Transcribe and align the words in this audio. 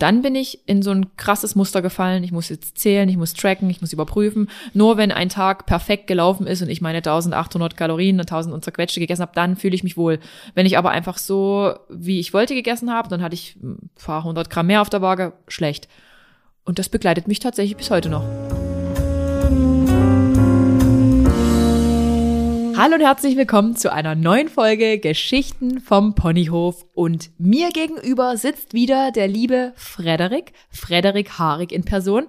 Und 0.00 0.04
dann 0.04 0.22
bin 0.22 0.34
ich 0.34 0.66
in 0.66 0.80
so 0.80 0.92
ein 0.92 1.14
krasses 1.18 1.54
Muster 1.54 1.82
gefallen. 1.82 2.24
Ich 2.24 2.32
muss 2.32 2.48
jetzt 2.48 2.78
zählen, 2.78 3.06
ich 3.10 3.18
muss 3.18 3.34
tracken, 3.34 3.68
ich 3.68 3.82
muss 3.82 3.92
überprüfen. 3.92 4.48
Nur 4.72 4.96
wenn 4.96 5.12
ein 5.12 5.28
Tag 5.28 5.66
perfekt 5.66 6.06
gelaufen 6.06 6.46
ist 6.46 6.62
und 6.62 6.70
ich 6.70 6.80
meine 6.80 6.98
1800 6.98 7.76
Kalorien 7.76 8.18
und 8.18 8.22
1000 8.22 8.54
und 8.54 8.64
zerquetschte 8.64 8.98
gegessen 8.98 9.20
habe, 9.20 9.32
dann 9.34 9.56
fühle 9.56 9.74
ich 9.74 9.84
mich 9.84 9.98
wohl. 9.98 10.18
Wenn 10.54 10.64
ich 10.64 10.78
aber 10.78 10.88
einfach 10.88 11.18
so, 11.18 11.74
wie 11.90 12.18
ich 12.18 12.32
wollte, 12.32 12.54
gegessen 12.54 12.90
habe, 12.90 13.10
dann 13.10 13.20
hatte 13.20 13.34
ich 13.34 13.56
ein 13.56 13.90
paar 14.02 14.24
hundert 14.24 14.48
Gramm 14.48 14.68
mehr 14.68 14.80
auf 14.80 14.88
der 14.88 15.02
Waage, 15.02 15.34
schlecht. 15.48 15.86
Und 16.64 16.78
das 16.78 16.88
begleitet 16.88 17.28
mich 17.28 17.40
tatsächlich 17.40 17.76
bis 17.76 17.90
heute 17.90 18.08
noch. 18.08 18.24
Hallo 22.82 22.94
und 22.94 23.02
herzlich 23.02 23.36
willkommen 23.36 23.76
zu 23.76 23.92
einer 23.92 24.14
neuen 24.14 24.48
Folge 24.48 24.98
Geschichten 24.98 25.80
vom 25.80 26.14
Ponyhof. 26.14 26.86
Und 26.94 27.30
mir 27.36 27.68
gegenüber 27.72 28.38
sitzt 28.38 28.72
wieder 28.72 29.12
der 29.12 29.28
liebe 29.28 29.74
Frederik, 29.76 30.54
Frederik 30.70 31.38
Haarig 31.38 31.72
in 31.72 31.84
Person. 31.84 32.28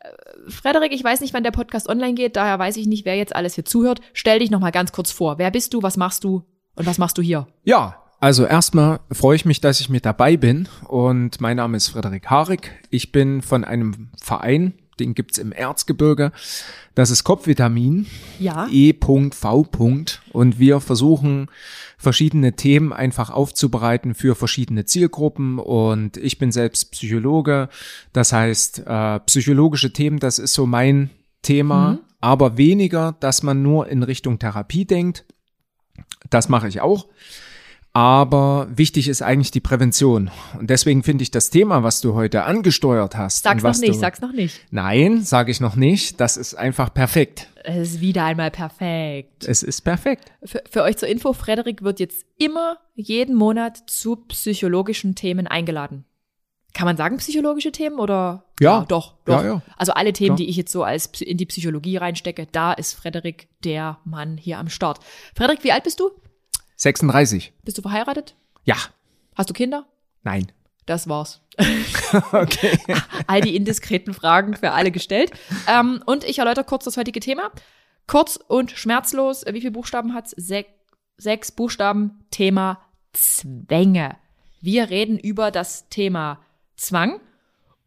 Äh, 0.00 0.50
Frederik, 0.50 0.92
ich 0.92 1.02
weiß 1.02 1.22
nicht, 1.22 1.32
wann 1.32 1.44
der 1.44 1.50
Podcast 1.50 1.88
online 1.88 2.12
geht, 2.12 2.36
daher 2.36 2.58
weiß 2.58 2.76
ich 2.76 2.86
nicht, 2.86 3.06
wer 3.06 3.16
jetzt 3.16 3.34
alles 3.34 3.54
hier 3.54 3.64
zuhört. 3.64 4.02
Stell 4.12 4.40
dich 4.40 4.50
nochmal 4.50 4.70
ganz 4.70 4.92
kurz 4.92 5.12
vor. 5.12 5.38
Wer 5.38 5.50
bist 5.50 5.72
du, 5.72 5.82
was 5.82 5.96
machst 5.96 6.24
du 6.24 6.42
und 6.74 6.84
was 6.84 6.98
machst 6.98 7.16
du 7.16 7.22
hier? 7.22 7.46
Ja, 7.64 7.96
also 8.20 8.44
erstmal 8.44 9.00
freue 9.10 9.36
ich 9.36 9.46
mich, 9.46 9.62
dass 9.62 9.80
ich 9.80 9.88
mit 9.88 10.04
dabei 10.04 10.36
bin 10.36 10.68
und 10.88 11.40
mein 11.40 11.56
Name 11.56 11.74
ist 11.78 11.88
Frederik 11.88 12.28
Haarig. 12.28 12.70
Ich 12.90 13.12
bin 13.12 13.40
von 13.40 13.64
einem 13.64 14.10
Verein, 14.22 14.74
den 14.98 15.14
gibt's 15.14 15.38
im 15.38 15.52
Erzgebirge. 15.52 16.32
Das 16.94 17.10
ist 17.10 17.24
Kopfvitamin. 17.24 18.06
Ja. 18.38 18.66
E.V. 18.70 19.66
Und 20.32 20.58
wir 20.58 20.80
versuchen 20.80 21.48
verschiedene 21.98 22.54
Themen 22.54 22.92
einfach 22.92 23.30
aufzubereiten 23.30 24.14
für 24.14 24.34
verschiedene 24.34 24.84
Zielgruppen. 24.84 25.58
Und 25.58 26.16
ich 26.16 26.38
bin 26.38 26.52
selbst 26.52 26.92
Psychologe. 26.92 27.68
Das 28.12 28.32
heißt, 28.32 28.82
äh, 28.86 29.20
psychologische 29.20 29.92
Themen, 29.92 30.18
das 30.18 30.38
ist 30.38 30.54
so 30.54 30.66
mein 30.66 31.10
Thema. 31.42 31.92
Mhm. 31.92 31.98
Aber 32.20 32.56
weniger, 32.56 33.16
dass 33.20 33.42
man 33.42 33.62
nur 33.62 33.88
in 33.88 34.02
Richtung 34.02 34.38
Therapie 34.38 34.84
denkt. 34.84 35.24
Das 36.30 36.48
mache 36.48 36.68
ich 36.68 36.80
auch. 36.80 37.06
Aber 37.96 38.68
wichtig 38.68 39.08
ist 39.08 39.22
eigentlich 39.22 39.52
die 39.52 39.60
Prävention. 39.60 40.30
Und 40.58 40.68
deswegen 40.68 41.02
finde 41.02 41.22
ich 41.22 41.30
das 41.30 41.48
Thema, 41.48 41.82
was 41.82 42.02
du 42.02 42.12
heute 42.12 42.44
angesteuert 42.44 43.16
hast. 43.16 43.42
Sag's 43.42 43.62
noch 43.62 43.78
nicht, 43.78 43.94
du, 43.94 43.98
sag's 43.98 44.20
noch 44.20 44.32
nicht. 44.32 44.60
Nein, 44.70 45.22
sage 45.22 45.50
ich 45.50 45.62
noch 45.62 45.76
nicht. 45.76 46.20
Das 46.20 46.36
ist 46.36 46.52
einfach 46.52 46.92
perfekt. 46.92 47.48
Es 47.64 47.92
ist 47.92 48.00
wieder 48.02 48.26
einmal 48.26 48.50
perfekt. 48.50 49.48
Es 49.48 49.62
ist 49.62 49.80
perfekt. 49.80 50.30
Für, 50.44 50.62
für 50.70 50.82
euch 50.82 50.98
zur 50.98 51.08
Info, 51.08 51.32
Frederik 51.32 51.80
wird 51.80 51.98
jetzt 51.98 52.26
immer 52.36 52.76
jeden 52.96 53.34
Monat 53.34 53.84
zu 53.86 54.16
psychologischen 54.16 55.14
Themen 55.14 55.46
eingeladen. 55.46 56.04
Kann 56.74 56.84
man 56.84 56.98
sagen 56.98 57.16
psychologische 57.16 57.72
Themen 57.72 57.98
oder? 57.98 58.44
Ja, 58.60 58.80
ja 58.80 58.84
doch, 58.86 59.14
doch. 59.24 59.42
Ja, 59.42 59.46
ja. 59.46 59.62
Also 59.78 59.92
alle 59.92 60.12
Themen, 60.12 60.36
Klar. 60.36 60.44
die 60.44 60.50
ich 60.50 60.58
jetzt 60.58 60.70
so 60.70 60.82
als 60.82 61.06
in 61.22 61.38
die 61.38 61.46
Psychologie 61.46 61.96
reinstecke, 61.96 62.46
da 62.52 62.74
ist 62.74 62.92
Frederik 62.92 63.48
der 63.64 64.00
Mann 64.04 64.36
hier 64.36 64.58
am 64.58 64.68
Start. 64.68 65.00
Frederik, 65.34 65.64
wie 65.64 65.72
alt 65.72 65.84
bist 65.84 65.98
du? 65.98 66.10
36. 66.76 67.52
Bist 67.64 67.78
du 67.78 67.82
verheiratet? 67.82 68.36
Ja. 68.64 68.76
Hast 69.34 69.50
du 69.50 69.54
Kinder? 69.54 69.86
Nein. 70.22 70.52
Das 70.86 71.08
war's. 71.08 71.40
okay. 72.32 72.78
All 73.26 73.40
die 73.40 73.56
indiskreten 73.56 74.14
Fragen 74.14 74.54
für 74.54 74.72
alle 74.72 74.92
gestellt. 74.92 75.32
Ähm, 75.66 76.02
und 76.06 76.22
ich 76.24 76.38
erläutere 76.38 76.64
kurz 76.64 76.84
das 76.84 76.96
heutige 76.96 77.20
Thema. 77.20 77.50
Kurz 78.06 78.36
und 78.36 78.70
schmerzlos. 78.70 79.44
Wie 79.46 79.60
viele 79.60 79.72
Buchstaben 79.72 80.14
hat's? 80.14 80.30
Sech, 80.36 80.66
sechs 81.16 81.50
Buchstaben. 81.50 82.24
Thema 82.30 82.80
Zwänge. 83.12 84.16
Wir 84.60 84.90
reden 84.90 85.18
über 85.18 85.50
das 85.50 85.88
Thema 85.88 86.40
Zwang. 86.76 87.20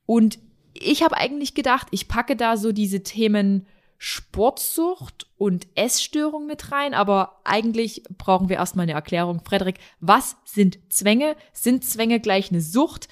Und 0.06 0.40
ich 0.74 1.04
habe 1.04 1.16
eigentlich 1.16 1.54
gedacht, 1.54 1.88
ich 1.92 2.08
packe 2.08 2.36
da 2.36 2.58
so 2.58 2.72
diese 2.72 3.04
Themen 3.04 3.66
Sportsucht 4.02 5.28
und 5.38 5.68
Essstörung 5.76 6.48
mit 6.48 6.72
rein, 6.72 6.94
aber 6.94 7.42
eigentlich 7.44 8.04
brauchen 8.18 8.48
wir 8.48 8.56
erstmal 8.56 8.84
eine 8.84 8.94
Erklärung. 8.94 9.42
Frederik, 9.44 9.76
was 10.00 10.38
sind 10.46 10.80
Zwänge? 10.88 11.36
Sind 11.52 11.84
Zwänge 11.84 12.22
gleich 12.22 12.50
eine 12.50 12.62
Sucht? 12.62 13.10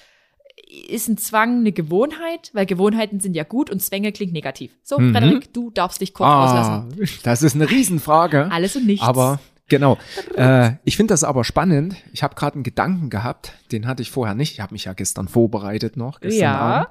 Ist 0.88 1.10
ein 1.10 1.18
Zwang 1.18 1.60
eine 1.60 1.74
Gewohnheit? 1.74 2.52
Weil 2.54 2.66
Gewohnheiten 2.66 3.20
sind 3.20 3.36
ja 3.36 3.44
gut 3.44 3.70
und 3.70 3.82
Zwänge 3.82 4.14
klingt 4.14 4.32
negativ. 4.32 4.78
So, 4.82 4.98
mhm. 4.98 5.12
Frederik, 5.12 5.54
du 5.54 5.72
darfst 5.72 6.00
dich 6.00 6.14
kurz 6.14 6.30
ah, 6.30 6.46
auslassen. 6.46 7.20
Das 7.24 7.44
ist 7.44 7.56
eine 7.56 7.70
Riesenfrage. 7.70 8.48
Alles 8.52 8.78
und 8.78 8.88
nichts. 8.88 9.06
Aber 9.06 9.42
Genau. 9.70 9.98
Äh, 10.38 10.72
ich 10.86 10.96
finde 10.96 11.12
das 11.12 11.26
aber 11.26 11.44
spannend. 11.44 11.98
Ich 12.14 12.24
habe 12.24 12.36
gerade 12.36 12.56
einen 12.56 12.64
Gedanken 12.64 13.10
gehabt, 13.10 13.52
den 13.74 13.88
hatte 13.88 14.02
ich 14.02 14.12
vorher 14.12 14.34
nicht. 14.34 14.54
Ich 14.54 14.62
habe 14.62 14.74
mich 14.74 14.86
ja 14.86 14.94
gestern 14.94 15.28
vorbereitet 15.28 15.98
noch. 15.98 16.22
Gestern 16.22 16.42
ja. 16.42 16.58
Abend. 16.58 16.88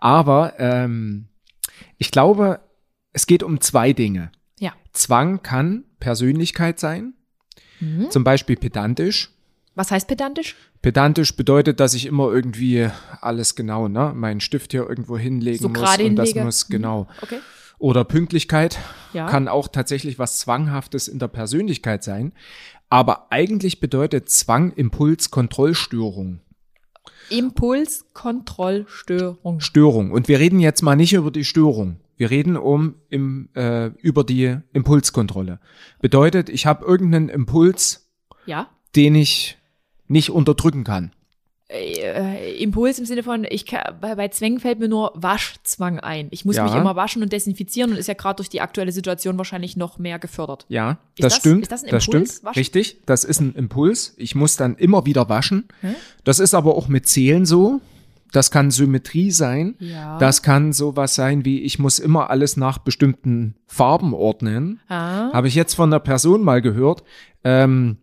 Aber 0.00 0.54
ähm, 0.58 1.28
ich 1.98 2.10
glaube, 2.10 2.58
es 3.16 3.26
geht 3.26 3.42
um 3.42 3.60
zwei 3.62 3.94
Dinge. 3.94 4.30
Ja. 4.60 4.74
Zwang 4.92 5.42
kann 5.42 5.84
Persönlichkeit 6.00 6.78
sein, 6.78 7.14
mhm. 7.80 8.10
zum 8.10 8.24
Beispiel 8.24 8.56
pedantisch. 8.56 9.30
Was 9.74 9.90
heißt 9.90 10.06
pedantisch? 10.06 10.54
Pedantisch 10.82 11.34
bedeutet, 11.34 11.80
dass 11.80 11.94
ich 11.94 12.04
immer 12.04 12.30
irgendwie 12.30 12.90
alles 13.22 13.54
genau, 13.54 13.88
ne, 13.88 14.12
meinen 14.14 14.40
Stift 14.40 14.72
hier 14.72 14.86
irgendwo 14.86 15.16
hinlegen 15.16 15.62
so 15.62 15.70
muss 15.70 15.80
und 15.80 15.96
hinlege. 15.96 16.34
das 16.34 16.44
muss 16.44 16.68
genau. 16.68 17.04
Mhm. 17.04 17.08
Okay. 17.22 17.38
Oder 17.78 18.04
Pünktlichkeit 18.04 18.78
ja. 19.14 19.26
kann 19.26 19.48
auch 19.48 19.68
tatsächlich 19.68 20.18
was 20.18 20.38
Zwanghaftes 20.38 21.08
in 21.08 21.18
der 21.18 21.28
Persönlichkeit 21.28 22.04
sein. 22.04 22.34
Aber 22.90 23.32
eigentlich 23.32 23.80
bedeutet 23.80 24.28
Zwang 24.28 24.72
Impuls 24.72 25.30
Kontrollstörung. 25.30 26.40
Impulskontrollstörung. 27.30 29.60
Störung. 29.60 30.10
Und 30.10 30.28
wir 30.28 30.38
reden 30.38 30.60
jetzt 30.60 30.82
mal 30.82 30.96
nicht 30.96 31.14
über 31.14 31.30
die 31.30 31.46
Störung. 31.46 31.96
Wir 32.16 32.30
reden 32.30 32.56
um 32.56 32.94
im, 33.10 33.48
äh, 33.54 33.86
über 34.00 34.24
die 34.24 34.56
Impulskontrolle. 34.72 35.60
Bedeutet, 36.00 36.48
ich 36.48 36.66
habe 36.66 36.84
irgendeinen 36.84 37.28
Impuls, 37.28 38.08
ja? 38.46 38.68
den 38.94 39.14
ich 39.14 39.58
nicht 40.08 40.30
unterdrücken 40.30 40.84
kann. 40.84 41.12
Äh, 41.68 42.54
Impuls 42.62 42.98
im 43.00 43.06
Sinne 43.06 43.24
von, 43.24 43.44
ich 43.48 43.66
kann, 43.66 43.96
bei, 44.00 44.14
bei 44.14 44.28
Zwängen 44.28 44.60
fällt 44.60 44.78
mir 44.78 44.88
nur 44.88 45.10
Waschzwang 45.16 45.98
ein. 45.98 46.28
Ich 46.30 46.44
muss 46.44 46.54
Ja. 46.56 46.64
mich 46.64 46.74
immer 46.74 46.94
waschen 46.94 47.22
und 47.24 47.32
desinfizieren 47.32 47.90
und 47.90 47.96
ist 47.98 48.06
ja 48.06 48.14
gerade 48.14 48.36
durch 48.36 48.48
die 48.48 48.60
aktuelle 48.60 48.92
Situation 48.92 49.36
wahrscheinlich 49.36 49.76
noch 49.76 49.98
mehr 49.98 50.20
gefördert. 50.20 50.64
Ja, 50.68 50.92
Ist 51.16 51.24
das, 51.24 51.32
das- 51.32 51.40
stimmt. 51.40 51.62
ist 51.62 51.72
das 51.72 51.82
ein 51.84 51.90
das 51.90 52.06
Impuls, 52.06 52.30
stimmt. 52.30 52.44
waschen? 52.44 52.58
Richtig, 52.60 53.02
das 53.06 53.24
ist 53.24 53.40
ein 53.40 53.54
Impuls. 53.56 54.14
Ich 54.16 54.36
muss 54.36 54.56
dann 54.56 54.76
immer 54.76 55.06
wieder 55.06 55.28
waschen. 55.28 55.66
Hä? 55.80 55.94
Das 56.22 56.38
ist 56.38 56.54
aber 56.54 56.76
auch 56.76 56.86
mit 56.88 57.06
Zählen 57.08 57.44
so. 57.44 57.80
Das 58.32 58.50
kann 58.50 58.70
Symmetrie 58.70 59.30
sein. 59.30 59.76
Ja. 59.78 60.18
Das 60.18 60.42
kann 60.42 60.72
sowas 60.72 61.14
sein 61.14 61.44
wie, 61.44 61.60
ich 61.62 61.78
muss 61.78 61.98
immer 61.98 62.30
alles 62.30 62.56
nach 62.56 62.78
bestimmten 62.78 63.54
Farben 63.66 64.12
ordnen. 64.14 64.80
Ah. 64.88 65.32
Habe 65.32 65.48
ich 65.48 65.54
jetzt 65.54 65.74
von 65.74 65.90
einer 65.90 66.00
Person 66.00 66.42
mal 66.42 66.60
gehört. 66.60 67.02
Ähm, 67.44 67.98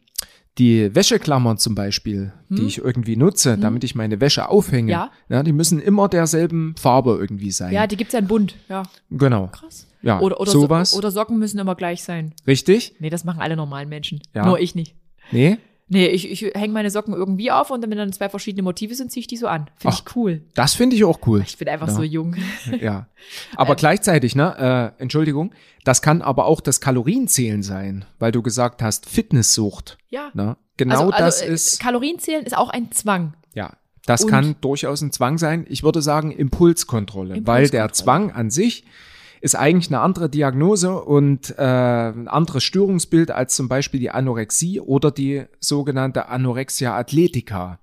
die 0.59 0.94
Wäscheklammern 0.94 1.57
zum 1.57 1.73
Beispiel, 1.73 2.31
die 2.50 2.61
ich 2.67 2.78
irgendwie 2.78 3.16
nutze, 3.16 3.57
damit 3.57 3.84
ich 3.84 3.95
meine 3.95 4.22
Wäsche 4.22 4.50
aufhänge, 4.50 4.94
Hm? 4.94 5.09
Ja. 5.29 5.44
die 5.44 5.51
müssen 5.51 5.79
immer 5.79 6.07
derselben 6.07 6.75
Farbe 6.78 7.17
irgendwie 7.19 7.50
sein. 7.50 7.73
Ja, 7.73 7.88
die 7.88 7.97
gibt's 7.97 8.13
ja 8.13 8.19
in 8.19 8.28
bunt. 8.28 8.55
Ja, 8.69 8.84
genau. 9.09 9.47
krass. 9.47 9.88
Ja, 10.03 10.19
Oder, 10.19 10.40
oder, 10.40 10.51
sowas. 10.51 10.91
So, 10.91 10.97
oder 11.00 11.09
Socken 11.09 11.40
müssen 11.40 11.57
immer 11.57 11.73
gleich 11.75 12.03
sein. 12.03 12.34
Richtig? 12.45 12.95
Nee, 13.00 13.09
das 13.09 13.23
machen 13.23 13.41
alle 13.41 13.55
normalen 13.55 13.90
Menschen. 13.90 14.19
Ja. 14.35 14.45
Nur 14.45 14.59
ich 14.59 14.75
nicht. 14.75 14.95
Nee? 15.31 15.57
Nee, 15.94 16.08
ich, 16.08 16.30
ich 16.30 16.42
hänge 16.56 16.74
meine 16.74 16.90
Socken 16.90 17.14
irgendwie 17.14 17.52
auf 17.52 17.70
und 17.72 17.81
wenn 17.84 17.92
dann 17.98 18.12
zwei 18.12 18.28
verschiedene 18.28 18.64
Motive 18.64 18.96
sind, 18.96 19.12
ziehe 19.12 19.22
ich 19.22 19.28
die 19.28 19.38
so 19.38 19.48
an. 19.48 19.70
Finde 19.78 19.96
ich 19.98 20.16
cool. 20.16 20.42
Das 20.56 20.74
finde 20.74 20.96
ich 20.96 21.04
auch 21.06 21.20
cool. 21.28 21.44
Ich 21.46 21.58
bin 21.58 21.70
einfach 21.70 21.88
Ja. 21.88 21.94
so 21.94 22.04
jung. 22.04 22.36
Ja. 22.81 23.08
Aber 23.56 23.76
gleichzeitig, 23.76 24.36
ne, 24.36 24.94
äh, 24.98 25.02
Entschuldigung, 25.02 25.53
das 25.84 26.02
kann 26.02 26.22
aber 26.22 26.46
auch 26.46 26.59
das 26.62 26.82
Kalorienzählen 26.82 27.64
sein, 27.64 28.06
weil 28.20 28.32
du 28.32 28.42
gesagt 28.42 28.82
hast, 28.82 29.08
Fitnesssucht. 29.09 29.98
Ja. 30.09 30.30
Ne? 30.34 30.58
Genau 30.78 30.96
also, 31.00 31.12
das 31.12 31.40
also, 31.42 31.46
äh, 31.46 31.53
ist, 31.53 31.80
Kalorienzählen 31.80 32.44
ist 32.46 32.58
auch 32.58 32.70
ein 32.70 32.92
Zwang. 32.92 33.34
ja, 33.53 33.74
das 34.06 34.24
und- 34.24 34.30
kann 34.32 34.56
durchaus 34.62 35.02
ein 35.02 35.12
Zwang 35.12 35.38
sein. 35.38 35.66
Ich 35.70 35.84
würde 35.84 36.02
sagen 36.02 36.32
Impulskontrolle, 36.32 37.35
weil 37.46 37.70
der 37.70 37.84
Impulskontrolle. 37.84 37.91
Zwang 37.94 38.32
an 38.32 38.50
sich 38.50 38.85
ist 39.43 39.55
eigentlich 39.55 39.90
eine 39.93 39.99
andere 39.99 40.29
Diagnose 40.29 41.01
und 41.03 41.53
äh, 41.57 41.61
ein 41.61 42.29
anderes 42.29 42.63
Störungsbild 42.63 43.29
als 43.29 43.55
zum 43.57 43.67
Beispiel 43.67 43.99
die 43.99 44.09
Anorexie 44.09 44.79
oder 44.79 45.11
die 45.11 45.43
sogenannte 45.59 46.29
Anorexia 46.29 46.95
athletica. 46.97 47.79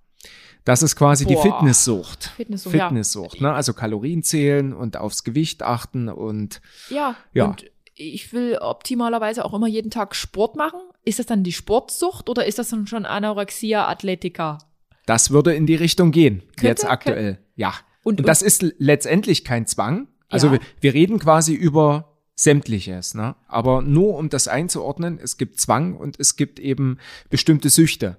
Das 0.64 0.82
ist 0.82 0.96
quasi 0.96 1.26
Boah. 1.26 1.30
die 1.42 1.50
Fitnesssucht. 1.50 2.32
Fitnesssucht, 2.36 2.74
ja. 2.74 2.88
Fitnesssucht, 2.88 3.40
ne? 3.42 3.52
Also 3.52 3.74
Kalorien 3.74 4.22
zählen 4.22 4.72
und 4.72 4.96
aufs 4.96 5.22
Gewicht 5.22 5.62
achten 5.62 6.08
und 6.08 6.62
Ja. 6.88 7.14
Ja. 7.34 7.44
Und 7.48 7.66
ich 7.94 8.32
will 8.32 8.56
optimalerweise 8.58 9.44
auch 9.44 9.52
immer 9.52 9.68
jeden 9.68 9.90
Tag 9.90 10.14
Sport 10.16 10.56
machen. 10.56 10.80
Ist 11.04 11.18
das 11.18 11.26
dann 11.26 11.44
die 11.44 11.52
Sportsucht 11.52 12.30
oder 12.30 12.46
ist 12.46 12.58
das 12.58 12.70
dann 12.70 12.86
schon 12.86 13.04
Anorexia 13.04 13.86
Athletica? 13.86 14.56
Das 15.04 15.30
würde 15.30 15.54
in 15.54 15.66
die 15.66 15.74
Richtung 15.74 16.10
gehen, 16.10 16.40
Könnte, 16.56 16.66
jetzt 16.68 16.84
aktuell. 16.88 17.38
Ja. 17.56 17.74
Und- 18.02 18.20
Und, 18.20 18.26
das 18.28 18.40
ist 18.40 18.64
letztendlich 18.78 19.44
kein 19.44 19.66
Zwang. 19.66 20.08
Also 20.30 20.46
Ja. 20.46 20.52
wir, 20.54 20.60
wir 20.80 20.94
reden 20.94 21.18
quasi 21.18 21.54
über 21.54 22.16
sämtliches, 22.34 23.14
ne? 23.14 23.36
Aber 23.48 23.82
nur 23.82 24.16
um 24.16 24.30
das 24.30 24.48
einzuordnen, 24.48 25.18
es 25.22 25.36
gibt 25.36 25.60
Zwang 25.60 25.94
und 25.96 26.18
es 26.18 26.36
gibt 26.36 26.58
eben 26.58 26.98
bestimmte 27.28 27.68
Süchte. 27.68 28.18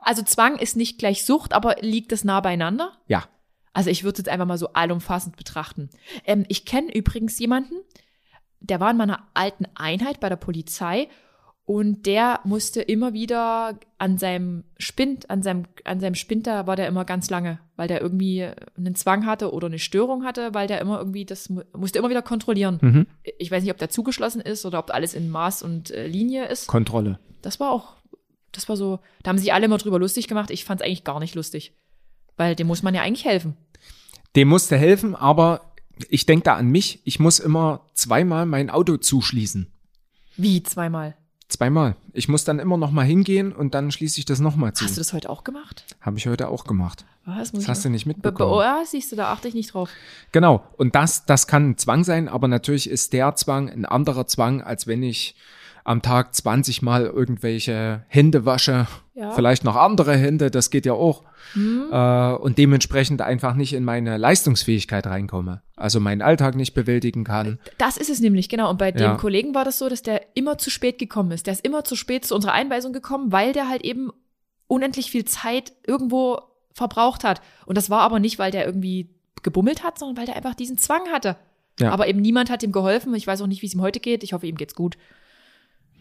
Also 0.00 0.22
Zwang 0.22 0.58
ist 0.58 0.76
nicht 0.76 0.98
gleich 0.98 1.24
Sucht, 1.24 1.54
aber 1.54 1.76
liegt 1.80 2.12
das 2.12 2.24
nah 2.24 2.40
beieinander? 2.40 2.92
Ja. 3.06 3.24
Also 3.72 3.88
ich 3.90 4.04
würde 4.04 4.14
es 4.16 4.18
jetzt 4.18 4.28
einfach 4.28 4.46
mal 4.46 4.58
so 4.58 4.68
allumfassend 4.74 5.36
betrachten. 5.36 5.88
Ähm, 6.26 6.44
ich 6.48 6.66
kenne 6.66 6.94
übrigens 6.94 7.38
jemanden, 7.38 7.74
der 8.60 8.80
war 8.80 8.90
in 8.90 8.96
meiner 8.98 9.26
alten 9.34 9.66
Einheit 9.74 10.20
bei 10.20 10.28
der 10.28 10.36
Polizei 10.36 11.08
und 11.66 12.04
der 12.04 12.40
musste 12.44 12.82
immer 12.82 13.14
wieder 13.14 13.78
an 13.96 14.18
seinem 14.18 14.64
Spind, 14.76 15.30
an 15.30 15.42
seinem, 15.42 15.64
an 15.84 15.98
seinem 15.98 16.14
Spind, 16.14 16.46
da 16.46 16.66
war 16.66 16.76
der 16.76 16.86
immer 16.88 17.06
ganz 17.06 17.30
lange, 17.30 17.58
weil 17.76 17.88
der 17.88 18.02
irgendwie 18.02 18.46
einen 18.76 18.94
Zwang 18.94 19.24
hatte 19.24 19.50
oder 19.52 19.68
eine 19.68 19.78
Störung 19.78 20.24
hatte, 20.24 20.52
weil 20.52 20.66
der 20.66 20.80
immer 20.82 20.98
irgendwie, 20.98 21.24
das 21.24 21.48
mu- 21.48 21.62
musste 21.74 21.98
immer 21.98 22.10
wieder 22.10 22.20
kontrollieren. 22.20 22.78
Mhm. 22.82 23.06
Ich 23.38 23.50
weiß 23.50 23.62
nicht, 23.62 23.72
ob 23.72 23.78
der 23.78 23.88
zugeschlossen 23.88 24.42
ist 24.42 24.66
oder 24.66 24.78
ob 24.78 24.92
alles 24.92 25.14
in 25.14 25.30
Maß 25.30 25.62
und 25.62 25.90
äh, 25.90 26.06
Linie 26.06 26.46
ist. 26.48 26.66
Kontrolle. 26.66 27.18
Das 27.40 27.60
war 27.60 27.70
auch, 27.70 27.94
das 28.52 28.68
war 28.68 28.76
so, 28.76 29.00
da 29.22 29.30
haben 29.30 29.38
sich 29.38 29.54
alle 29.54 29.64
immer 29.64 29.78
drüber 29.78 29.98
lustig 29.98 30.28
gemacht. 30.28 30.50
Ich 30.50 30.66
fand 30.66 30.82
es 30.82 30.86
eigentlich 30.86 31.04
gar 31.04 31.18
nicht 31.18 31.34
lustig. 31.34 31.72
Weil 32.36 32.54
dem 32.56 32.66
muss 32.66 32.82
man 32.82 32.94
ja 32.94 33.00
eigentlich 33.00 33.24
helfen. 33.24 33.56
Dem 34.36 34.48
musste 34.48 34.76
helfen, 34.76 35.14
aber 35.14 35.72
ich 36.10 36.26
denke 36.26 36.44
da 36.44 36.56
an 36.56 36.66
mich. 36.66 37.00
Ich 37.04 37.20
muss 37.20 37.38
immer 37.38 37.86
zweimal 37.94 38.44
mein 38.44 38.68
Auto 38.68 38.96
zuschließen. 38.98 39.72
Wie 40.36 40.62
zweimal? 40.62 41.16
Zweimal. 41.48 41.96
Ich 42.12 42.28
muss 42.28 42.44
dann 42.44 42.58
immer 42.58 42.76
noch 42.76 42.90
mal 42.90 43.04
hingehen 43.04 43.52
und 43.52 43.74
dann 43.74 43.90
schließe 43.92 44.18
ich 44.18 44.24
das 44.24 44.40
noch 44.40 44.56
mal 44.56 44.72
zu. 44.72 44.84
Hast 44.84 44.96
du 44.96 45.00
das 45.00 45.12
heute 45.12 45.28
auch 45.30 45.44
gemacht? 45.44 45.84
Habe 46.00 46.16
ich 46.18 46.26
heute 46.26 46.48
auch 46.48 46.64
gemacht. 46.64 47.04
Was? 47.26 47.52
Muss 47.52 47.62
Das 47.62 47.68
hast 47.68 47.84
du 47.84 47.90
nicht 47.90 48.04
Be- 48.06 48.12
be- 48.14 48.16
mitbekommen. 48.28 48.52
Oh, 48.52 48.60
ja, 48.62 48.82
siehst 48.84 49.12
du, 49.12 49.16
da 49.16 49.30
achte 49.32 49.48
ich 49.48 49.54
nicht 49.54 49.72
drauf. 49.74 49.90
Genau. 50.32 50.64
Und 50.76 50.94
das, 50.94 51.26
das 51.26 51.46
kann 51.46 51.70
ein 51.70 51.78
Zwang 51.78 52.02
sein, 52.04 52.28
aber 52.28 52.48
natürlich 52.48 52.88
ist 52.88 53.12
der 53.12 53.34
Zwang 53.36 53.68
ein 53.70 53.84
anderer 53.84 54.26
Zwang, 54.26 54.62
als 54.62 54.86
wenn 54.86 55.02
ich 55.02 55.34
am 55.84 56.00
Tag 56.02 56.34
20 56.34 56.82
Mal 56.82 57.04
irgendwelche 57.04 58.04
Hände 58.08 58.44
wasche. 58.46 58.86
Ja. 59.14 59.30
Vielleicht 59.32 59.62
noch 59.64 59.76
andere 59.76 60.16
Hände, 60.16 60.50
das 60.50 60.70
geht 60.70 60.86
ja 60.86 60.94
auch. 60.94 61.22
Äh, 61.54 62.34
und 62.36 62.58
dementsprechend 62.58 63.20
einfach 63.20 63.54
nicht 63.54 63.74
in 63.74 63.84
meine 63.84 64.16
Leistungsfähigkeit 64.16 65.06
reinkomme. 65.06 65.62
Also 65.76 66.00
meinen 66.00 66.22
Alltag 66.22 66.56
nicht 66.56 66.74
bewältigen 66.74 67.22
kann. 67.22 67.58
Das 67.78 67.96
ist 67.96 68.10
es 68.10 68.20
nämlich, 68.20 68.48
genau. 68.48 68.70
Und 68.70 68.78
bei 68.78 68.90
dem 68.92 69.02
Ja. 69.02 69.14
Kollegen 69.16 69.54
war 69.54 69.64
das 69.64 69.78
so, 69.78 69.88
dass 69.88 70.02
der 70.02 70.22
immer 70.34 70.58
zu 70.58 70.70
spät 70.70 70.98
gekommen 70.98 71.30
ist. 71.30 71.46
Der 71.46 71.52
ist 71.52 71.64
immer 71.64 71.84
zu 71.84 71.96
spät 71.96 72.24
zu 72.24 72.34
unserer 72.34 72.52
Einweisung 72.52 72.92
gekommen, 72.92 73.30
weil 73.30 73.52
der 73.52 73.68
halt 73.68 73.82
eben 73.82 74.10
unendlich 74.66 75.10
viel 75.10 75.26
Zeit 75.26 75.72
irgendwo 75.86 76.40
verbraucht 76.72 77.22
hat. 77.24 77.40
Und 77.66 77.76
das 77.76 77.90
war 77.90 78.00
aber 78.00 78.18
nicht, 78.18 78.38
weil 78.38 78.50
der 78.50 78.64
irgendwie 78.66 79.10
gebummelt 79.42 79.84
hat, 79.84 79.98
sondern 79.98 80.16
weil 80.16 80.26
der 80.26 80.36
einfach 80.36 80.54
diesen 80.54 80.78
Zwang 80.78 81.02
hatte. 81.12 81.36
Ja. 81.78 81.90
Aber 81.92 82.08
eben 82.08 82.20
niemand 82.20 82.50
hat 82.50 82.62
ihm 82.62 82.72
geholfen. 82.72 83.14
Ich 83.14 83.26
weiß 83.26 83.42
auch 83.42 83.46
nicht, 83.46 83.62
wie 83.62 83.66
es 83.66 83.74
ihm 83.74 83.82
heute 83.82 84.00
geht. 84.00 84.24
Ich 84.24 84.32
hoffe, 84.32 84.46
ihm 84.46 84.56
geht's 84.56 84.74
gut. 84.74 84.96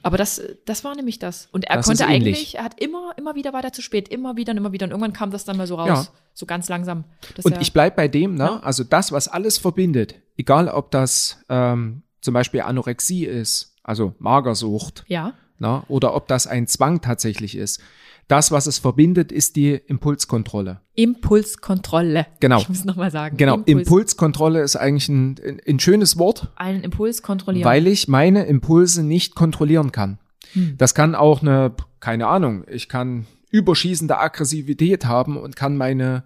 Aber 0.03 0.17
das, 0.17 0.41
das 0.65 0.83
war 0.83 0.95
nämlich 0.95 1.17
das. 1.17 1.47
Und 1.51 1.63
er 1.65 1.77
Das 1.77 1.85
konnte 1.87 2.05
eigentlich, 2.05 2.55
er 2.55 2.63
hat 2.65 2.79
immer, 2.81 3.13
immer 3.17 3.35
wieder 3.35 3.53
war 3.53 3.61
der 3.61 3.71
zu 3.73 3.81
spät, 3.81 4.09
immer 4.09 4.35
wieder 4.35 4.51
und 4.51 4.57
immer 4.57 4.71
wieder. 4.73 4.83
Und 4.85 4.91
irgendwann 4.91 5.13
kam 5.13 5.31
das 5.31 5.45
dann 5.45 5.57
mal 5.57 5.65
so 5.65 5.75
raus, 5.75 5.87
Ja. 5.87 6.07
so 6.33 6.45
ganz 6.45 6.67
langsam. 6.69 7.05
Und 7.43 7.53
er- 7.53 7.61
ich 7.61 7.71
bleib 7.73 7.95
bei 7.95 8.07
dem, 8.07 8.35
ne? 8.35 8.43
Ja. 8.43 8.59
Also 8.59 8.83
das, 8.83 9.11
was 9.13 9.27
alles 9.29 9.57
verbindet, 9.57 10.15
egal 10.37 10.67
ob 10.67 10.91
das 10.91 11.39
ähm, 11.49 12.03
zum 12.21 12.33
Beispiel 12.33 12.61
Anorexie 12.61 13.25
ist, 13.25 13.75
also 13.81 14.13
Magersucht, 14.19 15.03
ja, 15.07 15.33
ne? 15.57 15.83
oder 15.87 16.15
ob 16.15 16.27
das 16.27 16.47
ein 16.47 16.67
Zwang 16.67 17.01
tatsächlich 17.01 17.55
ist. 17.55 17.79
Das, 18.27 18.51
was 18.51 18.67
es 18.67 18.79
verbindet, 18.79 19.31
ist 19.31 19.55
die 19.55 19.73
Impulskontrolle. 19.73 20.81
Impulskontrolle. 20.95 22.27
Genau. 22.39 22.59
Ich 22.59 22.69
muss 22.69 22.85
nochmal 22.85 23.11
sagen. 23.11 23.37
Genau, 23.37 23.55
Impuls, 23.55 23.87
Impulskontrolle 23.87 24.61
ist 24.61 24.75
eigentlich 24.75 25.09
ein, 25.09 25.35
ein, 25.67 25.79
schönes 25.79 26.17
Wort, 26.17 26.51
einen 26.55 26.83
Impuls 26.83 27.21
kontrollieren. 27.21 27.65
weil 27.65 27.87
ich 27.87 28.07
meine 28.07 28.45
Impulse 28.45 29.03
nicht 29.03 29.35
kontrollieren 29.35 29.91
kann. 29.91 30.19
Hm. 30.53 30.75
Das 30.77 30.95
kann 30.95 31.15
auch 31.15 31.41
eine, 31.41 31.73
keine 31.99 32.27
Ahnung, 32.27 32.63
ich 32.69 32.89
kann 32.89 33.25
überschießende 33.51 34.17
Aggressivität 34.17 35.05
haben 35.05 35.37
und 35.37 35.55
kann 35.55 35.77
meine 35.77 36.23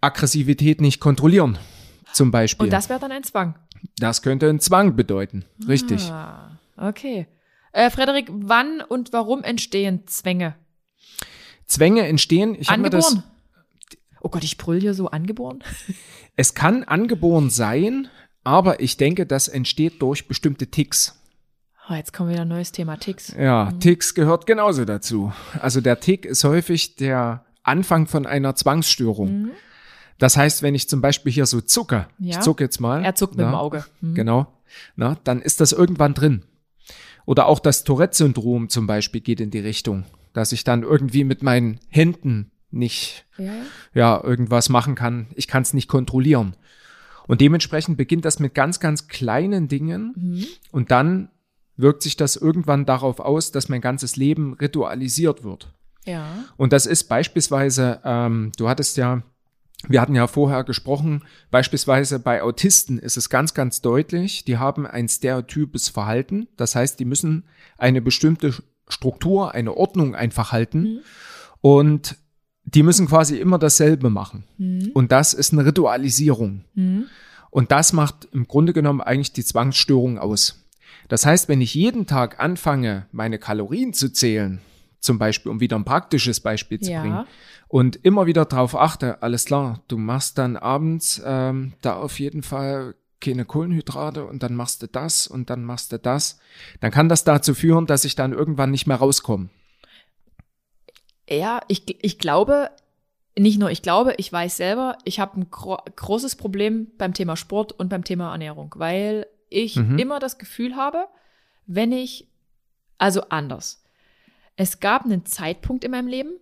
Aggressivität 0.00 0.80
nicht 0.80 1.00
kontrollieren. 1.00 1.58
Zum 2.12 2.30
Beispiel. 2.30 2.64
Und 2.64 2.72
das 2.72 2.88
wäre 2.88 3.00
dann 3.00 3.12
ein 3.12 3.24
Zwang. 3.24 3.54
Das 3.98 4.22
könnte 4.22 4.48
ein 4.48 4.60
Zwang 4.60 4.96
bedeuten. 4.96 5.44
Richtig. 5.66 6.10
Ah, 6.10 6.58
okay. 6.76 7.26
Äh, 7.72 7.88
Frederik, 7.90 8.26
wann 8.30 8.82
und 8.86 9.12
warum 9.12 9.42
entstehen 9.42 10.06
Zwänge? 10.06 10.54
Zwänge 11.72 12.06
entstehen. 12.06 12.54
Ich 12.58 12.70
mir 12.76 12.90
das, 12.90 13.06
angeboren? 13.06 13.30
Oh 14.20 14.28
Gott, 14.28 14.44
ich 14.44 14.58
brüll 14.58 14.80
hier 14.80 14.94
so 14.94 15.08
angeboren. 15.08 15.64
es 16.36 16.54
kann 16.54 16.84
angeboren 16.84 17.50
sein, 17.50 18.08
aber 18.44 18.80
ich 18.80 18.96
denke, 18.96 19.26
das 19.26 19.48
entsteht 19.48 20.02
durch 20.02 20.28
bestimmte 20.28 20.66
Ticks. 20.68 21.18
Oh, 21.88 21.94
jetzt 21.94 22.12
kommen 22.12 22.30
wieder 22.30 22.42
ein 22.42 22.48
neues 22.48 22.72
Thema, 22.72 22.96
Ticks. 22.96 23.34
Ja, 23.36 23.72
Ticks 23.72 24.14
gehört 24.14 24.46
genauso 24.46 24.84
dazu. 24.84 25.32
Also 25.60 25.80
der 25.80 25.98
Tick 25.98 26.24
ist 26.24 26.44
häufig 26.44 26.94
der 26.96 27.44
Anfang 27.62 28.06
von 28.06 28.26
einer 28.26 28.54
Zwangsstörung. 28.54 29.50
Das 30.18 30.36
heißt, 30.36 30.62
wenn 30.62 30.74
ich 30.74 30.88
zum 30.88 31.00
Beispiel 31.00 31.32
hier 31.32 31.46
so 31.46 31.60
zucke, 31.60 32.06
ich 32.20 32.34
Ja. 32.34 32.40
zucke 32.40 32.62
jetzt 32.62 32.80
mal. 32.80 33.04
Er 33.04 33.14
zuckt 33.16 33.34
mit 33.36 33.44
na, 33.44 33.50
dem 33.50 33.56
Auge. 33.56 33.84
Hm. 34.00 34.14
Genau. 34.14 34.46
Na, 34.94 35.16
dann 35.24 35.42
ist 35.42 35.60
das 35.60 35.72
irgendwann 35.72 36.14
drin. 36.14 36.44
Oder 37.26 37.46
auch 37.46 37.58
das 37.58 37.84
Tourette-Syndrom 37.84 38.68
zum 38.68 38.86
Beispiel 38.86 39.20
geht 39.20 39.40
in 39.40 39.50
die 39.50 39.60
Richtung, 39.60 40.04
dass 40.32 40.52
ich 40.52 40.64
dann 40.64 40.82
irgendwie 40.82 41.24
mit 41.24 41.42
meinen 41.42 41.78
Händen 41.88 42.50
nicht 42.70 43.26
Ja, 43.38 43.52
ja. 43.94 44.24
irgendwas 44.24 44.68
machen 44.68 44.94
kann. 44.94 45.26
Ich 45.34 45.46
kann 45.48 45.62
es 45.62 45.74
nicht 45.74 45.88
kontrollieren. 45.88 46.56
Und 47.26 47.40
dementsprechend 47.40 47.96
beginnt 47.98 48.24
das 48.24 48.38
mit 48.40 48.54
ganz, 48.54 48.80
ganz 48.80 49.08
kleinen 49.08 49.68
Dingen 49.68 50.12
Mhm. 50.16 50.46
und 50.72 50.90
dann 50.90 51.28
wirkt 51.76 52.02
sich 52.02 52.16
das 52.16 52.36
irgendwann 52.36 52.84
darauf 52.84 53.20
aus, 53.20 53.50
dass 53.52 53.68
mein 53.68 53.80
ganzes 53.80 54.16
Leben 54.16 54.54
ritualisiert 54.54 55.44
wird. 55.44 55.72
ja. 56.04 56.26
Und 56.56 56.72
das 56.72 56.86
ist 56.86 57.04
beispielsweise, 57.04 58.00
ähm, 58.04 58.52
du 58.56 58.68
hattest 58.68 58.96
ja, 58.96 59.22
wir 59.88 60.00
hatten 60.00 60.14
ja 60.14 60.26
vorher 60.26 60.64
gesprochen, 60.64 61.22
beispielsweise 61.50 62.18
bei 62.18 62.42
Autisten 62.42 62.98
ist 62.98 63.16
es 63.16 63.28
ganz, 63.30 63.52
ganz 63.54 63.80
deutlich, 63.82 64.44
die 64.44 64.58
haben 64.58 64.86
ein 64.86 65.08
stereotypes 65.08 65.88
Verhalten. 65.88 66.48
Das 66.56 66.74
heißt, 66.76 66.98
die 67.00 67.04
müssen 67.04 67.44
eine 67.78 68.00
bestimmte 68.02 68.54
Struktur, 68.92 69.54
eine 69.54 69.76
Ordnung 69.76 70.14
einfach 70.14 70.52
halten. 70.52 71.00
Und 71.60 72.16
die 72.64 72.82
müssen 72.82 73.08
quasi 73.08 73.38
immer 73.38 73.58
dasselbe 73.58 74.08
machen. 74.10 74.44
Und 74.94 75.10
das 75.12 75.34
ist 75.34 75.52
eine 75.52 75.64
Ritualisierung. 75.64 76.64
Und 77.50 77.70
das 77.72 77.92
macht 77.92 78.28
im 78.32 78.46
Grunde 78.46 78.72
genommen 78.72 79.00
eigentlich 79.00 79.32
die 79.32 79.44
Zwangsstörung 79.44 80.18
aus. 80.18 80.58
Das 81.08 81.26
heißt, 81.26 81.48
wenn 81.48 81.60
ich 81.60 81.74
jeden 81.74 82.06
Tag 82.06 82.40
anfange, 82.40 83.06
meine 83.12 83.38
Kalorien 83.38 83.92
zu 83.92 84.12
zählen, 84.12 84.60
zum 85.00 85.18
Beispiel, 85.18 85.50
um 85.50 85.58
wieder 85.60 85.76
ein 85.76 85.84
praktisches 85.84 86.40
Beispiel 86.40 86.78
zu 86.80 86.92
Ja. 86.92 87.00
bringen, 87.02 87.24
und 87.68 87.96
immer 88.04 88.26
wieder 88.26 88.44
darauf 88.44 88.76
achte, 88.76 89.22
alles 89.22 89.46
klar, 89.46 89.80
du 89.88 89.96
machst 89.98 90.38
dann 90.38 90.56
abends 90.56 91.20
ähm, 91.24 91.72
da 91.80 91.94
auf 91.94 92.20
jeden 92.20 92.42
Fall 92.42 92.94
keine 93.22 93.46
Kohlenhydrate 93.46 94.26
und 94.26 94.42
dann 94.42 94.54
machst 94.54 94.82
du 94.82 94.86
das 94.86 95.26
und 95.26 95.48
dann 95.48 95.64
machst 95.64 95.92
du 95.92 95.98
das, 95.98 96.38
dann 96.80 96.90
kann 96.90 97.08
das 97.08 97.24
dazu 97.24 97.54
führen, 97.54 97.86
dass 97.86 98.04
ich 98.04 98.14
dann 98.14 98.32
irgendwann 98.32 98.70
nicht 98.70 98.86
mehr 98.86 98.98
rauskomme. 98.98 99.48
Ja, 101.28 101.60
ich, 101.68 101.84
ich 102.04 102.18
glaube, 102.18 102.70
nicht 103.38 103.58
nur 103.58 103.70
ich 103.70 103.80
glaube, 103.82 104.14
ich 104.18 104.30
weiß 104.30 104.56
selber, 104.56 104.98
ich 105.04 105.20
habe 105.20 105.40
ein 105.40 105.50
gro 105.50 105.78
großes 105.96 106.36
Problem 106.36 106.88
beim 106.98 107.14
Thema 107.14 107.36
Sport 107.36 107.72
und 107.72 107.88
beim 107.88 108.04
Thema 108.04 108.32
Ernährung, 108.32 108.74
weil 108.76 109.26
ich 109.48 109.76
Mhm. 109.76 109.98
immer 109.98 110.18
das 110.18 110.38
Gefühl 110.38 110.76
habe, 110.76 111.06
wenn 111.66 111.92
ich, 111.92 112.28
also 112.98 113.22
anders. 113.28 113.84
Es 114.56 114.80
gab 114.80 115.04
einen 115.04 115.24
Zeitpunkt 115.24 115.84
in 115.84 115.92
meinem 115.92 116.08
Leben, 116.08 116.32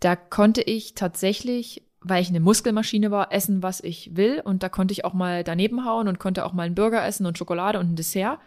da 0.00 0.16
konnte 0.16 0.62
ich 0.62 0.94
tatsächlich, 0.94 1.82
weil 2.02 2.22
ich 2.22 2.28
eine 2.28 2.40
Muskelmaschine 2.40 3.10
war, 3.10 3.32
essen, 3.32 3.62
was 3.62 3.80
ich 3.80 4.16
will. 4.16 4.40
Und 4.44 4.62
da 4.62 4.68
konnte 4.68 4.92
ich 4.92 5.04
auch 5.04 5.12
mal 5.12 5.44
daneben 5.44 5.84
hauen 5.84 6.08
und 6.08 6.18
konnte 6.18 6.44
auch 6.44 6.52
mal 6.52 6.64
einen 6.64 6.74
Burger 6.74 7.04
essen 7.04 7.26
und 7.26 7.36
Schokolade 7.36 7.78
und 7.78 7.92
ein 7.92 7.96
Dessert. 7.96 8.38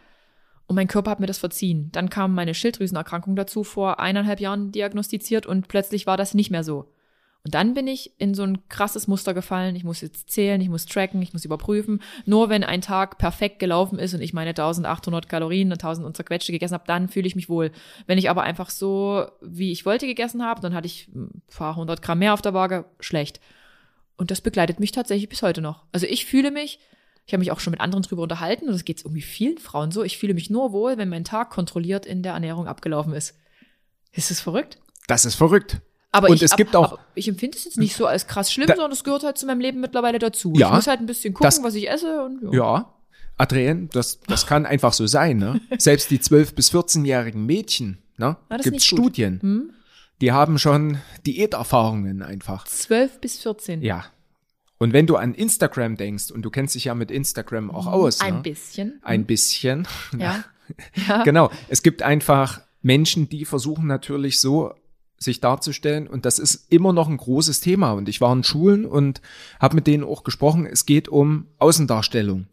Und 0.66 0.76
mein 0.76 0.88
Körper 0.88 1.12
hat 1.12 1.20
mir 1.20 1.28
das 1.28 1.38
verziehen. 1.38 1.90
Dann 1.92 2.10
kam 2.10 2.34
meine 2.34 2.54
Schilddrüsenerkrankung 2.54 3.36
dazu, 3.36 3.64
vor 3.64 4.00
eineinhalb 4.00 4.40
Jahren 4.40 4.72
diagnostiziert 4.72 5.46
und 5.46 5.68
plötzlich 5.68 6.08
war 6.08 6.18
das 6.18 6.34
nicht 6.34 6.52
mehr 6.52 6.64
so. 6.64 6.93
Und 7.46 7.56
dann 7.56 7.74
bin 7.74 7.88
ich 7.88 8.14
in 8.20 8.34
so 8.34 8.44
ein 8.44 8.70
krasses 8.70 9.08
Muster 9.08 9.34
gefallen. 9.34 9.76
Ich 9.76 9.84
muss 9.84 10.00
jetzt 10.00 10.32
zählen, 10.32 10.62
ich 10.62 10.70
muss 10.70 10.86
tracken, 10.86 11.22
ich 11.22 11.34
muss 11.34 11.44
überprüfen. 11.44 12.02
Nur 12.26 12.48
wenn 12.48 12.64
ein 12.64 12.80
Tag 12.80 13.18
perfekt 13.18 13.60
gelaufen 13.60 14.00
ist 14.00 14.14
und 14.14 14.22
ich 14.22 14.34
meine 14.34 14.52
1800 14.52 15.28
Kalorien 15.28 15.68
und 15.68 15.74
1000 15.74 16.08
und 16.08 16.16
zerquetschte 16.16 16.54
gegessen 16.54 16.74
habe, 16.74 16.86
dann 16.88 17.10
fühle 17.10 17.28
ich 17.28 17.36
mich 17.36 17.50
wohl. 17.50 17.72
Wenn 18.08 18.18
ich 18.18 18.30
aber 18.30 18.44
einfach 18.44 18.70
so, 18.70 19.26
wie 19.42 19.74
ich 19.74 19.86
wollte, 19.86 20.08
gegessen 20.08 20.42
habe, 20.42 20.62
dann 20.62 20.74
hatte 20.74 20.88
ich 20.88 21.10
ein 21.14 21.42
paar 21.54 21.76
hundert 21.76 22.02
Gramm 22.02 22.20
mehr 22.20 22.34
auf 22.34 22.42
der 22.42 22.54
Waage, 22.54 22.86
schlecht. 23.02 23.42
Und 24.16 24.32
das 24.32 24.40
begleitet 24.40 24.80
mich 24.80 24.94
tatsächlich 24.94 25.28
bis 25.28 25.42
heute 25.42 25.60
noch. 25.62 25.84
Also 25.92 26.06
ich 26.06 26.26
fühle 26.26 26.50
mich, 26.50 26.80
ich 27.26 27.34
habe 27.34 27.40
mich 27.40 27.52
auch 27.52 27.60
schon 27.60 27.72
mit 27.72 27.82
anderen 27.82 28.04
drüber 28.04 28.24
unterhalten 28.24 28.68
und 28.68 28.74
das 28.74 28.86
geht 28.86 29.02
irgendwie 29.02 29.22
vielen 29.22 29.58
Frauen 29.58 29.92
so. 29.92 30.04
Ich 30.04 30.18
fühle 30.18 30.34
mich 30.34 30.50
nur 30.50 30.72
wohl, 30.72 30.98
wenn 30.98 31.10
mein 31.10 31.26
Tag 31.26 31.50
kontrolliert 31.50 32.06
in 32.06 32.24
der 32.24 32.34
Ernährung 32.34 32.68
abgelaufen 32.68 33.14
ist. 33.14 33.38
Ist 34.14 34.32
das 34.32 34.40
verrückt? 34.40 34.78
Das 35.08 35.26
ist 35.26 35.36
verrückt. 35.36 35.82
Aber 36.14 36.30
Und 36.30 36.36
ich, 36.38 36.44
es 36.44 36.52
ab- 36.54 36.58
gibt 36.58 36.76
auch- 36.76 36.94
aber 36.94 37.00
ich 37.16 37.28
empfinde 37.28 37.58
es 37.58 37.66
jetzt 37.66 37.78
nicht 37.78 37.96
so 37.96 38.06
als 38.06 38.28
krass 38.28 38.54
schlimm, 38.54 38.68
Da- 38.68 38.76
sondern 38.76 38.92
es 38.94 39.04
gehört 39.04 39.24
halt 39.24 39.38
zu 39.38 39.46
meinem 39.46 39.60
Leben 39.60 39.82
mittlerweile 39.82 40.20
dazu. 40.20 40.54
Ja, 40.56 40.68
ich 40.70 40.74
muss 40.76 40.88
halt 40.88 41.00
ein 41.02 41.06
bisschen 41.08 41.34
gucken, 41.34 41.44
das- 41.46 41.62
was 41.64 41.74
ich 41.76 41.90
esse 41.90 42.24
und 42.24 42.42
ja. 42.44 42.52
Ja, 42.54 42.94
Adrienne, 43.38 43.90
das, 43.92 44.20
das 44.28 44.46
kann 44.46 44.66
einfach 44.66 44.94
so 44.94 45.08
sein. 45.08 45.38
Ne? 45.38 45.60
Selbst 45.78 46.12
die 46.12 46.20
12- 46.20 46.54
bis 46.56 46.72
14-jährigen 46.72 47.46
Mädchen, 47.46 47.98
ne? 48.18 48.38
Ah, 48.48 48.58
das 48.58 48.68
ist 48.68 48.72
gibt. 48.72 48.84
Studien, 48.84 49.42
Hm? 49.42 49.72
die 50.22 50.32
haben 50.32 50.60
schon 50.60 51.00
Diäterfahrungen 51.26 52.22
einfach. 52.22 52.66
12 52.66 53.20
bis 53.20 53.40
14. 53.40 53.82
Ja, 53.82 54.06
Und 54.78 54.94
wenn 54.94 55.08
du 55.08 55.16
an 55.16 55.34
Instagram 55.34 55.98
denkst, 55.98 56.30
und 56.32 56.42
du 56.44 56.50
kennst 56.52 56.76
dich 56.76 56.86
ja 56.86 56.96
mit 56.96 57.10
Instagram 57.10 57.72
auch 57.72 57.88
aus. 57.88 58.22
Ein 58.22 58.36
ne? 58.36 58.42
bisschen. 58.42 59.00
Ein 59.02 59.26
bisschen. 59.26 59.88
Ja. 60.18 60.44
ja. 61.08 61.24
Genau. 61.24 61.50
Es 61.70 61.82
gibt 61.84 62.02
einfach 62.04 62.62
Menschen, 62.82 63.30
die 63.30 63.46
versuchen 63.46 63.88
natürlich 63.88 64.40
so 64.40 64.74
sich 65.24 65.40
darzustellen 65.40 66.08
und 66.08 66.26
das 66.26 66.40
ist 66.40 66.72
immer 66.72 66.94
noch 66.94 67.08
ein 67.08 67.18
großes 67.18 67.60
Thema 67.60 67.92
und 67.94 68.10
ich 68.10 68.22
war 68.22 68.34
in 68.34 68.44
Schulen 68.44 68.86
und 68.86 69.22
habe 69.60 69.76
mit 69.76 69.88
denen 69.88 70.04
auch 70.04 70.24
gesprochen, 70.24 70.66
es 70.66 70.86
geht 70.86 71.08
um 71.08 71.48
Außendarstellung 71.60 72.48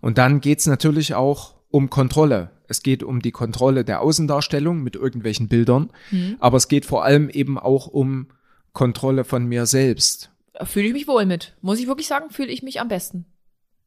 und 0.00 0.18
dann 0.18 0.40
geht's 0.40 0.66
natürlich 0.66 1.14
auch 1.14 1.54
um 1.70 1.90
Kontrolle. 1.90 2.50
Es 2.66 2.82
geht 2.82 3.02
um 3.02 3.22
die 3.22 3.32
Kontrolle 3.32 3.84
der 3.84 4.02
Außendarstellung 4.02 4.82
mit 4.82 4.96
irgendwelchen 4.96 5.48
Bildern, 5.48 5.90
aber 6.38 6.56
es 6.56 6.68
geht 6.68 6.84
vor 6.84 7.04
allem 7.04 7.30
eben 7.30 7.58
auch 7.58 7.86
um 7.86 8.28
Kontrolle 8.72 9.24
von 9.24 9.46
mir 9.46 9.66
selbst. 9.66 10.30
Fühle 10.64 10.86
ich 10.86 10.92
mich 10.92 11.08
wohl 11.08 11.26
mit. 11.26 11.56
Muss 11.60 11.80
ich 11.80 11.86
wirklich 11.86 12.06
sagen, 12.06 12.30
fühle 12.30 12.50
ich 12.50 12.62
mich 12.62 12.80
am 12.80 12.88
besten. 12.88 13.26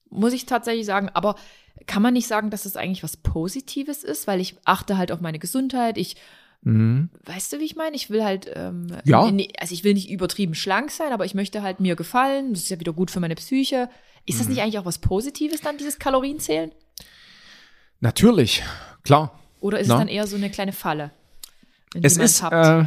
Muss 0.10 0.34
ich 0.34 0.46
tatsächlich 0.46 0.86
sagen. 0.86 1.10
Aber 1.14 1.36
kann 1.86 2.02
man 2.02 2.14
nicht 2.14 2.28
sagen, 2.28 2.50
dass 2.50 2.66
es 2.66 2.76
eigentlich 2.76 3.04
was 3.04 3.18
Positives 3.18 4.04
ist, 4.04 4.28
weil 4.28 4.40
ich 4.42 4.56
achte 4.66 4.98
halt 4.98 5.12
auf 5.12 5.22
meine 5.22 5.40
Gesundheit. 5.40 5.98
Ich, 5.98 6.16
weißt 6.63 7.53
du, 7.53 7.60
wie 7.60 7.63
ich 7.65 7.75
meine? 7.75 7.96
Ich 7.96 8.10
will 8.10 8.24
halt, 8.24 8.51
ähm, 8.53 8.88
Ja. 9.03 9.22
also 9.60 9.74
ich 9.74 9.84
will 9.84 9.94
nicht 9.96 10.10
übertrieben 10.12 10.53
schlank 10.53 10.91
sein, 10.91 11.12
aber 11.12 11.25
ich 11.25 11.34
möchte 11.34 11.63
halt 11.63 11.80
mir 11.80 11.96
gefallen. 11.96 12.53
Das 12.53 12.63
ist 12.63 12.70
ja 12.70 12.80
wieder 12.80 12.94
gut 12.94 13.10
für 13.10 13.20
meine 13.20 13.36
Psyche. 13.36 13.89
Ist 14.27 14.39
das 14.39 14.48
nicht 14.48 14.62
eigentlich 14.62 14.77
auch 14.77 14.86
was 14.86 15.00
Positives 15.00 15.62
dann, 15.62 15.77
dieses 15.80 15.98
Kalorienzählen? 15.98 16.72
Natürlich, 18.00 18.63
klar. 19.03 19.39
Oder 19.60 19.80
ist 19.80 19.88
Na? 19.88 19.96
es 19.96 20.00
dann 20.00 20.08
eher 20.08 20.27
so 20.27 20.36
eine 20.36 20.50
kleine 20.50 20.74
Falle? 20.74 21.12
die 21.96 22.03
Es 22.03 22.18
ist, 22.18 22.41
äh, 22.44 22.86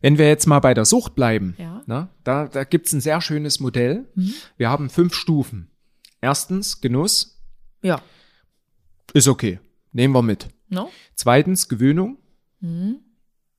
wenn 0.00 0.18
wir 0.18 0.28
jetzt 0.28 0.46
mal 0.46 0.60
bei 0.60 0.74
der 0.74 0.84
Sucht 0.84 1.14
bleiben, 1.14 1.54
Ja. 1.58 1.82
ne, 1.86 2.08
da, 2.24 2.46
da 2.46 2.64
gibt's 2.64 2.92
ein 2.92 3.00
sehr 3.00 3.20
schönes 3.20 3.60
Modell. 3.60 4.08
Wir 4.56 4.70
haben 4.70 4.90
fünf 4.90 5.14
Stufen. 5.14 5.70
Erstens, 6.20 6.80
Genuss 6.80 7.40
ja. 7.82 8.00
ist 9.12 9.28
okay. 9.28 9.58
Nehmen 9.92 10.14
wir 10.14 10.22
mit. 10.22 10.48
No? 10.68 10.90
Zweitens, 11.14 11.68
Gewöhnung. 11.68 12.18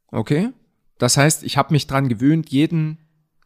Okay. 0.08 0.50
Das 0.98 1.18
heißt, 1.18 1.44
ich 1.44 1.58
habe 1.58 1.74
mich 1.74 1.88
dran 1.88 2.08
gewöhnt, 2.10 2.50
jeden 2.50 3.00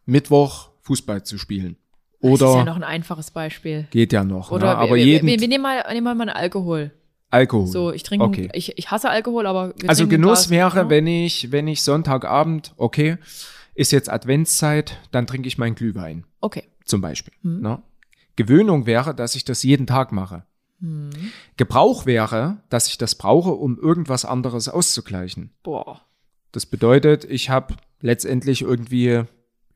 Mittwoch 0.04 0.70
Fußball 0.82 1.24
zu 1.24 1.38
spielen. 1.38 1.76
Das 2.20 2.32
ist 2.32 2.40
ja 2.40 2.48
Oder 2.48 2.64
noch 2.64 2.76
ein 2.76 2.84
einfaches 2.84 3.30
Beispiel. 3.30 3.86
geht 3.90 4.12
ja 4.12 4.24
noch. 4.24 4.50
Oder 4.50 4.74
ne? 4.74 4.76
aber 4.76 4.96
wir, 4.96 5.04
jeden 5.04 5.26
wir, 5.28 5.40
wir 5.40 5.48
nehmen 5.48 5.62
mal, 5.62 5.84
nehmen 5.92 6.04
mal 6.04 6.10
einen 6.20 6.30
Alkohol. 6.30 6.90
Alkohol. 7.30 7.66
So, 7.66 7.92
ich 7.92 8.02
trinke, 8.02 8.24
Okay. 8.24 8.48
ich, 8.54 8.76
ich 8.78 8.90
hasse 8.90 9.10
Alkohol, 9.10 9.46
aber 9.46 9.74
Also 9.86 10.08
Genuss 10.08 10.50
wäre, 10.50 10.84
ne? 10.84 10.90
wenn 10.90 11.06
ich, 11.06 11.52
wenn 11.52 11.68
ich 11.68 11.82
Sonntagabend, 11.82 12.72
okay, 12.76 13.18
ist 13.74 13.92
jetzt 13.92 14.10
Adventszeit, 14.10 14.98
dann 15.12 15.26
trinke 15.26 15.46
ich 15.46 15.58
meinen 15.58 15.74
Glühwein. 15.74 16.24
Okay. 16.40 16.64
zum 16.84 17.00
Beispiel. 17.00 17.34
Ne? 17.42 17.82
Gewöhnung 18.36 18.86
wäre, 18.86 19.14
dass 19.14 19.34
ich 19.34 19.44
das 19.44 19.62
jeden 19.62 19.86
Tag 19.86 20.10
mache. 20.10 20.44
Gebrauch 21.56 22.06
wäre, 22.06 22.58
dass 22.68 22.86
ich 22.88 22.98
das 22.98 23.16
brauche, 23.16 23.50
um 23.50 23.78
irgendwas 23.78 24.24
anderes 24.24 24.68
auszugleichen. 24.68 25.50
Boah. 25.62 26.02
Das 26.52 26.66
bedeutet, 26.66 27.24
ich 27.24 27.50
habe 27.50 27.74
letztendlich 28.00 28.62
irgendwie, 28.62 29.24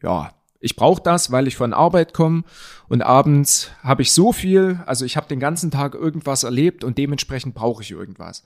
ja, 0.02 0.30
ich 0.60 0.76
brauche 0.76 1.02
das, 1.02 1.32
weil 1.32 1.48
ich 1.48 1.56
von 1.56 1.72
Arbeit 1.72 2.14
komme 2.14 2.44
und 2.88 3.02
abends 3.02 3.70
habe 3.82 4.02
ich 4.02 4.12
so 4.12 4.32
viel, 4.32 4.80
also 4.86 5.04
ich 5.04 5.16
habe 5.16 5.26
den 5.26 5.40
ganzen 5.40 5.72
Tag 5.72 5.94
irgendwas 5.94 6.44
erlebt 6.44 6.84
und 6.84 6.98
dementsprechend 6.98 7.54
brauche 7.54 7.82
ich 7.82 7.90
irgendwas, 7.90 8.44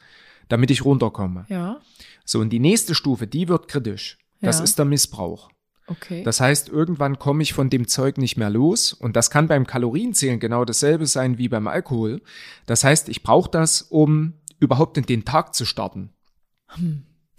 damit 0.49 0.71
ich 0.71 0.85
runterkomme. 0.85 1.45
Ja. 1.49 1.81
So, 2.25 2.41
und 2.41 2.51
die 2.51 2.59
nächste 2.59 2.95
Stufe, 2.95 3.27
die 3.27 3.49
wird 3.49 3.69
kritisch. 3.69 4.19
Das 4.41 4.59
Ja. 4.59 4.65
ist 4.65 4.79
der 4.79 4.87
Missbrauch. 4.87 5.51
Okay. 5.89 6.23
Das 6.25 6.41
heißt, 6.41 6.69
irgendwann 6.69 7.19
komme 7.19 7.43
ich 7.43 7.53
von 7.53 7.71
dem 7.71 7.87
Zeug 7.87 8.19
nicht 8.19 8.37
mehr 8.37 8.51
los 8.51 8.93
und 8.93 9.15
das 9.15 9.31
kann 9.31 9.47
beim 9.47 9.67
Kalorienzählen 9.67 10.41
genau 10.41 10.65
dasselbe 10.65 11.07
sein 11.07 11.39
wie 11.39 11.49
beim 11.49 11.69
Alkohol. 11.69 12.21
Das 12.67 12.83
heißt, 12.83 13.09
ich 13.09 13.23
brauche 13.23 13.51
das, 13.51 13.83
um 13.83 14.35
überhaupt 14.59 14.99
in 14.99 15.05
den 15.07 15.25
Tag 15.25 15.55
zu 15.55 15.65
starten. 15.65 16.11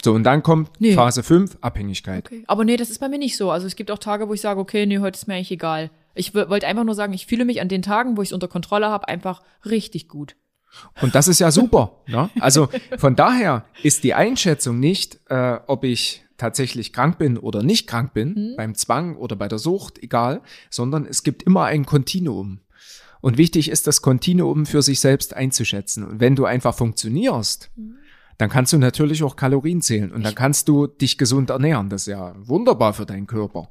So, 0.03 0.13
und 0.13 0.23
dann 0.23 0.43
kommt 0.43 0.69
Nee. 0.79 0.93
Phase 0.93 1.23
5, 1.23 1.57
Abhängigkeit. 1.61 2.25
okay. 2.25 2.43
Aber 2.47 2.63
nee, 2.63 2.77
das 2.77 2.89
ist 2.89 2.99
bei 2.99 3.09
mir 3.09 3.17
nicht 3.17 3.35
so. 3.35 3.51
Also 3.51 3.67
es 3.67 3.75
gibt 3.75 3.91
auch 3.91 3.97
Tage, 3.97 4.29
wo 4.29 4.33
ich 4.33 4.41
sage, 4.41 4.59
okay, 4.59 4.85
nee, 4.85 4.99
heute 4.99 5.17
ist 5.17 5.27
mir 5.27 5.35
eigentlich 5.35 5.51
egal. 5.51 5.89
Ich 6.15 6.33
wollte 6.33 6.67
einfach 6.67 6.83
nur 6.83 6.95
sagen, 6.95 7.13
ich 7.13 7.27
fühle 7.27 7.45
mich 7.45 7.61
an 7.61 7.67
den 7.67 7.81
Tagen, 7.81 8.15
wo 8.17 8.21
ich 8.21 8.29
es 8.29 8.33
unter 8.33 8.47
Kontrolle 8.47 8.87
habe, 8.87 9.07
einfach 9.07 9.41
richtig 9.65 10.07
gut. 10.07 10.35
Und 11.01 11.15
das 11.15 11.27
ist 11.27 11.39
ja 11.39 11.51
super. 11.51 12.03
ne? 12.07 12.29
Also 12.39 12.69
von 12.97 13.15
daher 13.15 13.65
ist 13.83 14.03
die 14.03 14.13
Einschätzung 14.13 14.79
nicht, 14.79 15.19
äh, 15.29 15.59
ob 15.67 15.83
ich 15.83 16.23
tatsächlich 16.37 16.93
krank 16.93 17.17
bin 17.17 17.37
oder 17.37 17.63
nicht 17.63 17.87
krank 17.87 18.13
bin, 18.13 18.53
beim 18.57 18.75
Zwang 18.75 19.15
oder 19.15 19.35
bei 19.35 19.47
der 19.47 19.59
Sucht, 19.59 20.01
egal, 20.01 20.41
sondern 20.69 21.05
es 21.05 21.23
gibt 21.23 21.43
immer 21.43 21.65
ein 21.65 21.85
Kontinuum. 21.85 22.59
Und 23.21 23.37
wichtig 23.37 23.69
ist, 23.69 23.87
das 23.87 24.01
Kontinuum 24.01 24.65
für 24.65 24.81
sich 24.81 24.99
selbst 24.99 25.33
einzuschätzen. 25.33 26.03
Und 26.03 26.19
wenn 26.19 26.35
du 26.35 26.45
einfach 26.45 26.75
funktionierst, 26.75 27.71
dann 28.37 28.49
kannst 28.49 28.73
du 28.73 28.77
natürlich 28.77 29.23
auch 29.23 29.35
Kalorien 29.35 29.81
zählen 29.81 30.11
und 30.11 30.23
dann 30.23 30.35
kannst 30.35 30.67
du 30.69 30.85
dich 30.85 31.17
gesund 31.17 31.49
ernähren. 31.49 31.89
Das 31.89 32.03
ist 32.03 32.07
ja 32.07 32.35
wunderbar 32.37 32.93
für 32.93 33.05
deinen 33.05 33.25
Körper. 33.25 33.69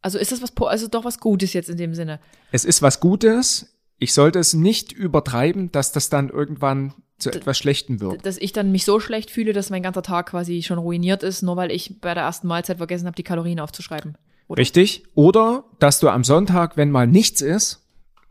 Also 0.00 0.18
ist 0.18 0.32
das 0.32 0.42
was, 0.42 0.52
also 0.66 0.88
doch 0.88 1.04
was 1.04 1.20
Gutes 1.20 1.52
jetzt 1.52 1.68
in 1.68 1.76
dem 1.76 1.94
Sinne. 1.94 2.20
Es 2.50 2.64
ist 2.64 2.82
was 2.82 3.00
Gutes. 3.00 3.78
Ich 3.98 4.12
sollte 4.12 4.38
es 4.38 4.54
nicht 4.54 4.92
übertreiben, 4.92 5.70
dass 5.70 5.92
das 5.92 6.10
dann 6.10 6.30
irgendwann 6.30 6.94
zu 7.18 7.30
etwas 7.30 7.58
Schlechtem 7.58 8.00
wird. 8.00 8.26
Dass 8.26 8.38
ich 8.38 8.52
dann 8.52 8.72
mich 8.72 8.84
so 8.84 9.00
schlecht 9.00 9.30
fühle, 9.30 9.52
dass 9.52 9.70
mein 9.70 9.82
ganzer 9.82 10.02
Tag 10.02 10.30
quasi 10.30 10.62
schon 10.62 10.78
ruiniert 10.78 11.22
ist, 11.22 11.42
nur 11.42 11.56
weil 11.56 11.70
ich 11.70 12.00
bei 12.00 12.14
der 12.14 12.24
ersten 12.24 12.48
Mahlzeit 12.48 12.78
vergessen 12.78 13.06
habe, 13.06 13.16
die 13.16 13.22
Kalorien 13.22 13.60
aufzuschreiben. 13.60 14.16
Oder? 14.48 14.60
Richtig. 14.60 15.04
Oder, 15.14 15.64
dass 15.78 16.00
du 16.00 16.08
am 16.08 16.24
Sonntag, 16.24 16.76
wenn 16.76 16.90
mal 16.90 17.06
nichts 17.06 17.40
ist, 17.40 17.80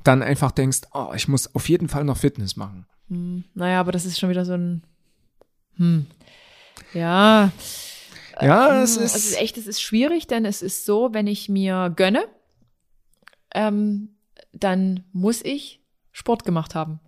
dann 0.04 0.22
einfach 0.22 0.52
denkst, 0.52 0.82
oh, 0.94 1.12
ich 1.16 1.28
muss 1.28 1.54
auf 1.56 1.70
jeden 1.70 1.88
Fall 1.90 2.04
noch 2.04 2.18
Fitness 2.18 2.56
machen. 2.56 2.86
Naja, 3.54 3.80
aber 3.80 3.92
das 3.92 4.06
ist 4.06 4.20
schon 4.20 4.30
wieder 4.30 4.46
so 4.46 4.54
ein. 4.54 4.84
Hm. 5.78 6.06
Ja. 6.94 7.52
Ja, 8.42 8.82
es 8.82 8.98
Also 8.98 9.02
ist, 9.02 9.16
es 9.16 9.26
ist 9.32 9.40
echt, 9.40 9.58
es 9.58 9.68
ist 9.68 9.82
schwierig, 9.82 10.28
denn 10.28 10.46
es 10.46 10.62
ist 10.62 10.86
so, 10.86 11.14
wenn 11.14 11.28
ich 11.28 11.50
mir 11.50 11.94
gönne, 11.96 12.26
ähm, 13.54 14.10
dann 14.52 15.04
muss 15.14 15.44
ich 15.44 15.82
Sport 16.12 16.44
gemacht 16.44 16.76
haben. 16.76 17.00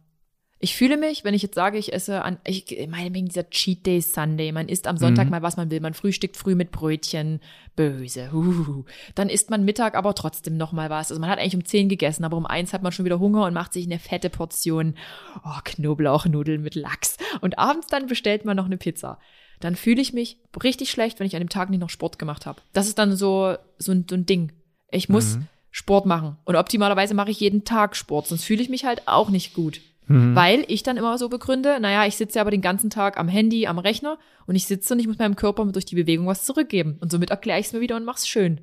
Ich 0.60 0.76
fühle 0.76 0.96
mich, 0.96 1.26
wenn 1.26 1.34
ich 1.34 1.42
jetzt 1.42 1.56
sage, 1.56 1.78
ich 1.78 1.92
esse 1.92 2.24
an, 2.24 2.40
ich 2.46 2.88
meine 2.90 3.14
wegen 3.14 3.28
dieser 3.28 3.50
Cheat 3.50 3.86
Day 3.86 4.00
Sunday, 4.00 4.54
man 4.54 4.70
isst 4.70 4.88
am 4.88 4.98
Sonntag 4.98 5.30
mal, 5.30 5.42
was 5.42 5.58
man 5.58 5.70
will, 5.70 5.82
man 5.82 5.94
frühstückt 5.94 6.38
früh 6.38 6.56
mit 6.56 6.72
Brötchen, 6.72 7.42
böse, 7.76 8.32
huhuhu. 8.32 8.86
dann 9.16 9.28
isst 9.28 9.50
man 9.50 9.66
Mittag 9.66 9.96
aber 9.96 10.16
trotzdem 10.16 10.56
noch 10.56 10.72
mal 10.72 10.90
was. 10.90 11.12
Also 11.12 11.20
man 11.20 11.30
hat 11.30 11.40
eigentlich 11.40 11.56
um 11.56 11.66
10 11.66 11.90
gegessen, 11.90 12.24
aber 12.24 12.38
um 12.38 12.46
eins 12.46 12.72
hat 12.72 12.84
man 12.84 12.94
schon 12.94 13.04
wieder 13.04 13.20
Hunger 13.20 13.46
und 13.46 13.54
macht 13.54 13.74
sich 13.74 13.86
eine 13.86 14.00
fette 14.00 14.30
Portion 14.30 14.96
oh, 15.44 15.60
Knoblauchnudeln 15.66 16.62
mit 16.62 16.76
Lachs. 16.76 17.18
Und 17.42 17.60
abends 17.60 17.88
dann 17.88 18.08
bestellt 18.08 18.46
man 18.46 18.56
noch 18.56 18.66
eine 18.66 18.78
Pizza. 18.78 19.20
Dann 19.60 19.76
fühle 19.76 20.02
ich 20.02 20.14
mich 20.14 20.40
richtig 20.64 20.90
schlecht, 20.90 21.20
wenn 21.20 21.28
ich 21.28 21.36
an 21.36 21.42
dem 21.42 21.50
Tag 21.50 21.70
nicht 21.70 21.80
noch 21.80 21.90
Sport 21.90 22.18
gemacht 22.18 22.46
habe. 22.46 22.62
Das 22.72 22.88
ist 22.88 22.98
dann 22.98 23.16
so, 23.16 23.56
so, 23.78 23.92
ein, 23.92 24.06
so 24.10 24.16
ein 24.16 24.26
Ding. 24.26 24.54
Ich 24.90 25.10
muss 25.10 25.38
Sport 25.70 26.06
machen. 26.06 26.38
Und 26.46 26.56
optimalerweise 26.56 27.14
mache 27.14 27.32
ich 27.32 27.42
jeden 27.42 27.66
Tag 27.66 27.98
Sport, 27.98 28.28
sonst 28.28 28.46
fühle 28.46 28.62
ich 28.62 28.70
mich 28.70 28.86
halt 28.86 29.10
auch 29.10 29.30
nicht 29.30 29.54
gut. 29.54 29.82
Weil 30.08 30.66
ich 30.68 30.84
dann 30.84 30.98
immer 30.98 31.18
so 31.18 31.30
begründe, 31.30 31.80
naja, 31.80 32.06
ich 32.06 32.16
sitze 32.16 32.36
ja 32.38 32.42
aber 32.42 32.52
den 32.52 32.62
ganzen 32.62 32.90
Tag 32.92 33.18
am 33.18 33.28
Handy, 33.28 33.66
am 33.66 33.80
Rechner 33.80 34.20
und 34.46 34.56
ich 34.56 34.68
sitze 34.68 34.94
und 34.94 35.00
ich 35.00 35.08
muss 35.08 35.18
meinem 35.18 35.36
Körper 35.36 35.66
durch 35.66 35.86
die 35.86 35.96
Bewegung 35.96 36.28
was 36.28 36.46
zurückgeben. 36.46 36.98
Und 37.02 37.12
somit 37.12 37.32
erkläre 37.32 37.60
ich 37.60 37.66
es 37.68 37.74
mir 37.74 37.82
wieder 37.82 37.96
und 37.96 38.06
mach's 38.06 38.28
schön. 38.28 38.62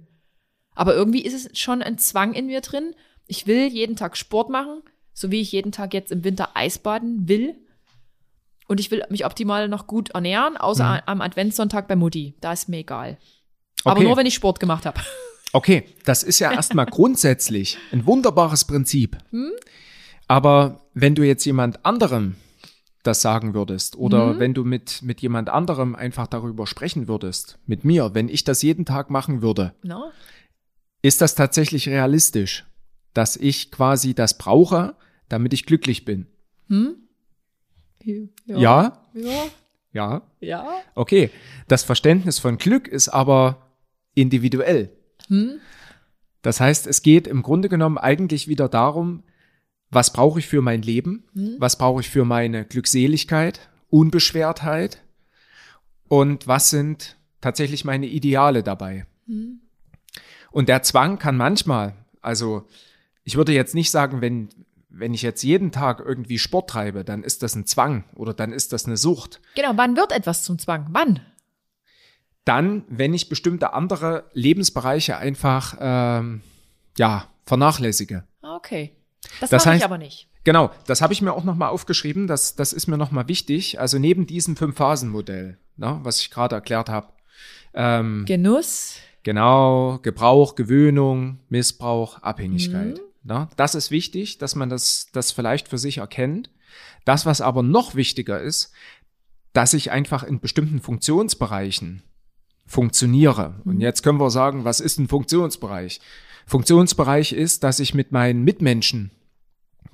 Aber 0.74 0.94
irgendwie 0.94 1.22
ist 1.24 1.34
es 1.34 1.58
schon 1.58 1.82
ein 1.82 1.98
Zwang 1.98 2.32
in 2.34 2.46
mir 2.46 2.60
drin. 2.60 2.94
Ich 3.26 3.46
will 3.48 3.66
jeden 3.68 3.96
Tag 3.96 4.16
Sport 4.16 4.50
machen, 4.50 4.82
so 5.12 5.30
wie 5.32 5.40
ich 5.40 5.50
jeden 5.52 5.72
Tag 5.72 5.94
jetzt 5.94 6.12
im 6.12 6.22
Winter 6.22 6.50
Eisbaden 6.54 7.28
will. 7.28 7.56
Und 8.68 8.78
ich 8.78 8.90
will 8.92 9.04
mich 9.10 9.26
optimal 9.26 9.68
noch 9.68 9.86
gut 9.86 10.10
ernähren, 10.10 10.56
außer 10.56 11.02
am 11.06 11.20
Adventssonntag 11.20 11.88
bei 11.88 11.96
Mutti. 11.96 12.36
Da 12.40 12.52
ist 12.52 12.68
mir 12.68 12.78
egal. 12.78 13.18
Aber 13.84 13.96
Okay. 13.98 14.04
nur, 14.06 14.16
wenn 14.16 14.26
ich 14.26 14.34
Sport 14.34 14.60
gemacht 14.60 14.86
habe. 14.86 15.00
okay, 15.52 15.82
das 16.04 16.22
ist 16.22 16.38
ja 16.38 16.52
erstmal 16.52 16.86
grundsätzlich 16.90 17.78
ein 17.90 18.06
wunderbares 18.06 18.64
Prinzip. 18.64 19.18
Aber 20.28 20.80
wenn 20.94 21.14
du 21.14 21.22
jetzt 21.22 21.44
jemand 21.44 21.84
anderem 21.84 22.36
das 23.02 23.20
sagen 23.20 23.52
würdest 23.52 23.96
oder 23.96 24.38
wenn 24.38 24.54
du 24.54 24.62
mit, 24.64 25.02
mit 25.02 25.20
jemand 25.22 25.48
anderem 25.48 25.96
einfach 25.96 26.28
darüber 26.28 26.66
sprechen 26.68 27.08
würdest, 27.08 27.58
mit 27.66 27.84
mir, 27.84 28.14
wenn 28.14 28.28
ich 28.28 28.44
das 28.44 28.62
jeden 28.62 28.84
Tag 28.84 29.10
machen 29.10 29.42
würde, 29.42 29.74
No? 29.82 30.12
ist 31.02 31.20
das 31.20 31.34
tatsächlich 31.34 31.88
realistisch, 31.88 32.64
dass 33.12 33.36
ich 33.36 33.72
quasi 33.72 34.14
das 34.14 34.38
brauche, 34.38 34.94
damit 35.28 35.52
ich 35.52 35.66
glücklich 35.66 36.04
bin? 36.04 36.28
Ja, 38.46 39.02
Ja. 39.14 39.46
ja, 39.92 40.22
Ja. 40.40 40.68
okay. 40.94 41.30
Das 41.68 41.82
Verständnis 41.82 42.38
von 42.38 42.56
Glück 42.56 42.86
ist 42.88 43.08
aber 43.08 43.72
individuell. 44.14 44.90
Das 46.42 46.60
heißt, 46.60 46.86
es 46.86 47.02
geht 47.02 47.26
im 47.26 47.42
Grunde 47.42 47.68
genommen 47.68 47.98
eigentlich 47.98 48.46
wieder 48.48 48.68
darum, 48.68 49.22
was 49.92 50.12
brauche 50.12 50.38
ich 50.40 50.46
für 50.48 50.62
mein 50.62 50.82
Leben? 50.82 51.24
Was 51.58 51.76
brauche 51.76 52.00
ich 52.00 52.08
für 52.10 52.24
meine 52.24 52.64
Glückseligkeit, 52.64 53.60
Unbeschwertheit? 53.90 55.02
Und 56.08 56.46
was 56.48 56.70
sind 56.70 57.16
tatsächlich 57.40 57.84
meine 57.84 58.06
Ideale 58.06 58.62
dabei? 58.62 59.06
Und 60.50 60.68
der 60.68 60.82
Zwang 60.82 61.18
kann 61.18 61.36
manchmal, 61.36 61.94
also 62.22 62.66
ich 63.22 63.36
würde 63.36 63.52
jetzt 63.52 63.74
nicht 63.74 63.90
sagen, 63.90 64.22
wenn, 64.22 64.48
wenn 64.88 65.12
ich 65.12 65.22
jetzt 65.22 65.42
jeden 65.42 65.72
Tag 65.72 66.00
irgendwie 66.00 66.38
Sport 66.38 66.70
treibe, 66.70 67.04
dann 67.04 67.22
ist 67.22 67.42
das 67.42 67.54
ein 67.54 67.66
Zwang 67.66 68.04
oder 68.14 68.32
dann 68.32 68.52
ist 68.52 68.72
das 68.72 68.86
eine 68.86 68.96
Sucht. 68.96 69.40
Genau, 69.54 69.72
wann 69.76 69.96
wird 69.96 70.12
etwas 70.12 70.42
zum 70.42 70.58
Zwang? 70.58 70.86
Wann? 70.90 71.20
Dann, 72.44 72.84
wenn 72.88 73.12
ich 73.14 73.28
bestimmte 73.28 73.72
andere 73.74 74.24
Lebensbereiche 74.32 75.16
einfach 75.18 75.76
ähm, 75.78 76.40
ja 76.98 77.28
vernachlässige. 77.44 78.24
Ah, 78.40 78.56
Okay. 78.56 78.96
Das, 79.40 79.50
Das 79.50 79.64
mache 79.66 79.76
ich 79.76 79.82
heißt- 79.82 79.84
aber 79.84 79.98
nicht. 79.98 80.28
Genau, 80.44 80.70
das 80.86 81.00
habe 81.02 81.12
ich 81.12 81.22
mir 81.22 81.32
auch 81.32 81.44
nochmal 81.44 81.68
aufgeschrieben. 81.68 82.26
Das, 82.26 82.56
das 82.56 82.72
ist 82.72 82.88
mir 82.88 82.96
nochmal 82.98 83.28
wichtig. 83.28 83.78
Also 83.78 83.98
neben 83.98 84.26
diesem 84.26 84.56
Fünf-Phasen-Modell, 84.56 85.56
ne, 85.76 86.00
was 86.02 86.18
ich 86.20 86.30
gerade 86.30 86.56
erklärt 86.56 86.88
habe. 86.88 87.08
Ähm, 87.74 88.24
Genuss. 88.26 88.96
Genau, 89.22 89.98
Gebrauch, 90.02 90.56
Gewöhnung, 90.56 91.38
Missbrauch, 91.48 92.20
Abhängigkeit. 92.22 93.00
Na, 93.22 93.48
das 93.56 93.76
ist 93.76 93.92
wichtig, 93.92 94.38
dass 94.38 94.56
man 94.56 94.68
das, 94.68 95.06
das 95.12 95.30
vielleicht 95.30 95.68
für 95.68 95.78
sich 95.78 95.98
erkennt. 95.98 96.50
Das, 97.04 97.24
was 97.24 97.40
aber 97.40 97.62
noch 97.62 97.94
wichtiger 97.94 98.40
ist, 98.40 98.72
dass 99.52 99.74
ich 99.74 99.92
einfach 99.92 100.24
in 100.24 100.40
bestimmten 100.40 100.80
Funktionsbereichen 100.80 102.02
funktioniere. 102.66 103.60
Und 103.64 103.80
jetzt 103.80 104.02
können 104.02 104.18
wir 104.18 104.30
sagen, 104.30 104.64
was 104.64 104.80
ist 104.80 104.98
ein 104.98 105.06
Funktionsbereich? 105.08 106.00
Funktionsbereich 106.46 107.32
ist, 107.32 107.64
dass 107.64 107.80
ich 107.80 107.94
mit 107.94 108.12
meinen 108.12 108.42
Mitmenschen 108.42 109.10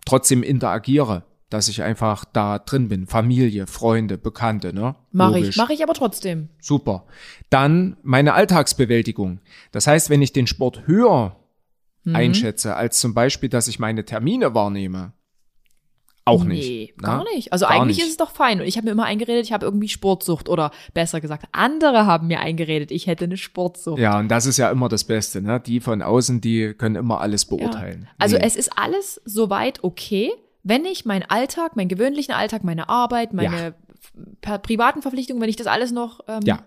trotzdem 0.04 0.42
interagiere, 0.42 1.24
dass 1.50 1.68
ich 1.68 1.82
einfach 1.82 2.24
da 2.24 2.58
drin 2.58 2.88
bin. 2.88 3.06
Familie, 3.06 3.66
Freunde, 3.66 4.18
Bekannte, 4.18 4.72
ne? 4.72 4.96
Mache 5.12 5.38
ich. 5.40 5.56
Mache 5.56 5.72
ich 5.72 5.82
aber 5.82 5.94
trotzdem. 5.94 6.48
Super. 6.60 7.06
Dann 7.50 7.96
meine 8.02 8.34
Alltagsbewältigung. 8.34 9.40
Das 9.72 9.86
heißt, 9.86 10.10
wenn 10.10 10.22
ich 10.22 10.32
den 10.32 10.46
Sport 10.46 10.86
höher 10.86 11.36
Mhm. 12.04 12.16
einschätze, 12.16 12.76
als 12.76 13.00
zum 13.00 13.12
Beispiel, 13.12 13.48
dass 13.48 13.68
ich 13.68 13.78
meine 13.78 14.04
Termine 14.04 14.54
wahrnehme, 14.54 15.12
auch 16.28 16.44
nicht. 16.44 16.68
Nee, 16.68 16.94
gar 17.02 17.24
nicht. 17.34 17.52
Also 17.52 17.66
Gar 17.66 17.80
eigentlich 17.80 17.96
nicht. 17.98 18.04
ist 18.06 18.10
es 18.12 18.16
doch 18.16 18.30
fein. 18.30 18.60
Und 18.60 18.66
ich 18.66 18.76
habe 18.76 18.84
mir 18.86 18.92
immer 18.92 19.04
eingeredet, 19.04 19.44
ich 19.44 19.52
habe 19.52 19.64
irgendwie 19.66 19.88
Sportsucht. 19.88 20.48
Oder 20.48 20.70
besser 20.94 21.20
gesagt, 21.20 21.46
andere 21.52 22.06
haben 22.06 22.26
mir 22.28 22.40
eingeredet, 22.40 22.90
ich 22.90 23.06
hätte 23.06 23.24
eine 23.24 23.36
Sportsucht. 23.36 23.98
Ja, 23.98 24.18
und 24.18 24.28
das 24.28 24.46
ist 24.46 24.56
ja 24.56 24.70
immer 24.70 24.88
das 24.88 25.04
Beste, 25.04 25.42
ne? 25.42 25.60
Die 25.60 25.80
von 25.80 26.02
außen, 26.02 26.40
die 26.40 26.74
können 26.74 26.96
immer 26.96 27.20
alles 27.20 27.48
Ja. 27.50 27.56
beurteilen. 27.56 28.08
Also 28.18 28.36
Nee. 28.36 28.42
es 28.46 28.56
ist 28.56 28.78
alles 28.78 29.20
soweit 29.24 29.82
okay, 29.84 30.30
wenn 30.62 30.84
ich 30.84 31.04
meinen 31.04 31.24
Alltag, 31.28 31.76
meinen 31.76 31.88
gewöhnlichen 31.88 32.34
Alltag, 32.34 32.64
meine 32.64 32.88
Arbeit, 32.88 33.32
meine 33.32 33.74
per 34.40 34.58
privaten 34.58 35.02
Verpflichtungen, 35.02 35.40
wenn 35.42 35.48
ich 35.48 35.56
das 35.56 35.66
alles 35.66 35.92
noch 35.92 36.20
ähm, 36.28 36.40
Ja. 36.44 36.60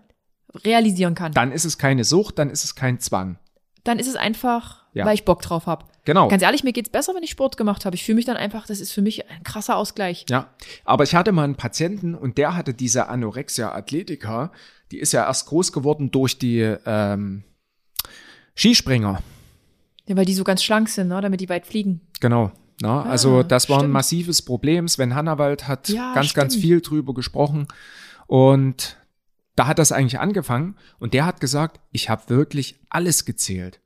realisieren 0.65 1.15
kann, 1.15 1.31
dann 1.33 1.51
ist 1.51 1.65
es 1.65 1.77
keine 1.77 2.03
Sucht, 2.03 2.39
dann 2.39 2.49
ist 2.49 2.63
es 2.63 2.75
kein 2.75 2.99
Zwang. 2.99 3.37
dann 3.83 3.97
ist 3.97 4.07
es 4.07 4.15
einfach, 4.15 4.83
Ja. 4.93 5.05
weil 5.05 5.15
ich 5.15 5.25
Bock 5.25 5.41
drauf 5.41 5.65
habe. 5.65 5.85
Genau. 6.03 6.27
Ganz 6.29 6.41
ehrlich, 6.41 6.63
mir 6.63 6.73
geht's 6.73 6.89
besser, 6.89 7.13
wenn 7.15 7.21
ich 7.23 7.29
Sport 7.31 7.57
gemacht 7.57 7.85
habe. 7.85 7.95
Ich 7.95 8.03
fühle 8.03 8.15
mich 8.15 8.25
dann 8.25 8.37
einfach, 8.37 8.65
das 8.65 8.79
ist 8.79 8.91
für 8.91 9.01
mich 9.03 9.29
ein 9.29 9.43
krasser 9.43 9.75
Ausgleich. 9.77 10.25
Ja, 10.29 10.49
aber 10.83 11.03
ich 11.03 11.13
hatte 11.13 11.31
mal 11.31 11.43
einen 11.43 11.55
Patienten 11.55 12.15
und 12.15 12.37
der 12.39 12.55
hatte 12.55 12.73
diese 12.73 13.07
Anorexia 13.07 13.71
Athletica, 13.73 14.51
die 14.91 14.97
ist 14.99 15.13
ja 15.13 15.25
erst 15.27 15.45
groß 15.47 15.71
geworden 15.71 16.09
durch 16.09 16.39
die 16.39 16.59
ähm, 16.85 17.43
Skispringer. 18.55 19.21
Ja, 20.07 20.15
weil 20.17 20.25
die 20.25 20.33
so 20.33 20.43
ganz 20.43 20.63
schlank 20.63 20.89
sind, 20.89 21.07
ne, 21.09 21.21
damit 21.21 21.39
die 21.39 21.49
weit 21.49 21.65
fliegen. 21.65 22.01
Genau. 22.19 22.51
Na, 22.81 23.03
also 23.03 23.39
Ah, 23.39 23.43
das 23.43 23.69
war 23.69 23.77
ein 23.77 23.81
stimmt. 23.81 23.93
massives 23.93 24.41
Problem. 24.41 24.87
Sven 24.87 25.13
Hannawald 25.13 25.67
hat 25.67 25.89
Ja, 25.89 26.13
ganz, 26.15 26.33
ganz 26.33 26.53
stimmt. 26.53 26.65
viel 26.65 26.81
drüber 26.81 27.13
gesprochen. 27.13 27.67
Und 28.25 28.97
da 29.55 29.67
hat 29.67 29.77
das 29.77 29.91
eigentlich 29.91 30.19
angefangen. 30.19 30.75
Und 30.99 31.13
der 31.13 31.25
hat 31.27 31.39
gesagt, 31.39 31.79
ich 31.91 32.09
habe 32.09 32.23
wirklich 32.29 32.79
alles 32.89 33.25
gezählt. 33.25 33.79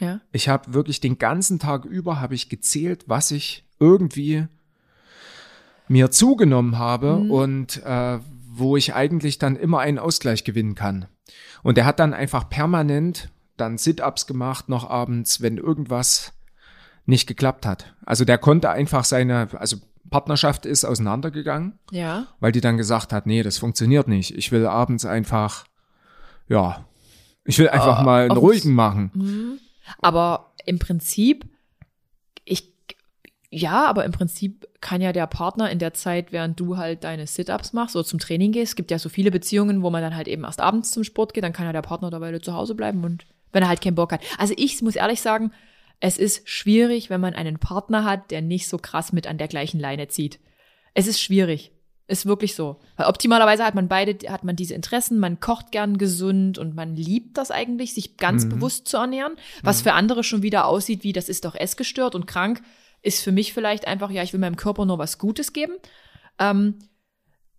Ja. 0.00 0.20
Ich 0.32 0.48
habe 0.48 0.74
wirklich 0.74 1.00
den 1.00 1.18
ganzen 1.18 1.58
Tag 1.58 1.84
über 1.84 2.20
habe 2.20 2.34
ich 2.34 2.48
gezählt, 2.48 3.04
was 3.06 3.30
ich 3.30 3.64
irgendwie 3.78 4.46
mir 5.88 6.10
zugenommen 6.10 6.78
habe 6.78 7.16
Mhm. 7.16 7.30
und 7.30 7.82
äh, 7.84 8.18
wo 8.52 8.76
ich 8.76 8.94
eigentlich 8.94 9.38
dann 9.38 9.56
immer 9.56 9.78
einen 9.80 9.98
Ausgleich 9.98 10.44
gewinnen 10.44 10.74
kann. 10.74 11.06
Und 11.62 11.78
er 11.78 11.84
hat 11.84 12.00
dann 12.00 12.14
einfach 12.14 12.48
permanent 12.48 13.30
dann 13.56 13.78
Sit-ups 13.78 14.26
gemacht 14.26 14.68
noch 14.68 14.88
abends, 14.88 15.40
wenn 15.42 15.56
irgendwas 15.58 16.32
nicht 17.06 17.26
geklappt 17.26 17.66
hat. 17.66 17.94
Also 18.06 18.24
der 18.24 18.38
konnte 18.38 18.70
einfach 18.70 19.04
seine, 19.04 19.48
also 19.58 19.76
Partnerschaft 20.10 20.64
ist 20.66 20.84
auseinandergegangen, 20.84 21.78
Ja. 21.90 22.26
weil 22.40 22.52
die 22.52 22.60
dann 22.60 22.76
gesagt 22.76 23.12
hat, 23.12 23.26
nee, 23.26 23.42
das 23.42 23.58
funktioniert 23.58 24.08
nicht. 24.08 24.36
Ich 24.36 24.50
will 24.50 24.66
abends 24.66 25.04
einfach, 25.04 25.64
ja, 26.48 26.84
ich 27.44 27.58
will 27.58 27.68
einfach 27.68 28.00
Äh, 28.00 28.04
mal 28.04 28.22
einen 28.22 28.36
ruhigen 28.36 28.72
machen. 28.74 29.58
Aber 29.98 30.52
im 30.66 30.78
Prinzip, 30.78 31.46
ich, 32.44 32.72
ja, 33.50 33.86
aber 33.86 34.04
im 34.04 34.12
Prinzip 34.12 34.68
kann 34.80 35.00
ja 35.00 35.12
der 35.12 35.26
Partner 35.26 35.70
in 35.70 35.78
der 35.78 35.94
Zeit, 35.94 36.32
während 36.32 36.58
du 36.58 36.76
halt 36.76 37.04
deine 37.04 37.26
Sit-Ups 37.26 37.72
machst 37.72 37.96
oder 37.96 38.04
zum 38.04 38.18
Training 38.18 38.52
gehst, 38.52 38.76
gibt 38.76 38.90
ja 38.90 38.98
so 38.98 39.08
viele 39.08 39.30
Beziehungen, 39.30 39.82
wo 39.82 39.90
man 39.90 40.02
dann 40.02 40.16
halt 40.16 40.28
eben 40.28 40.44
erst 40.44 40.60
abends 40.60 40.92
zum 40.92 41.04
Sport 41.04 41.34
geht, 41.34 41.44
dann 41.44 41.52
kann 41.52 41.66
ja 41.66 41.72
der 41.72 41.82
Partner 41.82 42.10
dabei 42.10 42.38
zu 42.38 42.54
Hause 42.54 42.74
bleiben 42.74 43.04
und 43.04 43.26
wenn 43.52 43.62
er 43.62 43.68
halt 43.68 43.80
keinen 43.80 43.96
Bock 43.96 44.12
hat. 44.12 44.22
Also 44.38 44.54
ich 44.56 44.80
muss 44.82 44.96
ehrlich 44.96 45.20
sagen, 45.20 45.52
es 45.98 46.16
ist 46.16 46.48
schwierig, 46.48 47.10
wenn 47.10 47.20
man 47.20 47.34
einen 47.34 47.58
Partner 47.58 48.04
hat, 48.04 48.30
der 48.30 48.40
nicht 48.40 48.68
so 48.68 48.78
krass 48.78 49.12
mit 49.12 49.26
an 49.26 49.38
der 49.38 49.48
gleichen 49.48 49.78
Leine 49.78 50.08
zieht. 50.08 50.40
Es 50.94 51.06
ist 51.06 51.20
schwierig. 51.20 51.72
Ist 52.10 52.26
wirklich 52.26 52.56
so. 52.56 52.80
Weil 52.96 53.06
optimalerweise 53.06 53.64
hat 53.64 53.76
man 53.76 53.86
beide, 53.86 54.28
hat 54.32 54.42
man 54.42 54.56
diese 54.56 54.74
Interessen, 54.74 55.20
man 55.20 55.38
kocht 55.38 55.70
gern 55.70 55.96
gesund 55.96 56.58
und 56.58 56.74
man 56.74 56.96
liebt 56.96 57.38
das 57.38 57.52
eigentlich, 57.52 57.94
sich 57.94 58.16
ganz 58.16 58.48
bewusst 58.48 58.88
zu 58.88 58.96
ernähren. 58.96 59.34
Was 59.62 59.82
für 59.82 59.92
andere 59.92 60.24
schon 60.24 60.42
wieder 60.42 60.66
aussieht 60.66 61.04
wie, 61.04 61.12
das 61.12 61.28
ist 61.28 61.44
doch 61.44 61.54
essgestört 61.54 62.16
und 62.16 62.26
krank, 62.26 62.62
ist 63.02 63.22
für 63.22 63.30
mich 63.30 63.52
vielleicht 63.52 63.86
einfach, 63.86 64.10
ja, 64.10 64.24
ich 64.24 64.32
will 64.32 64.40
meinem 64.40 64.56
Körper 64.56 64.86
nur 64.86 64.98
was 64.98 65.18
Gutes 65.18 65.52
geben. 65.52 65.74
Ähm, 66.40 66.80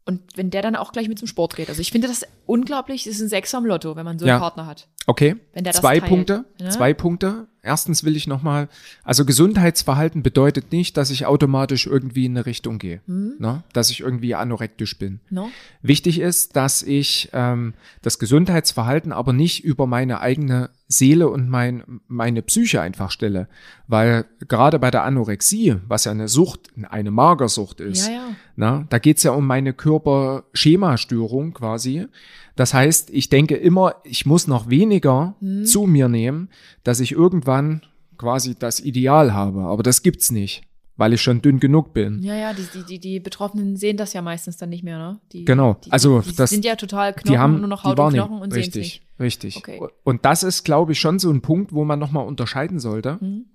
und 0.04 0.22
wenn 0.36 0.50
der 0.50 0.62
dann 0.62 0.76
auch 0.76 0.92
gleich 0.92 1.08
mit 1.08 1.18
zum 1.18 1.30
Sport 1.30 1.56
geht. 1.56 1.70
Also 1.70 1.80
ich 1.80 1.92
finde 1.92 2.10
das 2.10 2.26
unglaublich, 2.46 3.08
es 3.08 3.16
ist 3.16 3.22
ein 3.22 3.30
Sechser 3.30 3.58
am 3.60 3.66
Lotto, 3.66 3.96
wenn 3.96 4.04
man 4.04 4.20
so 4.20 4.26
einen 4.26 4.36
Ja. 4.36 4.40
Partner 4.40 4.66
hat. 4.66 4.90
Okay, 5.08 5.36
zwei 5.74 6.00
teilt, 6.00 6.10
Punkte, 6.10 6.46
ne? 6.60 6.70
zwei 6.70 6.94
Punkte. 6.94 7.48
Erstens 7.64 8.04
will 8.04 8.16
ich 8.16 8.26
nochmal, 8.26 8.70
also 9.04 9.24
Gesundheitsverhalten 9.24 10.24
bedeutet 10.24 10.72
nicht, 10.72 10.98
dass 10.98 11.12
ich 11.12 11.28
automatisch 11.28 11.86
irgendwie 11.86 12.26
in 12.26 12.32
eine 12.36 12.48
Richtung 12.48 12.80
gehe, 12.80 13.02
Hm? 13.06 13.36
ne? 13.38 13.64
dass 13.74 13.92
ich 13.92 14.00
irgendwie 14.00 14.34
anorektisch 14.34 14.98
bin. 14.98 15.20
No? 15.30 15.50
Wichtig 15.84 16.20
ist, 16.20 16.56
dass 16.56 16.82
ich 16.82 17.30
ähm, 17.34 17.76
das 18.02 18.18
Gesundheitsverhalten 18.18 19.12
aber 19.12 19.32
nicht 19.34 19.64
über 19.64 19.86
meine 19.86 20.22
eigene 20.22 20.72
Seele 20.88 21.30
und 21.30 21.50
mein, 21.50 21.84
meine 22.08 22.42
Psyche 22.42 22.82
einfach 22.82 23.12
stelle. 23.12 23.48
Weil 23.88 24.26
gerade 24.48 24.80
bei 24.80 24.90
der 24.90 25.04
Anorexie, 25.04 25.76
was 25.88 26.06
ja 26.06 26.12
eine 26.14 26.28
Sucht, 26.30 26.70
eine 26.90 27.12
Magersucht 27.12 27.80
ist, 27.80 28.08
Ja, 28.08 28.14
ja. 28.14 28.24
na, 28.56 28.86
da 28.90 28.98
geht's 28.98 29.22
ja 29.22 29.32
um 29.34 29.46
meine 29.46 29.74
Körperschemastörung 29.74 31.54
quasi. 31.54 32.08
Das 32.56 32.74
heißt, 32.74 33.10
ich 33.12 33.30
denke 33.30 33.56
immer, 33.56 33.96
ich 34.04 34.26
muss 34.26 34.48
noch 34.48 34.70
weniger 34.70 35.36
Hm. 35.40 35.66
zu 35.66 35.84
mir 35.88 36.08
nehmen, 36.10 36.50
dass 36.84 37.00
ich 37.00 37.12
irgendwann 37.12 37.82
quasi 38.18 38.56
das 38.58 38.80
Ideal 38.80 39.34
habe. 39.34 39.62
Aber 39.62 39.84
das 39.84 40.04
gibt's 40.04 40.32
nicht, 40.32 40.64
weil 40.98 41.14
ich 41.14 41.22
schon 41.22 41.42
dünn 41.42 41.60
genug 41.60 41.94
bin. 41.94 42.22
Ja, 42.22 42.36
ja, 42.36 42.54
die, 42.54 42.66
die, 42.74 42.84
die, 42.86 43.00
die 43.00 43.20
Betroffenen 43.20 43.76
sehen 43.78 43.98
das 43.98 44.14
ja 44.14 44.22
meistens 44.22 44.58
dann 44.58 44.70
nicht 44.70 44.84
mehr, 44.84 44.98
ne? 45.00 45.20
Die, 45.32 45.46
Genau, 45.46 45.78
Die, 45.86 45.92
also 45.92 46.22
die 46.22 46.36
das- 46.36 46.50
sind 46.52 46.66
ja 46.66 46.76
total 46.76 47.14
Knochen, 47.14 47.32
die 47.32 47.38
haben 47.40 47.60
nur 47.60 47.68
noch 47.68 47.84
Haut 47.84 48.00
und. 48.00 48.14
Knochen 48.14 48.38
und 48.42 48.52
sehen 48.52 48.60
es 48.62 48.68
richtig, 48.68 48.82
nicht. 48.84 49.20
richtig. 49.20 49.58
Okay. 49.58 49.80
Und 50.04 50.26
das 50.26 50.44
ist, 50.44 50.64
glaube 50.64 50.92
ich, 50.92 51.00
schon 51.00 51.18
so 51.20 51.32
ein 51.32 51.42
Punkt, 51.42 51.74
wo 51.74 51.84
man 51.86 51.98
nochmal 52.00 52.28
unterscheiden 52.28 52.80
sollte. 52.80 53.18
Mhm. 53.22 53.46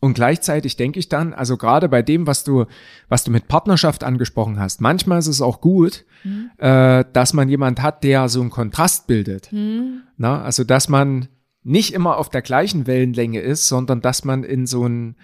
Und 0.00 0.14
gleichzeitig 0.14 0.76
denke 0.76 0.98
ich 0.98 1.08
dann, 1.08 1.34
also 1.34 1.56
gerade 1.56 1.88
bei 1.88 2.02
dem, 2.02 2.26
was 2.26 2.44
du, 2.44 2.66
was 3.08 3.24
du 3.24 3.30
mit 3.30 3.48
Partnerschaft 3.48 4.04
angesprochen 4.04 4.60
hast, 4.60 4.80
manchmal 4.80 5.18
ist 5.18 5.26
es 5.26 5.40
auch 5.40 5.60
gut, 5.60 6.04
Mhm. 6.24 6.50
äh, 6.58 7.04
dass 7.12 7.32
man 7.32 7.48
jemand 7.48 7.80
hat, 7.82 8.02
der 8.04 8.28
so 8.28 8.40
einen 8.40 8.50
Kontrast 8.50 9.06
bildet. 9.06 9.52
Mhm. 9.52 10.02
Na, 10.16 10.42
also 10.42 10.64
dass 10.64 10.88
man 10.88 11.28
nicht 11.62 11.94
immer 11.94 12.16
auf 12.16 12.28
der 12.30 12.42
gleichen 12.42 12.86
Wellenlänge 12.86 13.40
ist, 13.40 13.68
sondern 13.68 14.00
dass 14.00 14.24
man 14.24 14.42
in 14.44 14.66
so 14.66 14.86
ein, 14.86 15.16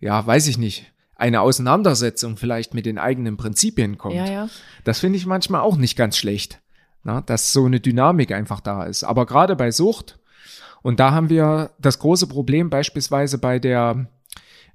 ja, 0.00 0.26
weiß 0.26 0.48
ich 0.48 0.58
nicht, 0.58 0.92
eine 1.14 1.40
Auseinandersetzung 1.40 2.36
vielleicht 2.36 2.74
mit 2.74 2.84
den 2.84 2.98
eigenen 2.98 3.36
Prinzipien 3.36 3.96
kommt. 3.98 4.14
Ja, 4.16 4.26
ja. 4.26 4.48
Das 4.84 5.00
finde 5.00 5.18
ich 5.18 5.26
manchmal 5.26 5.60
auch 5.60 5.76
nicht 5.76 5.96
ganz 5.96 6.16
schlecht, 6.16 6.60
na, 7.04 7.20
dass 7.20 7.52
so 7.52 7.64
eine 7.66 7.80
Dynamik 7.80 8.32
einfach 8.32 8.60
da 8.60 8.84
ist. 8.84 9.04
Aber 9.04 9.26
gerade 9.26 9.54
bei 9.56 9.70
Sucht, 9.70 10.18
und 10.82 10.98
da 10.98 11.12
haben 11.12 11.28
wir 11.30 11.70
das 11.78 12.00
große 12.00 12.26
Problem 12.26 12.68
beispielsweise 12.70 13.38
bei 13.38 13.60
der, 13.60 14.08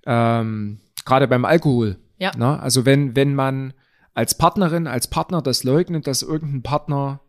ähm, 0.07 0.79
gerade 1.05 1.27
beim 1.27 1.45
Alkohol. 1.45 1.97
Ja. 2.17 2.31
Na, 2.35 2.57
also 2.59 2.85
wenn, 2.85 3.15
wenn 3.15 3.35
man 3.35 3.73
als 4.15 4.35
Partnerin, 4.37 4.87
als 4.87 5.07
Partner 5.07 5.41
das 5.43 5.63
leugnet, 5.63 6.07
dass 6.07 6.23
irgendein 6.23 6.63
Partner 6.63 7.19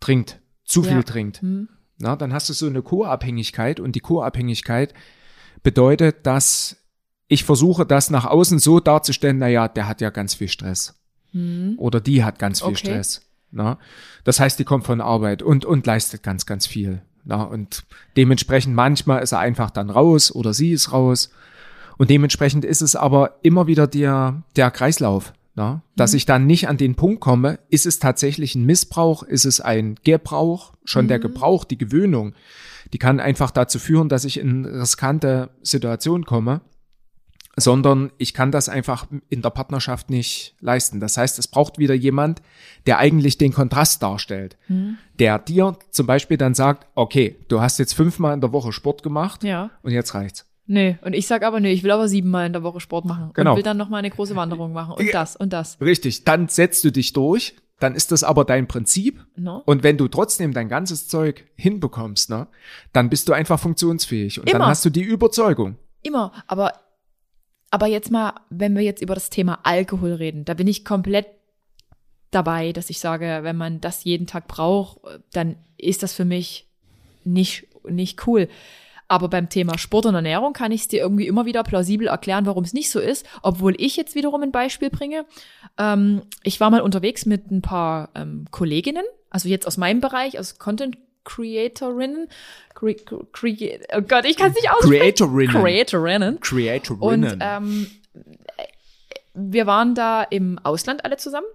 trinkt, 0.00 0.40
zu 0.64 0.82
viel 0.82 0.92
Ja. 0.98 1.02
trinkt, 1.02 1.42
Hm. 1.42 1.68
na, 1.98 2.16
dann 2.16 2.32
hast 2.32 2.48
du 2.48 2.54
so 2.54 2.66
eine 2.66 2.80
Co-Abhängigkeit 2.80 3.78
und 3.80 3.94
die 3.96 4.00
Co-Abhängigkeit 4.00 4.94
bedeutet, 5.62 6.26
dass 6.26 6.76
ich 7.28 7.44
versuche, 7.44 7.84
das 7.86 8.10
nach 8.10 8.24
außen 8.24 8.58
so 8.58 8.80
darzustellen, 8.80 9.38
na 9.38 9.48
ja, 9.48 9.68
der 9.68 9.88
hat 9.88 10.00
ja 10.00 10.10
ganz 10.10 10.34
viel 10.34 10.48
Stress. 10.48 10.94
Hm. 11.32 11.74
Oder 11.78 12.00
die 12.00 12.24
hat 12.24 12.38
ganz 12.38 12.60
viel 12.60 12.68
Okay. 12.68 12.76
Stress. 12.78 13.22
Na? 13.50 13.78
Das 14.24 14.40
heißt, 14.40 14.58
die 14.58 14.64
kommt 14.64 14.84
von 14.84 15.00
Arbeit 15.00 15.42
und, 15.42 15.64
und 15.64 15.86
leistet 15.86 16.22
ganz, 16.22 16.46
ganz 16.46 16.66
viel. 16.66 17.02
Na? 17.24 17.42
Und 17.42 17.84
dementsprechend 18.16 18.74
manchmal 18.74 19.22
ist 19.22 19.32
er 19.32 19.38
einfach 19.40 19.70
dann 19.70 19.90
raus 19.90 20.34
oder 20.34 20.52
sie 20.54 20.72
ist 20.72 20.92
raus. 20.92 21.30
Und 21.98 22.10
dementsprechend 22.10 22.64
ist 22.64 22.80
es 22.82 22.96
aber 22.96 23.36
immer 23.42 23.66
wieder 23.66 23.86
der, 23.86 24.42
der 24.56 24.70
Kreislauf. 24.70 25.32
Na, 25.54 25.82
dass 25.96 26.12
Mhm. 26.12 26.16
ich 26.16 26.24
dann 26.26 26.46
nicht 26.46 26.66
an 26.68 26.78
den 26.78 26.94
Punkt 26.94 27.20
komme, 27.20 27.58
ist 27.68 27.84
es 27.84 27.98
tatsächlich 27.98 28.54
ein 28.54 28.64
Missbrauch, 28.64 29.22
ist 29.22 29.44
es 29.44 29.60
ein 29.60 29.96
Gebrauch, 30.02 30.72
schon 30.84 31.04
Mhm. 31.04 31.08
der 31.08 31.18
Gebrauch, 31.18 31.64
die 31.64 31.76
Gewöhnung, 31.76 32.32
die 32.94 32.98
kann 32.98 33.20
einfach 33.20 33.50
dazu 33.50 33.78
führen, 33.78 34.08
dass 34.08 34.24
ich 34.24 34.40
in 34.40 34.64
riskante 34.64 35.50
Situationen 35.60 36.24
komme, 36.24 36.62
sondern 37.56 38.10
ich 38.16 38.32
kann 38.32 38.50
das 38.50 38.70
einfach 38.70 39.06
in 39.28 39.42
der 39.42 39.50
Partnerschaft 39.50 40.08
nicht 40.08 40.54
leisten. 40.60 41.00
Das 41.00 41.18
heißt, 41.18 41.38
es 41.38 41.48
braucht 41.48 41.78
wieder 41.78 41.92
jemand, 41.94 42.40
der 42.86 42.96
eigentlich 42.98 43.36
den 43.36 43.52
Kontrast 43.52 44.02
darstellt, 44.02 44.56
Mhm. 44.68 44.96
der 45.18 45.38
dir 45.38 45.76
zum 45.90 46.06
Beispiel 46.06 46.38
dann 46.38 46.54
sagt, 46.54 46.86
okay, 46.94 47.36
du 47.48 47.60
hast 47.60 47.78
jetzt 47.78 47.92
fünfmal 47.92 48.32
in 48.32 48.40
der 48.40 48.52
Woche 48.52 48.72
Sport 48.72 49.02
gemacht 49.02 49.44
Ja. 49.44 49.70
und 49.82 49.92
jetzt 49.92 50.14
reicht's. 50.14 50.46
Nee, 50.66 50.98
und 51.02 51.12
ich 51.12 51.26
sag 51.26 51.42
aber, 51.42 51.60
nee, 51.60 51.72
ich 51.72 51.82
will 51.82 51.90
aber 51.90 52.08
siebenmal 52.08 52.46
in 52.46 52.52
der 52.52 52.62
Woche 52.62 52.80
Sport 52.80 53.04
machen. 53.04 53.30
Genau. 53.34 53.50
Und 53.50 53.56
will 53.56 53.62
dann 53.62 53.76
noch 53.76 53.88
mal 53.88 53.98
eine 53.98 54.10
große 54.10 54.36
Wanderung 54.36 54.72
machen. 54.72 54.94
Und 54.94 55.12
das 55.12 55.36
und 55.36 55.52
das. 55.52 55.80
Richtig, 55.80 56.24
dann 56.24 56.48
setzt 56.48 56.84
du 56.84 56.92
dich 56.92 57.12
durch, 57.12 57.56
dann 57.80 57.94
ist 57.96 58.12
das 58.12 58.22
aber 58.22 58.44
dein 58.44 58.68
Prinzip 58.68 59.24
No? 59.36 59.62
Und 59.66 59.82
wenn 59.82 59.96
du 59.96 60.06
trotzdem 60.06 60.52
dein 60.52 60.68
ganzes 60.68 61.08
Zeug 61.08 61.44
hinbekommst, 61.56 62.30
ne, 62.30 62.46
dann 62.92 63.10
bist 63.10 63.28
du 63.28 63.32
einfach 63.32 63.58
funktionsfähig 63.58 64.38
und 64.38 64.48
dann 64.48 64.56
Immer. 64.56 64.68
hast 64.68 64.84
du 64.84 64.90
die 64.90 65.02
Überzeugung. 65.02 65.76
Immer. 66.02 66.32
Aber, 66.46 66.72
aber 67.70 67.86
jetzt 67.86 68.10
mal, 68.10 68.34
wenn 68.50 68.76
wir 68.76 68.82
jetzt 68.82 69.02
über 69.02 69.14
das 69.14 69.30
Thema 69.30 69.58
Alkohol 69.64 70.12
reden, 70.12 70.44
da 70.44 70.54
bin 70.54 70.68
ich 70.68 70.84
komplett 70.84 71.26
dabei, 72.30 72.72
dass 72.72 72.88
ich 72.88 73.00
sage, 73.00 73.40
wenn 73.42 73.56
man 73.56 73.80
das 73.80 74.04
jeden 74.04 74.26
Tag 74.26 74.46
braucht, 74.46 74.98
dann 75.32 75.56
ist 75.76 76.02
das 76.02 76.12
für 76.12 76.24
mich 76.24 76.68
nicht, 77.24 77.66
nicht 77.88 78.26
cool. 78.26 78.48
Aber 79.12 79.28
beim 79.28 79.50
Thema 79.50 79.76
Sport 79.76 80.06
und 80.06 80.14
Ernährung 80.14 80.54
kann 80.54 80.72
ich 80.72 80.80
es 80.80 80.88
dir 80.88 81.00
irgendwie 81.00 81.26
immer 81.26 81.44
wieder 81.44 81.62
plausibel 81.64 82.06
erklären, 82.06 82.46
warum 82.46 82.64
es 82.64 82.72
nicht 82.72 82.90
so 82.90 82.98
ist, 82.98 83.26
obwohl 83.42 83.74
ich 83.76 83.94
jetzt 83.98 84.14
wiederum 84.14 84.42
ein 84.42 84.52
Beispiel 84.52 84.88
bringe. 84.88 85.26
Ähm, 85.76 86.22
ich 86.42 86.60
war 86.60 86.70
mal 86.70 86.80
unterwegs 86.80 87.26
mit 87.26 87.50
ein 87.50 87.60
paar 87.60 88.08
ähm, 88.14 88.46
Kolleginnen, 88.50 89.04
also 89.28 89.50
jetzt 89.50 89.66
aus 89.66 89.76
meinem 89.76 90.00
Bereich, 90.00 90.38
aus 90.38 90.58
Content 90.58 90.96
Creatorinnen. 91.24 92.28
Cre 92.74 92.94
cre 92.94 93.80
oh 93.94 94.00
Gott, 94.00 94.24
ich 94.24 94.38
kann 94.38 94.52
es 94.52 94.56
nicht 94.56 94.70
aussprechen. 94.70 95.02
Creatorinnen. 95.02 95.62
Creatorinnen. 95.62 96.34
Und 96.36 96.40
Creatorinnen. 96.40 97.38
ähm, 97.42 97.90
wir 99.34 99.66
waren 99.66 99.94
da 99.94 100.22
im 100.22 100.58
Ausland 100.58 101.04
alle 101.04 101.18
zusammen. 101.18 101.48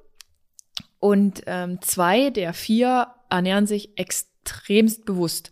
Und 0.99 1.41
ähm, 1.47 1.79
zwei 1.81 2.29
der 2.29 2.53
vier 2.53 3.07
ernähren 3.31 3.65
sich 3.65 3.97
extremst 3.97 5.05
bewusst. 5.05 5.51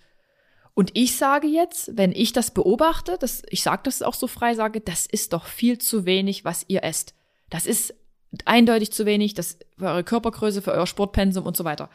Und 0.75 0.91
ich 0.93 1.15
sage 1.15 1.47
jetzt, 1.47 1.97
wenn 1.97 2.11
ich 2.11 2.33
das 2.33 2.51
beobachte, 2.51 3.17
das, 3.19 3.43
ich 3.49 3.63
sage 3.63 3.83
das 3.85 4.01
auch 4.01 4.13
so 4.13 4.27
frei, 4.27 4.53
sage, 4.53 4.81
das 4.81 5.05
ist 5.05 5.31
doch 5.31 5.45
viel 5.45 5.77
zu 5.77 6.05
wenig, 6.05 6.43
was 6.43 6.65
ihr 6.67 6.83
esst. 6.83 7.15
Das 7.49 7.65
ist 7.65 7.95
eindeutig 8.43 8.91
zu 8.91 9.05
wenig, 9.05 9.33
das 9.33 9.57
für 9.77 9.85
eure 9.85 10.03
Körpergröße, 10.03 10.61
für 10.61 10.73
euer 10.73 10.85
Sportpensum 10.85 11.45
und 11.45 11.55
so 11.55 11.63
weiter. 11.63 11.89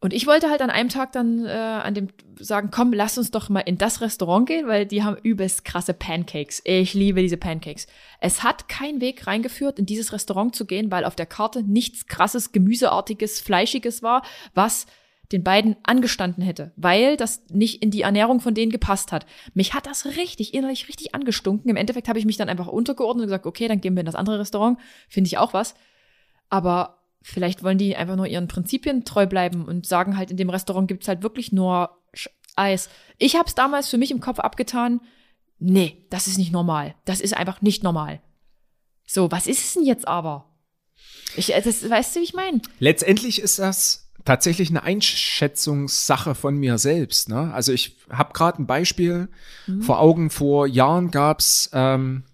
Und 0.00 0.14
ich 0.14 0.26
wollte 0.26 0.48
halt 0.48 0.62
an 0.62 0.70
einem 0.70 0.88
Tag 0.88 1.12
dann 1.12 1.44
äh, 1.44 1.50
an 1.50 1.92
dem 1.92 2.08
sagen, 2.38 2.70
komm, 2.70 2.92
lass 2.92 3.18
uns 3.18 3.32
doch 3.32 3.48
mal 3.48 3.60
in 3.60 3.78
das 3.78 4.00
Restaurant 4.00 4.48
gehen, 4.48 4.68
weil 4.68 4.86
die 4.86 5.02
haben 5.02 5.16
übelst 5.22 5.64
krasse 5.64 5.92
Pancakes. 5.92 6.62
Ich 6.64 6.94
liebe 6.94 7.20
diese 7.20 7.36
Pancakes. 7.36 7.86
Es 8.20 8.44
hat 8.44 8.68
kein 8.68 9.00
Weg 9.00 9.26
reingeführt, 9.26 9.78
in 9.78 9.86
dieses 9.86 10.12
Restaurant 10.12 10.54
zu 10.54 10.66
gehen, 10.66 10.90
weil 10.92 11.04
auf 11.04 11.16
der 11.16 11.26
Karte 11.26 11.64
nichts 11.64 12.06
krasses, 12.06 12.52
gemüseartiges, 12.52 13.40
fleischiges 13.40 14.02
war, 14.02 14.22
was 14.54 14.86
den 15.32 15.44
beiden 15.44 15.76
angestanden 15.82 16.42
hätte, 16.42 16.72
weil 16.76 17.16
das 17.16 17.42
nicht 17.50 17.82
in 17.82 17.90
die 17.90 18.02
Ernährung 18.02 18.40
von 18.40 18.54
denen 18.54 18.72
gepasst 18.72 19.12
hat. 19.12 19.26
Mich 19.52 19.74
hat 19.74 19.86
das 19.86 20.06
richtig, 20.06 20.54
innerlich 20.54 20.88
richtig 20.88 21.14
angestunken. 21.14 21.68
Im 21.68 21.76
Endeffekt 21.76 22.08
habe 22.08 22.18
ich 22.18 22.24
mich 22.24 22.38
dann 22.38 22.48
einfach 22.48 22.66
untergeordnet 22.66 23.24
und 23.24 23.28
gesagt, 23.28 23.46
okay, 23.46 23.68
dann 23.68 23.80
gehen 23.80 23.94
wir 23.94 24.00
in 24.00 24.06
das 24.06 24.14
andere 24.14 24.38
Restaurant, 24.38 24.78
finde 25.08 25.28
ich 25.28 25.36
auch 25.36 25.52
was. 25.52 25.74
Aber 26.48 26.98
vielleicht 27.20 27.62
wollen 27.62 27.78
die 27.78 27.94
einfach 27.94 28.16
nur 28.16 28.26
ihren 28.26 28.48
Prinzipien 28.48 29.04
treu 29.04 29.26
bleiben 29.26 29.66
und 29.66 29.86
sagen 29.86 30.16
halt, 30.16 30.30
in 30.30 30.38
dem 30.38 30.50
Restaurant 30.50 30.88
gibt's 30.88 31.08
halt 31.08 31.22
wirklich 31.22 31.52
nur 31.52 31.90
Eis. 32.56 32.88
Ich 33.18 33.36
habe 33.36 33.46
es 33.46 33.54
damals 33.54 33.88
für 33.88 33.98
mich 33.98 34.10
im 34.10 34.20
Kopf 34.20 34.40
abgetan, 34.40 35.00
nee, 35.58 36.06
das 36.10 36.26
ist 36.26 36.38
nicht 36.38 36.52
normal. 36.52 36.94
Das 37.04 37.20
ist 37.20 37.36
einfach 37.36 37.60
nicht 37.60 37.82
normal. 37.82 38.20
So, 39.06 39.30
was 39.30 39.46
ist 39.46 39.64
es 39.64 39.74
denn 39.74 39.84
jetzt 39.84 40.08
aber? 40.08 40.50
Ich, 41.36 41.54
äh, 41.54 41.62
das, 41.62 41.88
weißt 41.88 42.16
du, 42.16 42.20
wie 42.20 42.24
ich 42.24 42.34
meine? 42.34 42.60
Letztendlich 42.78 43.40
ist 43.40 43.58
das 43.58 44.07
tatsächlich 44.28 44.68
eine 44.70 44.82
Einschätzungssache 44.82 46.34
von 46.34 46.56
mir 46.56 46.78
selbst. 46.78 47.28
Ne? 47.28 47.52
Also 47.52 47.72
ich 47.72 47.96
habe 48.10 48.32
gerade 48.34 48.62
ein 48.62 48.66
Beispiel 48.66 49.28
Mhm. 49.66 49.82
vor 49.82 50.00
Augen. 50.00 50.30
Vor 50.30 50.66
Jahren 50.66 51.10
gab's 51.10 51.70
ähm, 51.72 52.24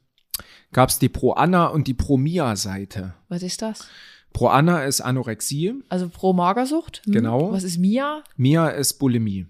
gab's 0.72 0.98
die 0.98 1.08
Pro 1.08 1.32
Anna 1.32 1.66
und 1.68 1.86
die 1.86 1.94
Pro 1.94 2.16
Mia 2.16 2.56
Seite. 2.56 3.14
Was 3.28 3.42
ist 3.42 3.62
das? 3.62 3.86
Pro 4.32 4.48
Anna 4.48 4.82
ist 4.84 5.00
Anorexie, 5.00 5.74
Also 5.88 6.08
pro 6.08 6.32
Magersucht? 6.32 7.02
Hm. 7.04 7.12
Genau. 7.12 7.52
Was 7.52 7.62
ist 7.62 7.78
Mia? 7.78 8.24
Mia 8.36 8.68
ist 8.68 8.94
Bulimie. 8.94 9.46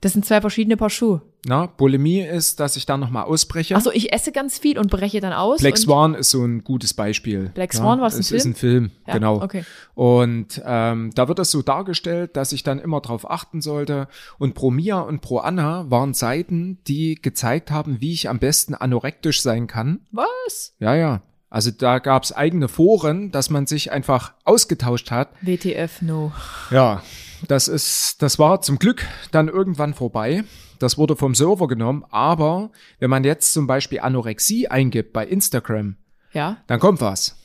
Das 0.00 0.12
sind 0.12 0.26
zwei 0.26 0.40
verschiedene 0.40 0.76
Paar 0.76 0.90
Schuhe. 0.90 1.22
Na, 1.46 1.66
Bulimie 1.66 2.20
ist, 2.20 2.60
dass 2.60 2.76
ich 2.76 2.86
da 2.86 2.96
nochmal 2.96 3.24
ausbreche. 3.24 3.76
Achso, 3.76 3.90
ich 3.92 4.12
esse 4.12 4.32
ganz 4.32 4.58
viel 4.58 4.78
und 4.78 4.90
breche 4.90 5.20
dann 5.20 5.32
aus. 5.32 5.60
Black 5.60 5.76
Swan 5.76 6.14
ist 6.14 6.30
so 6.30 6.44
ein 6.44 6.64
gutes 6.64 6.94
Beispiel. 6.94 7.50
Black 7.54 7.72
Swan, 7.74 8.00
war 8.00 8.06
es 8.08 8.14
ein 8.14 8.20
es 8.20 8.30
ist 8.30 8.42
Film? 8.42 8.52
ein 8.52 8.54
Film, 8.56 8.90
Ja, 9.06 9.14
genau. 9.14 9.42
okay. 9.42 9.64
Und 9.94 10.62
ähm, 10.64 11.10
da 11.14 11.28
wird 11.28 11.38
es 11.38 11.50
so 11.50 11.62
dargestellt, 11.62 12.36
dass 12.36 12.52
ich 12.52 12.62
dann 12.62 12.78
immer 12.78 13.00
drauf 13.00 13.30
achten 13.30 13.60
sollte. 13.60 14.08
Und 14.38 14.54
Pro 14.54 14.70
Mia 14.70 15.00
und 15.00 15.20
Pro 15.20 15.38
Anna 15.38 15.90
waren 15.90 16.14
Seiten, 16.14 16.78
die 16.86 17.16
gezeigt 17.16 17.70
haben, 17.70 18.00
wie 18.00 18.12
ich 18.12 18.28
am 18.28 18.38
besten 18.38 18.74
anorektisch 18.74 19.42
sein 19.42 19.66
kann. 19.66 20.00
Was? 20.10 20.74
Ja, 20.78 20.94
ja. 20.94 21.22
Also 21.50 21.70
da 21.70 22.00
gab's 22.00 22.32
eigene 22.32 22.66
Foren, 22.66 23.30
dass 23.30 23.48
man 23.48 23.66
sich 23.66 23.92
einfach 23.92 24.32
ausgetauscht 24.44 25.12
hat. 25.12 25.28
WTF, 25.40 26.02
no. 26.02 26.32
Ja, 26.72 27.00
das 27.48 27.68
ist, 27.68 28.22
das 28.22 28.38
war 28.38 28.60
zum 28.62 28.78
Glück 28.78 29.06
dann 29.30 29.48
irgendwann 29.48 29.94
vorbei. 29.94 30.44
Das 30.78 30.98
wurde 30.98 31.16
vom 31.16 31.34
Server 31.34 31.68
genommen. 31.68 32.04
Aber 32.10 32.70
wenn 32.98 33.10
man 33.10 33.24
jetzt 33.24 33.52
zum 33.52 33.66
Beispiel 33.66 34.00
Anorexie 34.00 34.68
eingibt 34.68 35.12
bei 35.12 35.26
Instagram, 35.26 35.96
Ja? 36.32 36.58
dann 36.66 36.80
kommt 36.80 37.00
was. 37.00 37.36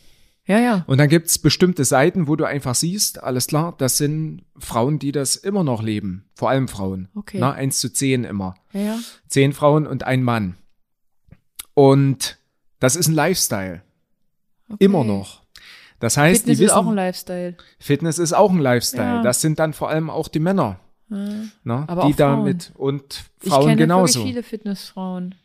Ja, 0.45 0.59
ja. 0.59 0.83
Und 0.87 0.97
dann 0.97 1.09
gibt's 1.09 1.37
bestimmte 1.37 1.85
Seiten, 1.85 2.27
wo 2.27 2.35
du 2.35 2.43
einfach 2.43 2.73
siehst, 2.73 3.21
alles 3.21 3.45
klar, 3.45 3.75
das 3.77 3.97
sind 3.97 4.45
Frauen, 4.57 4.97
die 4.97 5.11
das 5.11 5.35
immer 5.35 5.63
noch 5.63 5.83
leben. 5.83 6.25
Vor 6.33 6.49
allem 6.49 6.67
Frauen. 6.67 7.07
Okay. 7.13 7.37
Na, 7.39 7.51
eins 7.53 7.79
zu 7.79 7.93
zehn 7.93 8.23
immer. 8.23 8.55
Ja, 8.73 8.81
ja. 8.81 8.99
Zehn 9.27 9.53
Frauen 9.53 9.85
und 9.85 10.03
ein 10.03 10.23
Mann. 10.23 10.57
Und 11.75 12.39
das 12.79 12.95
ist 12.95 13.07
ein 13.07 13.13
Lifestyle. 13.13 13.83
Okay. 14.69 14.85
Immer 14.85 15.03
noch. 15.03 15.38
Das 15.99 16.17
heißt, 16.17 16.41
Fitness 16.41 16.57
die 16.59 16.63
ist 16.65 16.71
auch 16.71 16.77
ein 16.81 16.85
wissen, 16.87 16.95
Lifestyle. 16.95 17.55
Fitness 17.79 18.19
ist 18.19 18.33
auch 18.33 18.51
ein 18.51 18.59
Lifestyle. 18.59 19.03
Ja. 19.03 19.21
Das 19.21 19.41
sind 19.41 19.59
dann 19.59 19.73
vor 19.73 19.89
allem 19.89 20.09
auch 20.09 20.27
die 20.27 20.39
Männer, 20.39 20.79
Ja. 21.09 21.17
ne, 21.63 21.87
die 22.07 22.13
damit 22.15 22.71
und 22.75 23.25
Ich 23.43 23.49
Frauen 23.49 23.65
kenne 23.65 23.75
genauso. 23.77 24.19
wirklich 24.19 24.31
viele 24.33 24.43
Fitnessfrauen. 24.43 25.35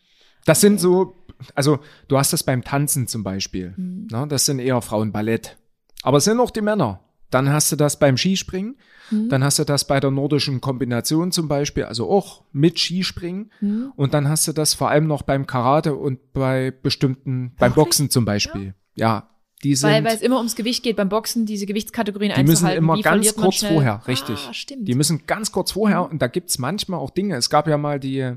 Das 0.44 0.60
sind 0.60 0.78
so, 0.78 1.16
also 1.54 1.78
du 2.08 2.18
hast 2.18 2.32
das 2.32 2.42
beim 2.42 2.62
Tanzen 2.62 3.08
zum 3.08 3.24
Beispiel. 3.24 3.74
Mhm. 3.76 4.08
Ne, 4.10 4.26
das 4.28 4.46
sind 4.46 4.58
eher 4.58 4.80
Frauen 4.82 5.10
Ballett. 5.12 5.56
Aber 6.02 6.18
es 6.18 6.24
sind 6.24 6.38
auch 6.38 6.50
die 6.50 6.60
Männer. 6.60 7.00
Dann 7.30 7.48
hast 7.50 7.72
du 7.72 7.76
das 7.76 7.98
beim 7.98 8.16
Skispringen. 8.16 8.76
Mhm. 9.10 9.28
Dann 9.30 9.42
hast 9.42 9.58
du 9.58 9.64
das 9.64 9.86
bei 9.86 9.98
der 9.98 10.10
nordischen 10.12 10.60
Kombination 10.60 11.32
zum 11.32 11.48
Beispiel, 11.48 11.84
also 11.84 12.08
auch 12.08 12.44
mit 12.52 12.78
Skispringen. 12.78 13.50
Mhm. 13.60 13.92
Und 13.96 14.14
dann 14.14 14.28
hast 14.28 14.46
du 14.46 14.52
das 14.52 14.74
vor 14.74 14.90
allem 14.90 15.06
noch 15.08 15.22
beim 15.22 15.46
Karate 15.46 15.94
und 15.96 16.32
bei 16.32 16.70
bestimmten, 16.70 17.54
beim? 17.58 17.72
Boxen 17.72 18.08
zum 18.10 18.24
Beispiel. 18.24 18.74
Ja, 18.94 19.30
die 19.64 19.74
sind, 19.74 19.90
Weil, 19.90 20.04
weil 20.04 20.14
es 20.14 20.22
immer 20.22 20.36
ums 20.36 20.54
Gewicht 20.54 20.82
geht 20.84 20.96
beim 20.96 21.08
Boxen, 21.08 21.46
diese 21.46 21.66
Gewichtskategorien 21.66 22.32
die 22.36 22.42
müssen 22.42 22.66
einzuhalten. 22.66 22.84
immer 22.84 22.94
Wie 22.96 23.02
ganz 23.02 23.14
verliert 23.14 23.36
man 23.36 23.44
kurz 23.44 23.54
schnell? 23.56 23.72
vorher, 23.72 24.02
richtig. 24.06 24.46
Ah, 24.48 24.54
stimmt. 24.54 24.86
Die 24.86 24.94
müssen 24.94 25.26
ganz 25.26 25.50
kurz 25.50 25.72
vorher, 25.72 26.08
und 26.08 26.20
da 26.22 26.26
gibt's 26.28 26.58
manchmal 26.58 27.00
auch 27.00 27.10
Dinge. 27.10 27.34
Es 27.36 27.50
gab 27.50 27.66
ja 27.66 27.76
mal 27.78 27.98
die, 27.98 28.34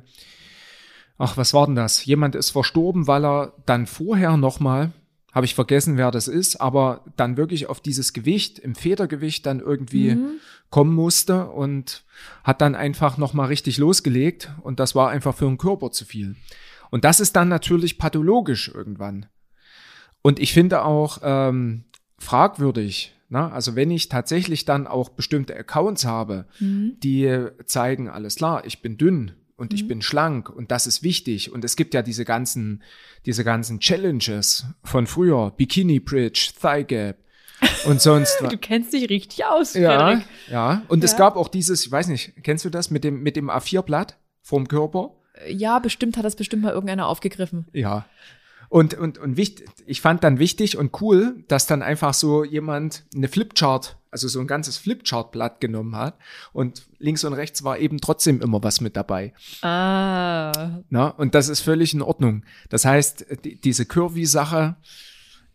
ach, 1.18 1.38
was 1.38 1.54
war 1.54 1.66
denn 1.66 1.76
das? 1.76 2.06
Jemand 2.06 2.36
ist 2.36 2.52
verstorben, 2.52 3.08
weil 3.08 3.26
er 3.26 3.54
dann 3.66 3.88
vorher 3.88 4.38
nochmal, 4.38 4.92
habe 5.34 5.46
ich 5.46 5.54
vergessen, 5.56 5.98
wer 5.98 6.10
das 6.12 6.28
ist, 6.28 6.60
aber 6.62 7.04
dann 7.16 7.38
wirklich 7.38 7.68
auf 7.68 7.80
dieses 7.80 8.14
Gewicht, 8.14 8.58
im 8.60 8.74
Federgewicht 8.74 9.46
dann 9.46 9.60
irgendwie 9.60 10.16
Mhm. 10.16 10.40
kommen 10.70 10.94
musste 10.96 11.48
und 11.50 12.04
hat 12.44 12.62
dann 12.62 12.74
einfach 12.76 13.18
nochmal 13.18 13.48
richtig 13.48 13.78
losgelegt 13.78 14.50
und 14.64 14.80
das 14.80 14.96
war 14.96 15.10
einfach 15.10 15.36
für 15.36 15.46
den 15.46 15.58
Körper 15.58 15.92
zu 15.92 16.06
viel. 16.06 16.36
Und 16.90 17.04
das 17.04 17.20
ist 17.20 17.36
dann 17.36 17.50
natürlich 17.50 17.98
pathologisch 18.00 18.72
irgendwann. 18.74 19.28
Und 20.28 20.40
ich 20.40 20.52
finde 20.54 20.84
auch 20.84 21.20
ähm, 21.24 21.86
fragwürdig, 22.20 23.14
na, 23.30 23.50
also 23.52 23.76
wenn 23.76 23.92
ich 23.92 24.10
tatsächlich 24.10 24.66
dann 24.66 24.86
auch 24.88 25.10
bestimmte 25.10 25.56
Accounts 25.56 26.06
habe, 26.06 26.46
Mhm. 26.60 26.98
die 27.02 27.46
zeigen, 27.66 28.10
alles 28.10 28.36
klar, 28.36 28.66
ich 28.66 28.82
bin 28.82 28.98
dünn 28.98 29.32
und 29.56 29.74
ich 29.74 29.88
bin 29.88 30.02
schlank 30.02 30.50
und 30.50 30.70
das 30.72 30.86
ist 30.88 31.02
wichtig. 31.04 31.52
Und 31.54 31.64
es 31.66 31.76
gibt 31.76 31.94
ja 31.94 32.02
diese 32.02 32.26
ganzen, 32.26 32.84
diese 33.26 33.44
ganzen 33.44 33.80
Challenges 33.80 34.66
von 34.84 35.08
früher, 35.08 35.52
Bikini 35.52 36.00
Bridge, 36.00 36.52
Thigh 36.62 36.86
Gap 36.88 37.18
und 37.88 38.02
sonst 38.02 38.38
was. 38.42 38.52
Du 38.52 38.58
kennst 38.58 38.92
dich 38.94 39.10
richtig 39.10 39.46
aus, 39.46 39.74
Ja, 39.74 39.90
Frederik. 39.98 40.26
ja. 40.52 40.82
Und 40.90 41.04
es 41.04 41.14
Ja. 41.14 41.18
gab 41.20 41.36
auch 41.38 41.48
dieses, 41.48 41.86
ich 41.86 41.92
weiß 41.92 42.08
nicht, 42.10 42.34
kennst 42.44 42.66
du 42.66 42.70
das 42.70 42.92
mit 42.92 43.04
dem, 43.04 43.24
mit 43.24 43.36
dem 43.38 43.50
A4-Blatt 43.50 44.18
vom 44.42 44.68
Körper? 44.68 45.12
Ja, 45.50 45.80
bestimmt 45.80 46.18
hat 46.18 46.26
das 46.26 46.36
bestimmt 46.36 46.64
mal 46.64 46.72
irgendeiner 46.74 47.08
aufgegriffen. 47.08 47.68
Ja. 47.74 48.06
Und, 48.70 48.94
und, 48.94 49.18
und 49.18 49.38
wichtig, 49.38 49.68
ich 49.86 50.02
fand 50.02 50.24
dann 50.24 50.40
wichtig 50.40 50.78
und 50.78 51.02
cool, 51.02 51.44
dass 51.48 51.68
dann 51.68 51.82
einfach 51.82 52.14
so 52.14 52.44
jemand 52.44 53.06
eine 53.16 53.28
Flipchart, 53.28 53.98
also 54.12 54.28
so 54.28 54.40
ein 54.40 54.48
ganzes 54.48 54.78
Flipchart-Blatt 54.78 55.62
genommen 55.62 55.96
hat 55.96 56.18
und 56.52 56.88
links 57.00 57.24
und 57.24 57.34
rechts 57.34 57.64
war 57.64 57.78
eben 57.78 58.00
trotzdem 58.00 58.42
immer 58.42 58.62
was 58.64 58.82
mit 58.82 58.98
dabei. 58.98 59.34
Ah. 59.62 60.82
Na, 60.90 61.08
und 61.08 61.36
das 61.36 61.48
ist 61.50 61.62
völlig 61.62 61.94
in 61.94 62.02
Ordnung. 62.02 62.44
Das 62.70 62.84
heißt, 62.84 63.26
die, 63.46 63.56
diese 63.56 63.86
Curvy-Sache 63.86 64.76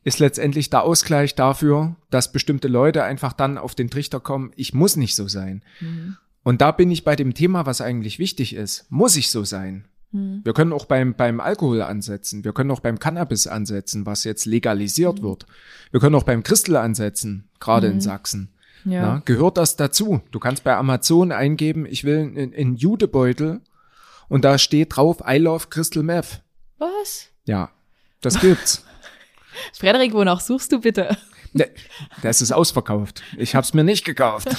ist 0.04 0.18
letztendlich 0.18 0.70
der 0.70 0.82
Ausgleich 0.82 1.34
dafür, 1.34 1.96
dass 2.10 2.32
bestimmte 2.32 2.68
Leute 2.68 3.04
einfach 3.04 3.32
dann 3.32 3.58
auf 3.58 3.74
den 3.74 3.90
Trichter 3.90 4.20
kommen, 4.20 4.52
ich 4.56 4.74
muss 4.74 4.96
nicht 4.96 5.14
so 5.14 5.28
sein. 5.28 5.62
Mhm. 5.80 6.16
Und 6.42 6.60
da 6.60 6.72
bin 6.72 6.90
ich 6.90 7.04
bei 7.04 7.14
dem 7.14 7.34
Thema, 7.34 7.66
was 7.66 7.80
eigentlich 7.80 8.18
wichtig 8.18 8.54
ist. 8.54 8.86
Muss 8.90 9.16
ich 9.16 9.30
so 9.30 9.44
sein? 9.44 9.86
Mhm. 10.12 10.40
Wir 10.44 10.52
können 10.52 10.72
auch 10.72 10.84
beim, 10.84 11.14
beim 11.14 11.40
Alkohol 11.40 11.82
ansetzen. 11.82 12.44
Wir 12.44 12.52
können 12.52 12.70
auch 12.70 12.80
beim 12.80 12.98
Cannabis 12.98 13.46
ansetzen, 13.46 14.06
was 14.06 14.24
jetzt 14.24 14.44
legalisiert 14.46 15.18
Mhm. 15.20 15.22
wird. 15.24 15.46
Wir 15.90 16.00
können 16.00 16.14
auch 16.14 16.22
beim 16.24 16.42
Christel 16.42 16.76
ansetzen, 16.76 17.48
gerade 17.60 17.88
in 17.88 18.00
Sachsen. 18.00 18.52
Ja. 18.84 19.02
Na, 19.02 19.22
gehört 19.24 19.56
das 19.58 19.76
dazu? 19.76 20.20
Du 20.32 20.40
kannst 20.40 20.64
bei 20.64 20.76
Amazon 20.76 21.30
eingeben, 21.32 21.86
ich 21.86 22.04
will 22.04 22.18
einen, 22.18 22.52
einen 22.54 22.76
Judebeutel 22.76 23.60
und 24.28 24.44
da 24.44 24.58
steht 24.58 24.96
drauf, 24.96 25.18
I 25.28 25.38
love 25.38 25.68
Crystal 25.70 26.02
Meth. 26.02 26.42
Was? 26.78 27.28
Ja, 27.44 27.70
das 28.20 28.40
gibt's. 28.40 28.84
Frederik, 29.74 30.14
wonach 30.14 30.40
suchst 30.40 30.72
du 30.72 30.80
bitte? 30.80 31.16
Ne, 31.52 31.68
das 32.22 32.40
ist 32.40 32.50
ausverkauft. 32.50 33.22
Ich 33.36 33.54
hab's 33.54 33.74
mir 33.74 33.84
nicht 33.84 34.04
gekauft. 34.04 34.48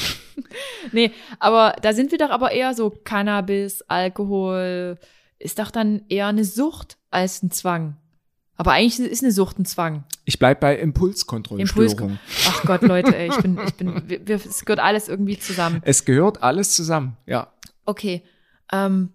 Nee, 0.91 1.11
aber 1.39 1.75
da 1.81 1.93
sind 1.93 2.11
wir 2.11 2.17
doch 2.19 2.29
aber 2.29 2.51
eher 2.51 2.73
so 2.75 2.91
Cannabis, 2.91 3.81
Alkohol, 3.87 4.97
ist 5.43 5.59
doch 5.59 5.71
dann 5.71 6.03
eher 6.09 6.27
eine 6.27 6.45
Sucht 6.45 6.97
als 7.11 7.43
ein 7.43 7.51
Zwang. 7.51 7.97
Aber 8.55 8.71
eigentlich 8.71 8.99
ist 8.99 9.23
eine 9.23 9.31
Sucht 9.31 9.59
ein 9.59 9.65
Zwang. 9.65 10.03
Ich 10.25 10.39
bleib 10.39 10.59
bei 10.59 10.77
Impulskontrollstörung. 10.77 12.19
Ach 12.47 12.63
Gott, 12.65 12.81
Leute, 12.83 13.15
ey, 13.15 13.29
ich 13.29 13.37
bin, 13.37 13.59
ich 13.65 13.73
bin, 13.73 14.07
wir, 14.07 14.27
wir, 14.27 14.35
es 14.35 14.63
gehört 14.63 14.79
alles 14.79 15.09
irgendwie 15.09 15.37
zusammen. 15.37 15.81
Es 15.83 16.05
gehört 16.05 16.43
alles 16.43 16.73
zusammen, 16.73 17.17
ja. 17.25 17.51
Okay, 17.85 18.23
ähm, 18.71 19.09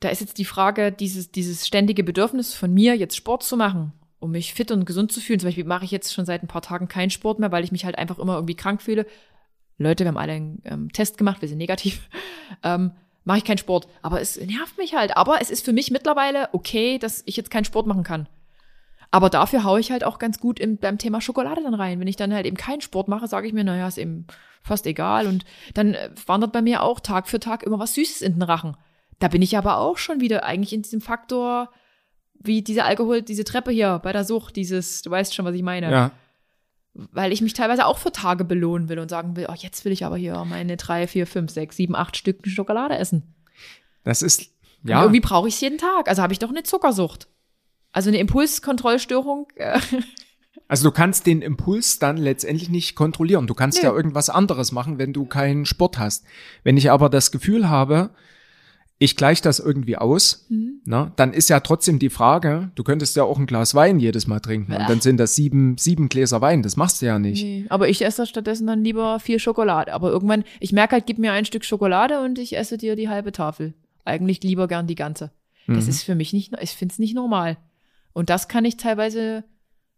da 0.00 0.10
ist 0.10 0.20
jetzt 0.20 0.38
die 0.38 0.44
Frage, 0.44 0.92
dieses, 0.92 1.32
dieses 1.32 1.66
ständige 1.66 2.04
Bedürfnis 2.04 2.54
von 2.54 2.72
mir, 2.72 2.94
jetzt 2.94 3.16
Sport 3.16 3.42
zu 3.42 3.56
machen, 3.56 3.92
um 4.18 4.32
mich 4.32 4.52
fit 4.52 4.70
und 4.70 4.84
gesund 4.84 5.10
zu 5.10 5.20
fühlen. 5.20 5.40
Zum 5.40 5.48
Beispiel 5.48 5.64
mache 5.64 5.86
ich 5.86 5.90
jetzt 5.90 6.12
schon 6.12 6.26
seit 6.26 6.42
ein 6.42 6.48
paar 6.48 6.62
Tagen 6.62 6.86
keinen 6.86 7.10
Sport 7.10 7.38
mehr, 7.38 7.52
weil 7.52 7.64
ich 7.64 7.72
mich 7.72 7.86
halt 7.86 7.96
einfach 7.98 8.18
immer 8.18 8.34
irgendwie 8.34 8.54
krank 8.54 8.82
fühle. 8.82 9.06
Leute, 9.78 10.04
wir 10.04 10.08
haben 10.08 10.18
alle 10.18 10.32
einen 10.34 10.62
ähm, 10.64 10.92
Test 10.92 11.18
gemacht, 11.18 11.40
wir 11.40 11.48
sind 11.48 11.58
negativ. 11.58 12.08
Ähm, 12.62 12.92
mache 13.24 13.38
ich 13.38 13.44
keinen 13.44 13.58
Sport. 13.58 13.88
Aber 14.02 14.20
es 14.20 14.40
nervt 14.40 14.78
mich 14.78 14.94
halt. 14.94 15.16
Aber 15.16 15.40
es 15.40 15.50
ist 15.50 15.64
für 15.64 15.72
mich 15.72 15.90
mittlerweile 15.90 16.48
okay, 16.52 16.98
dass 16.98 17.22
ich 17.26 17.36
jetzt 17.36 17.50
keinen 17.50 17.64
Sport 17.64 17.86
machen 17.86 18.04
kann. 18.04 18.28
Aber 19.10 19.30
dafür 19.30 19.64
haue 19.64 19.80
ich 19.80 19.92
halt 19.92 20.04
auch 20.04 20.18
ganz 20.18 20.40
gut 20.40 20.58
im, 20.58 20.76
beim 20.76 20.98
Thema 20.98 21.20
Schokolade 21.20 21.62
dann 21.62 21.74
rein. 21.74 22.00
Wenn 22.00 22.08
ich 22.08 22.16
dann 22.16 22.34
halt 22.34 22.46
eben 22.46 22.56
keinen 22.56 22.80
Sport 22.80 23.08
mache, 23.08 23.28
sage 23.28 23.46
ich 23.46 23.52
mir, 23.52 23.64
naja, 23.64 23.86
ist 23.86 23.98
eben 23.98 24.26
fast 24.62 24.86
egal. 24.86 25.26
Und 25.26 25.44
dann 25.74 25.94
äh, 25.94 26.10
wandert 26.26 26.52
bei 26.52 26.62
mir 26.62 26.82
auch 26.82 27.00
Tag 27.00 27.28
für 27.28 27.38
Tag 27.38 27.62
immer 27.62 27.78
was 27.78 27.94
Süßes 27.94 28.22
in 28.22 28.34
den 28.34 28.42
Rachen. 28.42 28.76
Da 29.20 29.28
bin 29.28 29.42
ich 29.42 29.56
aber 29.56 29.78
auch 29.78 29.98
schon 29.98 30.20
wieder 30.20 30.44
eigentlich 30.44 30.72
in 30.72 30.82
diesem 30.82 31.00
Faktor, 31.00 31.70
wie 32.40 32.62
dieser 32.62 32.84
Alkohol, 32.84 33.22
diese 33.22 33.44
Treppe 33.44 33.70
hier 33.70 34.00
bei 34.02 34.12
der 34.12 34.24
Sucht, 34.24 34.56
dieses, 34.56 35.02
du 35.02 35.10
weißt 35.10 35.34
schon, 35.34 35.44
was 35.44 35.54
ich 35.54 35.62
meine. 35.62 35.90
Ja. 35.90 36.10
Weil 36.94 37.32
ich 37.32 37.42
mich 37.42 37.54
teilweise 37.54 37.86
auch 37.86 37.98
für 37.98 38.12
Tage 38.12 38.44
belohnen 38.44 38.88
will 38.88 39.00
und 39.00 39.08
sagen 39.08 39.36
will, 39.36 39.46
oh, 39.50 39.54
jetzt 39.56 39.84
will 39.84 39.92
ich 39.92 40.04
aber 40.04 40.16
hier 40.16 40.44
meine 40.44 40.76
drei, 40.76 41.06
vier, 41.06 41.26
fünf, 41.26 41.50
sechs, 41.50 41.76
sieben, 41.76 41.96
acht 41.96 42.16
Stück 42.16 42.46
Schokolade 42.46 42.96
essen. 42.96 43.34
Das 44.04 44.22
ist, 44.22 44.52
Und 44.82 44.90
ja. 44.90 45.00
irgendwie 45.02 45.20
brauche 45.20 45.48
ich 45.48 45.54
es 45.54 45.60
jeden 45.60 45.78
Tag. 45.78 46.08
Also 46.08 46.22
habe 46.22 46.32
ich 46.32 46.38
doch 46.38 46.50
eine 46.50 46.62
Zuckersucht. 46.62 47.26
Also 47.92 48.10
eine 48.10 48.18
Impulskontrollstörung. 48.18 49.48
Äh, 49.56 49.80
Also 50.66 50.88
du 50.88 50.94
kannst 50.94 51.26
den 51.26 51.42
Impuls 51.42 51.98
dann 51.98 52.16
letztendlich 52.16 52.70
nicht 52.70 52.96
kontrollieren. 52.96 53.46
Du 53.46 53.54
kannst 53.54 53.82
Nö. 53.82 53.88
ja 53.88 53.94
irgendwas 53.94 54.30
anderes 54.30 54.72
machen, 54.72 54.98
wenn 54.98 55.12
du 55.12 55.26
keinen 55.26 55.66
Sport 55.66 55.98
hast. 55.98 56.24
Wenn 56.62 56.76
ich 56.76 56.90
aber 56.90 57.10
das 57.10 57.30
Gefühl 57.30 57.68
habe, 57.68 58.10
ich 59.04 59.16
gleiche 59.16 59.42
das 59.42 59.58
irgendwie 59.60 59.96
aus, 59.96 60.46
Mhm. 60.48 60.80
na, 60.84 61.12
dann 61.16 61.32
ist 61.32 61.48
ja 61.48 61.60
trotzdem 61.60 61.98
die 61.98 62.10
Frage, 62.10 62.70
du 62.74 62.82
könntest 62.84 63.14
ja 63.16 63.22
auch 63.24 63.38
ein 63.38 63.46
Glas 63.46 63.74
Wein 63.74 64.00
jedes 64.00 64.26
Mal 64.26 64.40
trinken 64.40 64.72
und 64.72 64.88
dann 64.88 65.00
sind 65.00 65.18
das 65.18 65.34
sieben, 65.36 65.76
sieben 65.78 66.08
Gläser 66.08 66.40
Wein. 66.40 66.62
Das 66.62 66.76
machst 66.76 67.00
du 67.02 67.06
ja 67.06 67.18
nicht. 67.18 67.42
nee, 67.44 67.66
aber 67.68 67.88
ich 67.88 68.04
esse 68.04 68.26
stattdessen 68.26 68.66
dann 68.66 68.82
lieber 68.84 69.20
viel 69.20 69.38
Schokolade. 69.38 69.92
Aber 69.92 70.10
irgendwann, 70.10 70.44
ich 70.60 70.72
merke 70.72 70.92
halt, 70.94 71.06
gib 71.06 71.18
mir 71.18 71.32
ein 71.32 71.44
Stück 71.44 71.64
Schokolade 71.64 72.20
und 72.20 72.38
ich 72.38 72.56
esse 72.56 72.78
dir 72.78 72.96
die 72.96 73.08
halbe 73.08 73.32
Tafel. 73.32 73.74
Eigentlich 74.04 74.42
lieber 74.42 74.66
gern 74.68 74.86
die 74.86 74.94
ganze. 74.96 75.30
Das 75.66 75.84
Mhm. 75.84 75.90
ist 75.90 76.02
für 76.02 76.14
mich 76.14 76.32
nicht, 76.32 76.52
ich 76.60 76.70
finde 76.72 76.92
es 76.92 76.98
nicht 76.98 77.14
normal. 77.14 77.56
Und 78.12 78.28
das 78.30 78.48
kann 78.48 78.64
ich 78.64 78.76
teilweise 78.76 79.44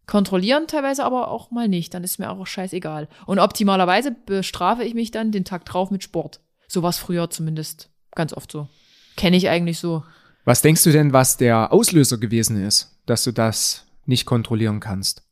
kontrollieren, 0.07 0.67
teilweise 0.69 1.05
aber 1.05 1.29
auch 1.31 1.51
mal 1.51 1.69
nicht. 1.69 1.93
Dann 1.95 2.05
ist 2.05 2.19
mir 2.19 2.31
auch 2.31 2.47
scheißegal. 2.47 3.09
Und 3.27 3.39
optimalerweise 3.41 4.15
bestrafe 4.27 4.85
ich 4.85 4.95
mich 4.95 5.11
dann 5.11 5.33
den 5.33 5.45
Tag 5.45 5.65
drauf 5.65 5.91
mit 5.91 6.03
Sport. 6.05 6.41
So 6.69 6.83
war 6.83 6.91
es 6.91 6.99
früher 6.99 7.29
zumindest 7.31 7.91
ganz 8.15 8.33
oft 8.33 8.51
so. 8.53 8.69
Kenne 9.17 9.37
ich 9.37 9.49
eigentlich 9.49 9.79
so. 9.79 10.05
Was 10.45 10.63
denkst 10.63 10.85
du 10.85 10.93
denn, 10.93 11.13
was 11.13 11.37
der 11.37 11.73
Auslöser 11.73 12.19
gewesen 12.19 12.63
ist, 12.65 12.97
dass 13.07 13.25
du 13.25 13.33
das 13.33 13.85
nicht 14.05 14.27
kontrollieren 14.27 14.81
kannst? 14.81 15.27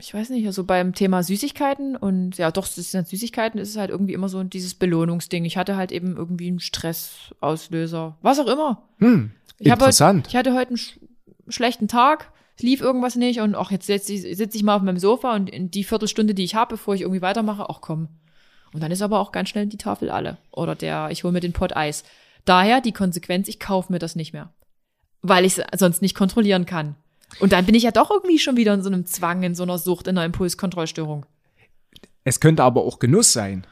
ich 0.00 0.14
weiß 0.14 0.30
nicht, 0.30 0.46
also 0.46 0.64
beim 0.64 0.94
Thema 0.94 1.22
Süßigkeiten 1.22 1.94
und 1.94 2.38
ja, 2.38 2.50
doch, 2.50 2.66
es 2.66 2.74
sind 2.90 3.06
Süßigkeiten, 3.06 3.60
ist 3.60 3.68
es 3.70 3.76
halt 3.76 3.90
irgendwie 3.90 4.14
immer 4.14 4.28
so 4.28 4.42
dieses 4.42 4.74
Belohnungsding. 4.74 5.44
Ich 5.44 5.56
hatte 5.56 5.76
halt 5.76 5.92
eben 5.92 6.16
irgendwie 6.16 6.48
einen 6.48 6.60
Stressauslöser, 6.60 8.16
was 8.22 8.38
auch 8.38 8.46
immer. 8.46 8.88
Hm, 8.98 9.32
Ich 9.58 9.66
interessant. 9.66 10.20
Heute, 10.26 10.30
ich 10.30 10.36
hatte 10.36 10.54
heute 10.54 10.68
einen 10.68 10.76
sch 10.78 10.98
schlechten 11.48 11.88
Tag, 11.88 12.32
es 12.56 12.62
lief 12.62 12.80
irgendwas 12.80 13.16
nicht 13.16 13.40
und 13.40 13.54
ach, 13.54 13.70
jetzt 13.70 13.86
sitze 13.86 14.12
ich, 14.12 14.36
sitz 14.36 14.54
ich 14.54 14.62
mal 14.62 14.76
auf 14.76 14.82
meinem 14.82 14.98
Sofa 14.98 15.34
und 15.34 15.50
in 15.50 15.70
die 15.70 15.84
Viertelstunde, 15.84 16.32
die 16.34 16.44
ich 16.44 16.54
habe, 16.54 16.76
bevor 16.76 16.94
ich 16.94 17.00
irgendwie 17.02 17.22
weitermache, 17.22 17.66
ach 17.68 17.80
komm. 17.80 18.08
Und 18.72 18.82
dann 18.82 18.92
ist 18.92 19.02
aber 19.02 19.18
auch 19.18 19.32
ganz 19.32 19.48
schnell 19.48 19.66
die 19.66 19.78
Tafel 19.78 20.10
alle. 20.10 20.38
Oder 20.52 20.76
der, 20.76 21.08
ich 21.10 21.24
hole 21.24 21.32
mir 21.32 21.40
den 21.40 21.52
Pot 21.52 21.76
Eis. 21.76 22.04
Daher 22.44 22.80
die 22.80 22.92
Konsequenz, 22.92 23.48
ich 23.48 23.60
kaufe 23.60 23.92
mir 23.92 23.98
das 23.98 24.16
nicht 24.16 24.32
mehr. 24.32 24.52
Weil 25.22 25.44
ich 25.44 25.58
es 25.58 25.64
sonst 25.78 26.02
nicht 26.02 26.14
kontrollieren 26.14 26.66
kann. 26.66 26.96
Und 27.38 27.52
dann 27.52 27.64
bin 27.66 27.74
ich 27.74 27.82
ja 27.84 27.90
doch 27.90 28.10
irgendwie 28.10 28.38
schon 28.38 28.56
wieder 28.56 28.74
in 28.74 28.82
so 28.82 28.88
einem 28.88 29.06
Zwang, 29.06 29.42
in 29.42 29.54
so 29.54 29.62
einer 29.62 29.78
Sucht, 29.78 30.06
in 30.08 30.16
einer 30.18 30.24
Impulskontrollstörung. 30.26 31.26
Es 32.24 32.40
könnte 32.40 32.64
aber 32.64 32.82
auch 32.82 32.98
Genuss 32.98 33.32
sein. 33.32 33.66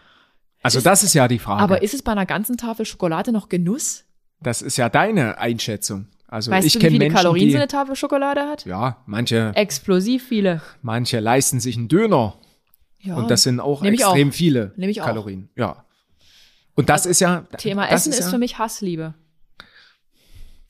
Also 0.62 0.81
das 0.81 1.02
ist 1.02 1.14
ja 1.14 1.28
die 1.28 1.38
Frage. 1.38 1.62
Aber 1.62 1.83
ist 1.83 1.94
es 1.94 2.02
bei 2.02 2.12
einer 2.12 2.26
ganzen 2.26 2.57
Tafel 2.57 2.85
Schokolade 2.87 3.33
noch 3.33 3.48
Genuss? 3.48 4.04
das 4.40 4.62
ist 4.62 4.76
ja 4.76 4.88
deine 4.88 5.38
Einschätzung. 5.38 6.07
Also 6.28 6.50
Weißt 6.52 6.66
ich 6.66 6.74
du, 6.74 6.78
wie 6.78 6.83
kenne 6.83 6.90
viele 6.92 7.04
Menschen, 7.07 7.16
Kalorien 7.16 7.46
die, 7.46 7.52
so 7.52 7.57
eine 7.59 7.66
Tafel 7.66 7.96
Schokolade 7.96 8.42
hat? 8.42 8.64
ja, 8.66 8.98
manche, 9.07 9.50
Explosiv 9.57 10.28
viele. 10.28 10.61
manche 10.83 11.18
leisten 11.20 11.59
sich 11.59 11.76
einen 11.76 11.88
Döner 11.88 12.35
Ja. 13.00 13.16
und 13.16 13.31
das 13.31 13.42
sind 13.42 13.59
auch 13.59 13.83
extrem 13.83 14.28
auch. 14.28 14.33
viele 14.33 14.72
Nehm 14.76 14.90
ich 14.90 15.00
auch. 15.00 15.07
Kalorien. 15.07 15.48
Ja. 15.57 15.85
Und 16.78 16.88
das 16.88 17.06
ist 17.06 17.20
ja 17.20 17.40
Thema 17.58 17.88
Essen 17.90 18.12
ist, 18.12 18.20
ja, 18.20 18.28
für 18.30 18.38
mich 18.38 18.56
Hassliebe. 18.58 19.14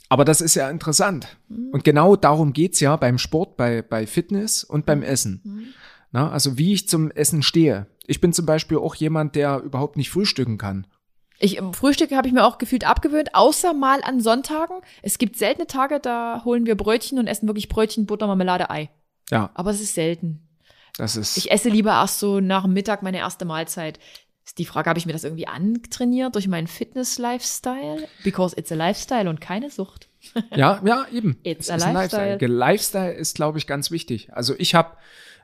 Aber 0.09 0.25
das 0.25 0.40
ist 0.40 0.55
ja 0.55 0.71
interessant. 0.71 1.37
Mhm. 1.49 1.68
Und 1.73 1.85
genau 1.85 2.16
darum 2.16 2.53
geht's 2.53 2.81
ja 2.81 2.97
beim 2.97 3.18
Sport, 3.18 3.57
bei, 3.57 3.83
bei 3.83 4.07
Fitness 4.07 4.64
und 4.64 4.81
Mhm. 4.81 4.87
beim 4.87 5.03
Essen. 5.03 5.75
Na, 6.11 6.31
also 6.31 6.57
wie 6.57 6.73
ich 6.73 6.88
zum 6.88 7.11
Essen 7.11 7.42
stehe. 7.42 7.87
Ich 8.07 8.21
bin 8.23 8.33
zum 8.33 8.47
Beispiel 8.47 8.79
auch 8.79 8.94
jemand, 8.94 9.35
der 9.37 9.61
überhaupt 9.61 9.99
nicht 9.99 10.09
frühstücken 10.09 10.57
kann. 10.57 10.87
Ich, 11.40 11.59
im 11.59 11.75
Frühstück 11.75 12.11
habe 12.12 12.27
ich 12.27 12.33
mir 12.35 12.44
auch 12.44 12.57
gefühlt 12.59 12.85
abgewöhnt, 12.85 13.35
außer 13.35 13.75
mal 13.75 14.01
an 14.03 14.21
Sonntagen. 14.21 14.77
Es 15.03 15.18
gibt 15.18 15.37
seltene 15.37 15.66
Tage, 15.66 16.01
da 16.01 16.42
holen 16.44 16.64
wir 16.66 16.75
Brötchen 16.75 17.18
und 17.18 17.27
essen 17.27 17.47
wirklich 17.47 17.68
Brötchen, 17.68 18.07
Butter, 18.07 18.27
Marmelade, 18.27 18.71
Ei. 18.71 18.88
Ja, 19.31 19.51
Aber 19.55 19.71
es 19.71 19.81
ist 19.83 19.94
selten. 19.94 20.49
das 20.97 21.16
ist. 21.16 21.37
Ich 21.37 21.51
esse 21.51 21.68
lieber 21.68 21.90
erst 21.90 22.18
so 22.18 22.40
nach 22.40 22.62
dem 22.64 22.73
Mittag 22.73 23.03
meine 23.03 23.18
erste 23.18 23.44
Mahlzeit. 23.44 24.01
Ist 24.49 24.57
die 24.59 24.65
Frage, 24.65 24.89
habe 24.89 24.99
ich 24.99 25.05
mir 25.05 25.13
das 25.13 25.25
irgendwie 25.25 25.47
antrainiert 25.47 26.35
durch 26.35 26.49
meinen 26.49 26.69
Fitness-Lifestyle? 26.69 28.09
Because 28.25 28.57
it's 28.59 28.73
a 28.73 28.75
Lifestyle 28.75 29.29
und 29.29 29.43
keine 29.43 29.71
Sucht. 29.71 30.09
Ja, 30.57 30.81
ja, 30.85 31.07
eben. 31.13 31.37
It's 31.45 31.69
Es 31.69 31.83
a 31.83 31.87
ein 31.87 31.95
lifestyle. 31.95 32.39
Ge- 32.39 32.49
Lifestyle 32.49 33.13
ist, 33.13 33.35
glaube 33.37 33.59
ich, 33.59 33.67
ganz 33.67 33.91
wichtig. 33.91 34.33
Also 34.33 34.55
ich 34.59 34.75
habe, 34.75 34.97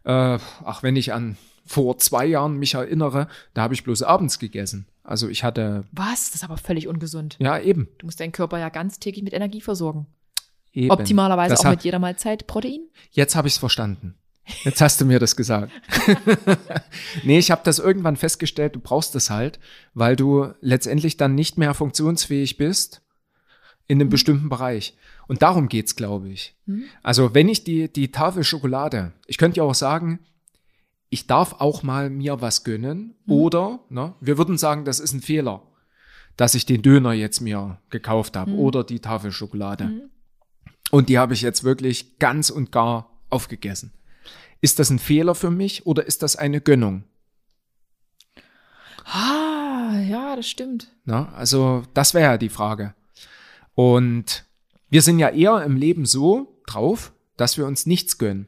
äh, 0.05 0.39
ach, 0.65 0.83
wenn 0.83 0.97
ich 0.97 1.13
an 1.13 1.37
vor 1.67 1.99
zwei 1.99 2.25
Jahren 2.27 2.57
mich 2.57 2.75
erinnere, 2.75 3.29
da 3.53 3.63
habe 3.63 3.75
ich 3.75 3.85
bloß 3.85 4.03
abends 4.03 4.39
gegessen. 4.39 4.87
Also 5.03 5.29
ich 5.29 5.45
hatte, 5.45 5.85
Was? 5.93 6.27
Das 6.31 6.37
ist 6.37 6.45
aber 6.45 6.57
völlig 6.57 6.89
ungesund. 6.89 7.37
ja, 7.41 7.59
eben. 7.59 7.89
Du 7.99 8.07
musst 8.07 8.21
deinen 8.21 8.33
Körper 8.33 8.59
ja 8.59 8.71
ganz 8.71 8.99
täglich 8.99 9.23
mit 9.23 9.35
Energie 9.35 9.61
versorgen. 9.61 10.07
eben. 10.73 10.91
Optimalerweise 10.91 11.51
Das 11.55 11.65
auch 11.67 11.71
mit 11.71 11.85
jeder 11.85 11.99
Mahlzeit 11.99 12.47
Protein. 12.47 12.81
Jetzt 13.11 13.37
habe 13.37 13.49
ich 13.49 13.55
es 13.55 13.59
verstanden. 13.59 14.15
Jetzt 14.65 14.81
hast 14.81 15.01
du 15.01 15.05
mir 15.05 15.19
das 15.19 15.37
gesagt. 15.37 15.73
nee, 17.25 17.39
ich 17.39 17.51
habe 17.51 17.63
das 17.65 17.79
irgendwann 17.79 18.17
festgestellt, 18.17 18.75
du 18.75 18.81
brauchst 18.81 19.15
es 19.15 19.31
halt, 19.31 19.59
weil 19.95 20.17
du 20.17 20.53
letztendlich 20.61 21.17
dann 21.17 21.35
nicht 21.35 21.57
mehr 21.59 21.75
funktionsfähig 21.75 22.57
bist 22.57 23.01
in 23.87 24.01
einem 24.01 24.11
bestimmten 24.11 24.49
Bereich. 24.49 24.97
Und 25.29 25.43
darum 25.43 25.69
geht's, 25.69 25.97
glaube 25.97 26.29
ich. 26.29 26.55
Also 27.03 27.35
wenn 27.35 27.49
ich 27.49 27.65
die, 27.65 27.91
die 27.91 28.13
Tafel 28.13 28.45
Schokolade, 28.45 29.13
ich 29.27 29.39
könnte 29.39 29.59
ja 29.59 29.63
auch 29.65 29.75
sagen, 29.75 30.21
ich 31.09 31.27
darf 31.27 31.55
auch 31.61 31.83
mal 31.83 32.11
mir 32.11 32.41
was 32.41 32.65
gönnen 32.65 33.15
oder, 33.27 33.81
ne, 33.89 34.15
wir 34.21 34.37
würden 34.37 34.59
sagen, 34.59 34.85
das 34.85 35.01
ist 35.01 35.13
ein 35.15 35.21
Fehler. 35.23 35.63
dass 36.37 36.55
ich 36.55 36.67
den 36.67 36.83
Döner 36.83 37.13
jetzt 37.13 37.41
mir 37.41 37.79
gekauft 37.91 38.37
habe 38.37 38.53
oder 38.53 38.85
die 38.85 39.01
Tafel 39.01 39.33
Schokolade. 39.33 39.85
Und 40.91 41.09
die 41.09 41.19
habe 41.19 41.35
ich 41.35 41.43
jetzt 41.43 41.65
wirklich 41.65 42.19
ganz 42.19 42.51
und 42.51 42.73
gar 42.73 43.21
aufgegessen. 43.31 43.93
Ist 44.61 44.79
das 44.79 44.91
ein 44.91 44.99
Fehler 44.99 45.35
für 45.35 45.51
mich 45.51 45.87
oder 45.87 46.07
ist 46.07 46.23
das 46.23 46.37
eine 46.37 46.61
Gönnung? 46.61 47.05
Ah, 49.05 50.01
ja, 50.09 50.37
das 50.37 50.49
stimmt. 50.49 50.91
Na, 51.05 51.33
also 51.33 51.83
das 51.93 52.15
wäre 52.15 52.33
ja 52.33 52.39
die 52.39 52.49
Frage. 52.49 52.95
Und 53.75 54.45
wir 54.89 55.03
sind 55.03 55.19
ja 55.19 55.29
eher 55.29 55.63
im 55.63 55.77
Leben 55.77 56.07
so 56.07 56.61
drauf, 56.67 57.13
dass 57.37 57.59
wir 57.59 57.67
uns 57.67 57.87
nichts 57.87 58.19
gönnen. 58.19 58.47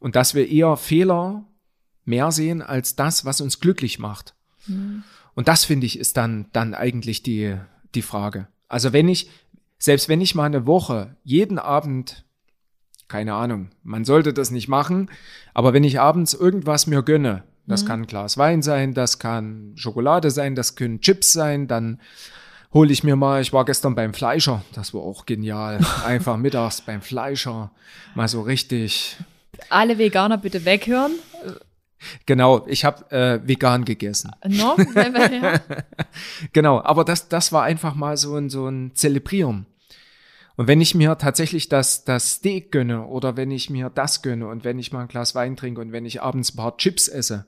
Und 0.00 0.16
dass 0.16 0.34
wir 0.34 0.48
eher 0.48 0.76
Fehler 0.76 1.44
mehr 2.04 2.32
sehen 2.32 2.62
als 2.62 2.96
das, 2.96 3.24
was 3.24 3.40
uns 3.40 3.60
glücklich 3.60 3.98
macht. 3.98 4.34
Und 5.34 5.48
das 5.48 5.64
finde 5.64 5.86
ich 5.86 5.98
ist 5.98 6.16
dann, 6.16 6.46
dann 6.52 6.74
eigentlich 6.74 7.22
die, 7.22 7.56
die 7.94 8.02
Frage. 8.02 8.48
Also 8.68 8.92
wenn 8.92 9.08
ich, 9.08 9.30
selbst 9.78 10.08
wenn 10.08 10.20
ich 10.20 10.34
mal 10.34 10.44
eine 10.44 10.66
Woche 10.66 11.16
jeden 11.24 11.58
Abend, 11.58 12.24
keine 13.08 13.34
Ahnung, 13.34 13.70
man 13.82 14.04
sollte 14.04 14.32
das 14.32 14.50
nicht 14.50 14.68
machen, 14.68 15.10
aber 15.54 15.72
wenn 15.72 15.84
ich 15.84 15.98
abends 15.98 16.34
irgendwas 16.34 16.86
mir 16.86 17.02
gönne, 17.02 17.42
das 17.66 17.84
kann 17.84 18.02
ein 18.02 18.06
Glas 18.06 18.38
Wein 18.38 18.62
sein, 18.62 18.94
das 18.94 19.18
kann 19.18 19.72
Schokolade 19.76 20.30
sein, 20.30 20.54
das 20.54 20.74
können 20.74 21.00
Chips 21.00 21.32
sein, 21.32 21.68
dann 21.68 22.00
hole 22.72 22.92
ich 22.92 23.04
mir 23.04 23.16
mal, 23.16 23.42
ich 23.42 23.52
war 23.52 23.64
gestern 23.64 23.94
beim 23.94 24.14
Fleischer, 24.14 24.62
das 24.72 24.94
war 24.94 25.02
auch 25.02 25.26
genial, 25.26 25.80
einfach 26.04 26.36
mittags 26.36 26.80
beim 26.80 27.02
Fleischer, 27.02 27.70
mal 28.14 28.28
so 28.28 28.42
richtig, 28.42 29.16
Alle 29.70 29.98
Veganer 29.98 30.38
bitte 30.38 30.64
weghören. 30.64 31.12
genau, 32.26 32.66
ich 32.66 32.84
habe 32.84 33.10
äh, 33.10 33.40
vegan 33.46 33.84
gegessen. 33.84 34.30
No? 34.46 34.76
ja. 34.94 35.60
Genau, 36.52 36.80
aber 36.82 37.04
das, 37.04 37.28
das 37.28 37.52
war 37.52 37.64
einfach 37.64 37.94
mal 37.94 38.16
so 38.16 38.36
ein, 38.36 38.48
so 38.48 38.66
ein 38.68 38.92
Zelebrieren. 38.94 39.66
Und 40.58 40.66
wenn 40.66 40.80
ich 40.80 40.96
mir 40.96 41.16
tatsächlich 41.18 41.68
das, 41.68 42.04
das 42.04 42.32
Steak 42.32 42.72
gönne 42.72 43.06
oder 43.06 43.36
wenn 43.36 43.52
ich 43.52 43.70
mir 43.70 43.90
das 43.90 44.22
gönne 44.22 44.48
und 44.48 44.64
wenn 44.64 44.80
ich 44.80 44.90
mal 44.90 45.02
ein 45.02 45.08
Glas 45.08 45.36
Wein 45.36 45.54
trinke 45.54 45.80
und 45.80 45.92
wenn 45.92 46.04
ich 46.04 46.20
abends 46.20 46.52
ein 46.52 46.56
paar 46.56 46.76
Chips 46.76 47.06
esse, 47.06 47.46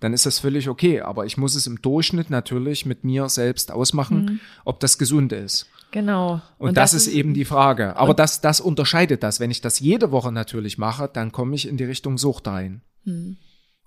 dann 0.00 0.14
ist 0.14 0.24
das 0.24 0.38
völlig 0.38 0.70
okay. 0.70 1.02
Aber 1.02 1.26
ich 1.26 1.36
muss 1.36 1.54
es 1.54 1.66
im 1.66 1.82
Durchschnitt 1.82 2.30
natürlich 2.30 2.86
mit 2.86 3.04
mir 3.04 3.28
selbst 3.28 3.70
ausmachen, 3.70 4.40
ob 4.64 4.80
das 4.80 4.96
gesund 4.96 5.32
ist. 5.32 5.66
Genau. 5.90 6.40
Und, 6.56 6.78
das, 6.78 6.94
ist 6.94 7.06
eben 7.06 7.34
die 7.34 7.44
Frage. 7.44 7.94
Aber 7.96 8.14
das, 8.14 8.40
das 8.40 8.62
unterscheidet 8.62 9.22
das. 9.22 9.38
Wenn 9.38 9.50
ich 9.50 9.60
das 9.60 9.78
jede 9.78 10.10
Woche 10.10 10.32
natürlich 10.32 10.78
mache, 10.78 11.06
dann 11.12 11.32
komme 11.32 11.54
ich 11.54 11.68
in 11.68 11.76
die 11.76 11.84
Richtung 11.84 12.16
Sucht 12.16 12.46
rein. 12.46 12.80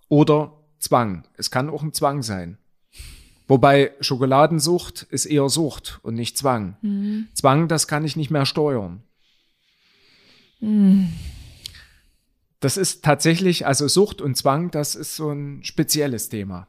Oder 0.08 0.54
Zwang. 0.78 1.24
Es 1.36 1.50
kann 1.50 1.68
auch 1.68 1.82
ein 1.82 1.94
Zwang 1.94 2.22
sein. 2.22 2.60
Wobei 3.48 3.92
Schokoladensucht 4.00 5.04
ist 5.04 5.26
eher 5.26 5.50
Sucht 5.50 6.00
und 6.04 6.16
nicht 6.16 6.38
Zwang. 6.38 6.78
Zwang, 7.34 7.68
das 7.68 7.88
kann 7.88 8.06
ich 8.06 8.16
nicht 8.16 8.32
mehr 8.32 8.46
steuern. 8.46 9.04
Das 12.60 12.78
ist 12.78 13.04
tatsächlich, 13.04 13.68
also 13.68 13.88
Sucht 13.90 14.22
und 14.22 14.38
Zwang, 14.38 14.72
das 14.72 14.96
ist 14.96 15.18
so 15.18 15.30
ein 15.30 15.64
spezielles 15.64 16.30
Thema. 16.30 16.68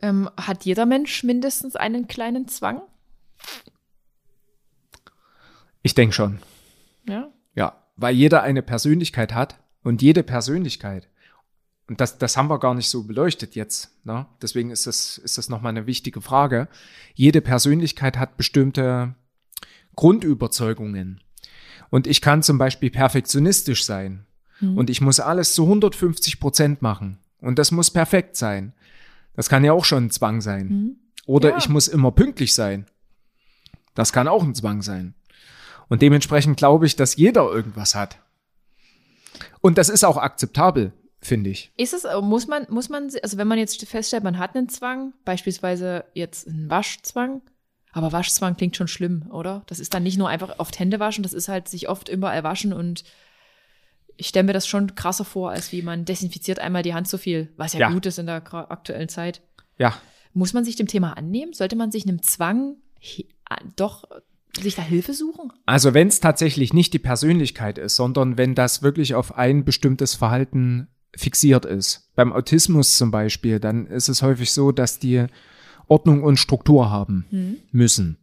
Ähm, 0.00 0.30
hat 0.36 0.64
jeder 0.64 0.86
Mensch 0.86 1.22
mindestens 1.24 1.76
einen 1.76 2.08
kleinen 2.08 2.48
Zwang? 2.48 2.80
Ich 5.82 5.94
denke 5.94 6.14
schon. 6.14 6.38
Ja. 7.06 7.30
Ja, 7.54 7.84
weil 7.96 8.14
jeder 8.14 8.42
eine 8.42 8.62
Persönlichkeit 8.62 9.34
hat 9.34 9.58
und 9.82 10.00
jede 10.00 10.22
Persönlichkeit, 10.22 11.08
und 11.88 12.00
das, 12.00 12.18
das 12.18 12.36
haben 12.36 12.48
wir 12.48 12.58
gar 12.58 12.74
nicht 12.74 12.88
so 12.90 13.04
beleuchtet 13.04 13.54
jetzt, 13.54 13.90
ne? 14.04 14.26
deswegen 14.42 14.70
ist 14.70 14.86
das, 14.86 15.18
ist 15.18 15.38
das 15.38 15.48
nochmal 15.48 15.70
eine 15.70 15.86
wichtige 15.86 16.20
Frage. 16.20 16.68
Jede 17.14 17.40
Persönlichkeit 17.40 18.18
hat 18.18 18.36
bestimmte 18.36 19.14
Grundüberzeugungen. 19.96 21.20
Und 21.90 22.06
ich 22.06 22.20
kann 22.20 22.42
zum 22.42 22.58
Beispiel 22.58 22.90
perfektionistisch 22.90 23.84
sein. 23.84 24.26
Und 24.60 24.90
ich 24.90 25.00
muss 25.00 25.20
alles 25.20 25.54
zu 25.54 25.62
150 25.64 26.40
Prozent 26.40 26.82
machen. 26.82 27.18
Und 27.40 27.58
das 27.60 27.70
muss 27.70 27.90
perfekt 27.90 28.36
sein. 28.36 28.72
Das 29.34 29.48
kann 29.48 29.64
ja 29.64 29.72
auch 29.72 29.84
schon 29.84 30.06
ein 30.06 30.10
Zwang 30.10 30.40
sein. 30.40 30.96
Oder 31.26 31.50
Ja. 31.50 31.56
ich 31.58 31.68
muss 31.68 31.86
immer 31.88 32.10
pünktlich 32.10 32.54
sein. 32.54 32.86
Das 33.94 34.12
kann 34.12 34.26
auch 34.26 34.42
ein 34.42 34.54
Zwang 34.56 34.82
sein. 34.82 35.14
Und 35.88 36.02
dementsprechend 36.02 36.56
glaube 36.56 36.86
ich, 36.86 36.96
dass 36.96 37.16
jeder 37.16 37.50
irgendwas 37.50 37.94
hat. 37.94 38.18
Und 39.60 39.78
das 39.78 39.88
ist 39.88 40.04
auch 40.04 40.16
akzeptabel, 40.16 40.92
finde 41.20 41.50
ich. 41.50 41.72
Ist 41.76 41.94
es, 41.94 42.04
äh, 42.04 42.20
muss 42.20 42.46
man, 42.46 42.66
muss 42.70 42.88
man, 42.88 43.10
also 43.22 43.36
wenn 43.38 43.48
man 43.48 43.58
jetzt 43.58 43.84
feststellt, 43.86 44.24
man 44.24 44.38
hat 44.38 44.54
einen 44.56 44.68
Zwang, 44.68 45.12
beispielsweise 45.24 46.04
jetzt 46.14 46.46
einen 46.48 46.70
Waschzwang, 46.70 47.42
aber 47.92 48.12
Waschzwang 48.12 48.56
klingt 48.56 48.76
schon 48.76 48.88
schlimm, 48.88 49.28
oder? 49.30 49.62
Das 49.66 49.80
ist 49.80 49.94
dann 49.94 50.02
nicht 50.02 50.18
nur 50.18 50.28
einfach 50.28 50.58
oft 50.58 50.78
Hände 50.78 51.00
waschen, 51.00 51.22
das 51.22 51.32
ist 51.32 51.48
halt 51.48 51.68
sich 51.68 51.88
oft 51.88 52.08
überall 52.08 52.44
waschen 52.44 52.72
und 52.72 53.04
ich 54.16 54.28
stelle 54.28 54.44
mir 54.46 54.52
das 54.52 54.66
schon 54.66 54.94
krasser 54.96 55.24
vor, 55.24 55.50
als 55.50 55.70
wie 55.72 55.82
man 55.82 56.04
desinfiziert 56.04 56.58
einmal 56.58 56.82
die 56.82 56.94
Hand 56.94 57.08
so 57.08 57.18
viel, 57.18 57.52
was 57.56 57.72
ja, 57.72 57.80
Ja. 57.80 57.90
gut 57.92 58.04
ist 58.06 58.18
in 58.18 58.26
der 58.26 58.42
aktuellen 58.52 59.08
Zeit. 59.08 59.42
Ja, 59.78 59.94
Muss 60.34 60.52
man 60.52 60.64
sich 60.64 60.76
dem 60.76 60.88
Thema 60.88 61.16
annehmen? 61.16 61.52
Sollte 61.52 61.76
man 61.76 61.90
sich 61.90 62.06
einem 62.06 62.22
Zwang 62.22 62.76
doch 63.76 64.04
sich 64.60 64.74
da 64.74 64.82
Hilfe 64.82 65.14
suchen? 65.14 65.52
Also 65.66 65.94
wenn 65.94 66.08
es 66.08 66.20
tatsächlich 66.20 66.72
nicht 66.74 66.92
die 66.92 66.98
Persönlichkeit 66.98 67.78
ist, 67.78 67.96
sondern 67.96 68.36
wenn 68.36 68.54
das 68.54 68.82
wirklich 68.82 69.14
auf 69.14 69.36
ein 69.38 69.64
bestimmtes 69.64 70.14
Verhalten 70.14 70.88
fixiert 71.16 71.64
ist. 71.64 72.10
Beim 72.14 72.32
Autismus 72.32 72.96
zum 72.96 73.10
Beispiel, 73.10 73.60
dann 73.60 73.86
ist 73.86 74.08
es 74.08 74.22
häufig 74.22 74.52
so, 74.52 74.72
dass 74.72 74.98
die 74.98 75.26
Ordnung 75.86 76.22
und 76.22 76.36
Struktur 76.38 76.90
haben 76.90 77.58
müssen. 77.72 78.18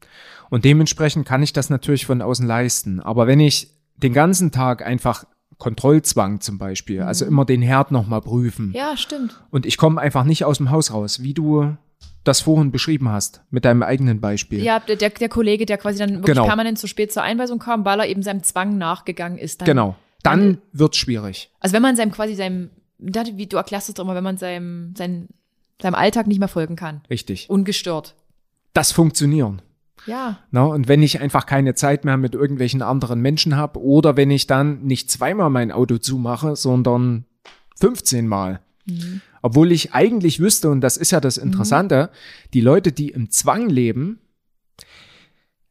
Und 0.49 0.65
dementsprechend 0.65 1.27
kann 1.27 1.41
ich 1.43 1.53
das 1.53 1.69
natürlich 1.69 2.05
von 2.05 2.21
außen 2.21 2.45
leisten. 2.45 2.99
Aber 2.99 3.25
wenn 3.27 3.39
ich 3.39 3.71
den 3.97 4.13
ganzen 4.13 4.51
Tag 4.51 4.85
einfach 4.85 5.25
Kontrollzwang 5.57 6.41
zum 6.41 6.57
Beispiel, 6.57 7.01
also 7.01 7.25
immer 7.25 7.45
den 7.45 7.61
Herd 7.61 7.91
nochmal 7.91 8.21
prüfen 8.21 8.71
Ja, 8.75 8.95
stimmt. 8.97 9.41
und 9.51 9.65
ich 9.65 9.77
komme 9.77 9.99
einfach 10.01 10.25
nicht 10.25 10.43
aus 10.43 10.57
dem 10.57 10.69
Haus 10.69 10.93
raus, 10.93 11.23
wie 11.23 11.33
du 11.33 11.75
das 12.25 12.41
vorhin 12.41 12.71
beschrieben 12.71 13.09
hast, 13.09 13.41
mit 13.51 13.65
deinem 13.65 13.81
eigenen 13.83 14.19
Beispiel. 14.19 14.61
Ja, 14.63 14.79
der, 14.79 14.95
der 14.97 15.11
der 15.11 15.29
Kollege, 15.29 15.65
der 15.65 15.77
quasi 15.77 15.99
dann 15.99 16.09
wirklich 16.15 16.35
Genau. 16.35 16.45
permanent 16.45 16.77
zu 16.77 16.87
spät 16.87 17.13
zur 17.13 17.23
Einweisung 17.23 17.59
kam, 17.59 17.85
weil 17.85 17.99
er 17.99 18.07
eben 18.07 18.21
seinem 18.21 18.43
Zwang 18.43 18.77
nachgegangen 18.77 19.37
ist. 19.37 19.61
Dann, 19.61 19.65
Genau. 19.67 19.95
Dann 20.25 20.57
wird's 20.71 20.97
schwierig. 20.97 21.51
Also 21.59 21.73
wenn 21.73 21.81
man 21.81 21.95
seinem 21.95 22.11
quasi 22.11 22.35
seinem, 22.35 22.69
wie 22.97 23.47
du 23.47 23.57
erklärst 23.57 23.89
es 23.89 23.95
doch 23.95 24.03
immer, 24.03 24.15
wenn 24.15 24.23
man 24.23 24.37
seinem, 24.37 24.95
seinem, 24.95 25.27
seinem 25.81 25.95
Alltag 25.95 26.27
nicht 26.27 26.39
mehr 26.39 26.47
folgen 26.47 26.75
kann. 26.75 27.01
Richtig. 27.09 27.49
Ungestört. 27.49 28.15
Das 28.73 28.91
funktionieren. 28.91 29.61
Ja. 30.05 30.39
Ne? 30.51 30.65
Und 30.65 30.87
wenn 30.87 31.03
ich 31.03 31.19
einfach 31.21 31.45
keine 31.45 31.75
Zeit 31.75 32.05
mehr 32.05 32.17
mit 32.17 32.35
irgendwelchen 32.35 32.81
anderen 32.81 33.21
Menschen 33.21 33.55
habe 33.55 33.79
oder 33.81 34.17
wenn 34.17 34.31
ich 34.31 34.47
dann 34.47 34.83
nicht 34.83 35.09
zweimal 35.09 35.49
mein 35.49 35.71
Auto 35.71 35.97
zumache, 35.97 36.55
sondern 36.55 37.25
15 37.77 38.27
Mal. 38.27 38.61
Obwohl 39.41 39.71
ich 39.71 39.93
eigentlich 39.93 40.39
wüsste, 40.39 40.69
und 40.69 40.81
das 40.81 40.97
ist 40.97 41.11
ja 41.11 41.19
das 41.19 41.37
Interessante, 41.37 42.11
die 42.53 42.61
Leute, 42.61 42.91
die 42.91 43.09
im 43.09 43.31
Zwang 43.31 43.67
leben, 43.67 44.19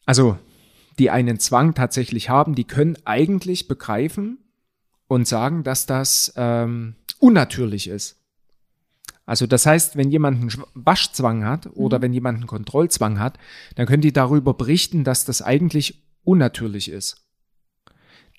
also 0.05 0.37
die 0.99 1.11
einen 1.11 1.39
Zwang 1.39 1.75
tatsächlich 1.75 2.29
haben, 2.29 2.55
die 2.55 2.65
können 2.65 2.97
eigentlich 3.05 3.69
begreifen 3.69 4.39
und 5.09 5.27
sagen, 5.29 5.63
dass 5.63 5.87
das 5.87 6.33
ähm, 6.37 6.97
unnatürlich 7.19 7.89
ist. 7.89 8.21
Also 9.27 9.47
das 9.47 9.65
heißt, 9.65 9.97
wenn 9.97 10.11
jemand 10.11 10.41
einen 10.41 10.65
Waschzwang 10.75 11.45
hat 11.45 11.69
oder 11.75 12.03
wenn 12.03 12.13
jemand 12.13 12.39
einen 12.39 12.47
Kontrollzwang 12.47 13.19
hat, 13.19 13.39
dann 13.75 13.87
können 13.87 14.03
die 14.03 14.13
darüber 14.13 14.53
berichten, 14.55 15.03
dass 15.05 15.25
das 15.25 15.41
eigentlich 15.41 16.03
unnatürlich 16.25 16.91
ist. 16.91 17.27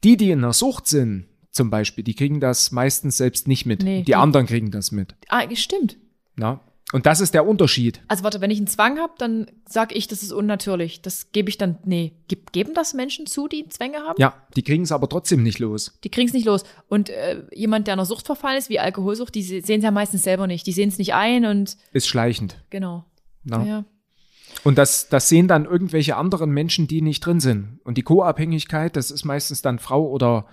Die, 0.04 0.18
die 0.18 0.30
in 0.32 0.42
der 0.42 0.54
Sucht 0.54 0.88
sind, 0.88 1.26
zum 1.50 1.70
Beispiel, 1.70 2.04
die 2.04 2.14
kriegen 2.16 2.40
das 2.40 2.72
meistens 2.72 3.18
selbst 3.18 3.48
nicht 3.48 3.66
mit. 3.66 3.82
Nee, 3.82 4.00
die 4.00 4.06
die- 4.06 4.16
anderen 4.16 4.46
kriegen 4.46 4.70
das 4.72 4.92
mit. 4.92 5.16
Ah, 5.30 5.44
stimmt. 5.56 5.98
Na? 6.36 6.60
Und 6.92 7.08
das 7.08 7.20
ist 7.20 7.34
der 7.34 7.48
Unterschied. 7.48 8.02
Also 8.08 8.24
warte, 8.24 8.42
wenn 8.42 8.52
ich 8.52 8.60
einen 8.60 8.68
Zwang 8.68 9.00
habe, 9.00 9.14
dann 9.18 9.48
sag 9.68 9.96
ich, 9.96 10.08
das 10.08 10.22
ist 10.22 10.32
unnatürlich. 10.32 11.02
Das 11.02 11.32
gebe 11.32 11.50
ich 11.50 11.58
dann, 11.58 11.80
nee. 11.84 12.14
Gib, 12.28 12.52
geben 12.52 12.74
das 12.76 12.94
Menschen 12.94 13.26
zu, 13.26 13.48
die 13.48 13.68
Zwänge 13.70 13.98
haben? 13.98 14.16
Ja, 14.20 14.36
die 14.56 14.62
kriegen 14.62 14.84
es 14.84 14.92
aber 14.92 15.10
trotzdem 15.10 15.42
nicht 15.42 15.58
los. 15.58 15.98
Die 16.04 16.10
kriegen's 16.10 16.34
nicht 16.34 16.46
los. 16.46 16.64
Und 16.88 17.10
äh, 17.10 17.44
jemand, 17.52 17.88
der 17.88 17.94
einer 17.94 18.06
Sucht 18.06 18.28
verfallen 18.28 18.58
ist, 18.58 18.70
wie 18.70 18.80
Alkoholsucht, 18.80 19.34
die 19.34 19.42
sehen 19.42 19.80
es 19.80 19.84
ja 19.84 19.92
meistens 19.92 20.22
selber 20.24 20.46
nicht. 20.46 20.68
Die 20.68 20.74
sehen 20.74 20.90
es 20.90 21.00
nicht 21.00 21.16
ein 21.16 21.46
und 21.46 21.76
Ist 21.92 22.08
schleichend. 22.08 22.64
genau. 22.70 23.06
Na? 23.44 23.66
Ja. 23.66 23.86
Und 24.64 24.78
das, 24.78 25.10
das 25.10 25.28
sehen 25.28 25.48
dann 25.48 25.66
irgendwelche 25.66 26.16
anderen 26.16 26.52
Menschen, 26.52 26.88
die 26.88 27.02
nicht 27.02 27.26
drin 27.26 27.40
sind. 27.40 27.80
Und 27.84 27.98
die 27.98 28.04
Co-Abhängigkeit, 28.04 28.96
das 28.96 29.12
ist 29.12 29.26
meistens 29.26 29.62
dann 29.62 29.80
Frau 29.80 30.08
oder 30.08 30.46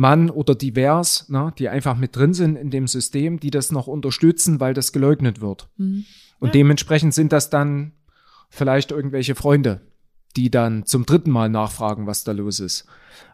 Mann 0.00 0.30
oder 0.30 0.54
divers, 0.54 1.28
ne, 1.28 1.52
die 1.58 1.68
einfach 1.68 1.96
mit 1.96 2.16
drin 2.16 2.32
sind 2.32 2.56
in 2.56 2.70
dem 2.70 2.86
System, 2.86 3.38
die 3.38 3.50
das 3.50 3.70
noch 3.70 3.86
unterstützen, 3.86 4.58
weil 4.58 4.72
das 4.72 4.92
geleugnet 4.92 5.40
wird. 5.40 5.68
Und 6.38 6.54
dementsprechend 6.54 7.12
sind 7.12 7.32
das 7.32 7.50
dann 7.50 7.92
vielleicht 8.48 8.92
irgendwelche 8.92 9.34
Freunde, 9.34 9.82
die 10.36 10.50
dann 10.50 10.86
zum 10.86 11.04
dritten 11.04 11.30
Mal 11.30 11.50
nachfragen, 11.50 12.06
was 12.06 12.24
da 12.24 12.32
los 12.32 12.60
ist. 12.60 12.86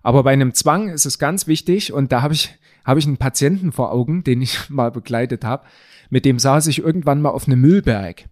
Aber 0.02 0.24
bei 0.24 0.32
einem 0.32 0.54
Zwang 0.54 0.88
ist 0.88 1.06
es 1.06 1.20
ganz 1.20 1.46
wichtig, 1.46 1.92
und 1.92 2.10
da 2.10 2.22
habe 2.22 2.34
ich, 2.34 2.58
habe 2.84 2.98
ich 2.98 3.06
einen 3.06 3.16
Patienten 3.16 3.70
vor 3.70 3.92
Augen, 3.92 4.24
den 4.24 4.42
ich 4.42 4.68
mal 4.68 4.90
begleitet 4.90 5.44
habe, 5.44 5.64
mit 6.10 6.24
dem 6.24 6.40
saß 6.40 6.66
ich 6.66 6.80
irgendwann 6.80 7.22
mal 7.22 7.30
auf 7.30 7.46
einem 7.46 7.60
Müllberg. 7.60 8.24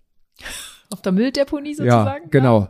Auf 0.90 1.02
der 1.02 1.12
Mülldeponie 1.12 1.70
Ja, 1.70 1.76
sozusagen? 1.76 2.30
genau. 2.30 2.68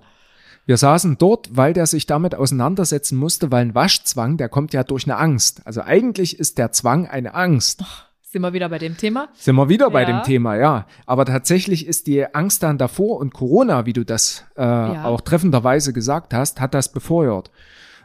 Wir 0.66 0.76
saßen 0.78 1.18
dort, 1.18 1.56
weil 1.56 1.72
der 1.74 1.86
sich 1.86 2.06
damit 2.06 2.34
auseinandersetzen 2.34 3.16
musste, 3.16 3.50
weil 3.52 3.66
ein 3.66 3.74
Waschzwang, 3.74 4.36
der 4.38 4.48
kommt 4.48 4.72
ja 4.72 4.82
durch 4.82 5.04
eine 5.04 5.16
Angst. 5.18 5.60
Also 5.66 5.82
eigentlich 5.82 6.38
ist 6.38 6.56
der 6.58 6.72
Zwang 6.72 7.06
eine 7.06 7.34
Angst. 7.34 7.84
Sind 8.22 8.42
wir 8.42 8.52
wieder 8.52 8.68
bei 8.68 8.78
dem 8.78 8.96
Thema? 8.96 9.28
Sind 9.34 9.54
wir 9.56 9.68
wieder 9.68 9.90
bei 9.90 10.02
Ja. 10.02 10.06
dem 10.08 10.22
Thema, 10.24 10.56
ja. 10.56 10.86
Aber 11.06 11.24
tatsächlich 11.26 11.86
ist 11.86 12.06
die 12.06 12.34
Angst 12.34 12.62
dann 12.62 12.78
davor 12.78 13.18
und 13.20 13.32
Corona, 13.34 13.86
wie 13.86 13.92
du 13.92 14.04
das 14.04 14.44
äh, 14.56 14.62
auch 14.62 15.20
treffenderweise 15.20 15.92
gesagt 15.92 16.34
hast, 16.34 16.60
hat 16.60 16.74
das 16.74 16.90
befeuert. 16.90 17.50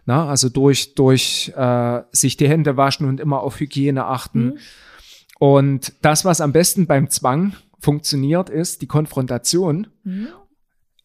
Na, 0.06 0.28
also 0.28 0.50
durch, 0.50 0.96
durch 0.96 1.54
äh, 1.56 2.02
sich 2.12 2.36
die 2.38 2.48
Hände 2.50 2.78
waschen 2.78 3.08
und 3.08 3.20
immer 3.20 3.42
auf 3.42 3.60
Hygiene 3.60 4.06
achten. 4.06 4.46
Mhm. 4.46 4.58
Und 5.40 5.94
das, 6.02 6.26
was 6.26 6.42
am 6.42 6.52
besten 6.52 6.88
beim 6.88 7.10
Zwang 7.10 7.54
funktioniert, 7.80 8.50
ist 8.50 8.82
die 8.82 8.88
Konfrontation. 8.88 9.88
Mhm. 10.04 10.28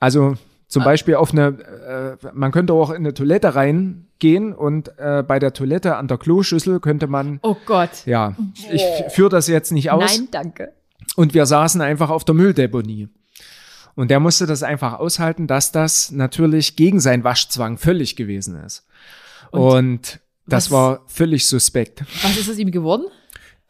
Also 0.01 0.35
zum 0.75 0.83
Ah. 0.83 0.87
Beispiel 0.87 1.15
auf 1.15 1.33
eine, 1.33 2.19
äh, 2.23 2.27
man 2.35 2.51
könnte 2.53 2.73
auch 2.73 2.91
in 2.91 2.97
eine 2.97 3.15
Toilette 3.15 3.55
reingehen 3.55 4.53
und 4.53 4.91
äh, 4.99 5.23
bei 5.27 5.39
der 5.39 5.53
Toilette 5.53 5.97
an 5.97 6.09
der 6.09 6.19
Kloschüssel 6.19 6.81
könnte 6.81 7.07
man, 7.07 7.39
Oh 7.43 7.57
Gott. 7.65 7.91
ja, 8.07 8.35
ich 8.73 8.83
führe 9.11 9.29
das 9.31 9.47
jetzt 9.49 9.71
nicht 9.73 9.91
aus. 9.93 10.19
Nein, 10.19 10.29
danke. 10.33 10.73
Und 11.17 11.33
wir 11.33 11.47
saßen 11.47 11.81
einfach 11.81 12.11
auf 12.11 12.25
der 12.25 12.35
Mülldeponie. 12.35 13.09
Und 13.95 14.11
der 14.11 14.19
musste 14.19 14.47
das 14.47 14.65
einfach 14.65 14.95
aushalten, 14.99 15.47
dass 15.47 15.71
das 15.71 16.11
natürlich 16.11 16.75
gegen 16.75 16.99
seinen 16.99 17.23
Waschzwang 17.23 17.79
völlig 17.79 18.17
gewesen 18.17 18.57
ist. 18.65 18.85
Und, 19.53 20.19
das 20.47 20.67
was- 20.67 20.71
war 20.73 21.01
völlig 21.07 21.47
suspekt. 21.47 22.03
Was 22.25 22.37
ist 22.37 22.51
aus 22.51 22.59
ihm 22.59 22.73
geworden? 22.73 23.05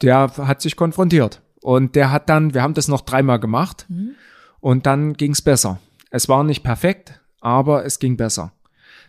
Der 0.01 0.31
hat 0.37 0.61
sich 0.61 0.75
konfrontiert. 0.75 1.41
Und 1.61 1.95
der 1.95 2.11
hat 2.11 2.27
dann, 2.29 2.53
wir 2.55 2.63
haben 2.63 2.73
das 2.73 2.87
noch 2.87 3.01
dreimal 3.01 3.39
gemacht. 3.39 3.85
Und 4.59 4.85
dann 4.87 5.13
ging's 5.13 5.43
besser. 5.43 5.79
Es 6.11 6.29
war 6.29 6.43
nicht 6.43 6.63
perfekt, 6.63 7.19
aber 7.41 7.85
es 7.85 7.99
ging 7.99 8.17
besser. 8.17 8.53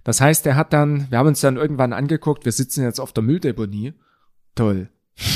Das 0.05 0.20
heißt, 0.20 0.47
er 0.47 0.57
hat 0.57 0.72
dann, 0.72 1.11
wir 1.11 1.18
haben 1.18 1.26
uns 1.28 1.40
dann 1.40 1.57
irgendwann 1.57 1.92
angeguckt, 1.92 2.44
wir 2.44 2.53
sitzen 2.53 2.84
jetzt 2.84 3.01
auf 3.01 3.12
der 3.12 3.24
Mülldeponie. 3.24 3.94
Toll. 4.55 4.88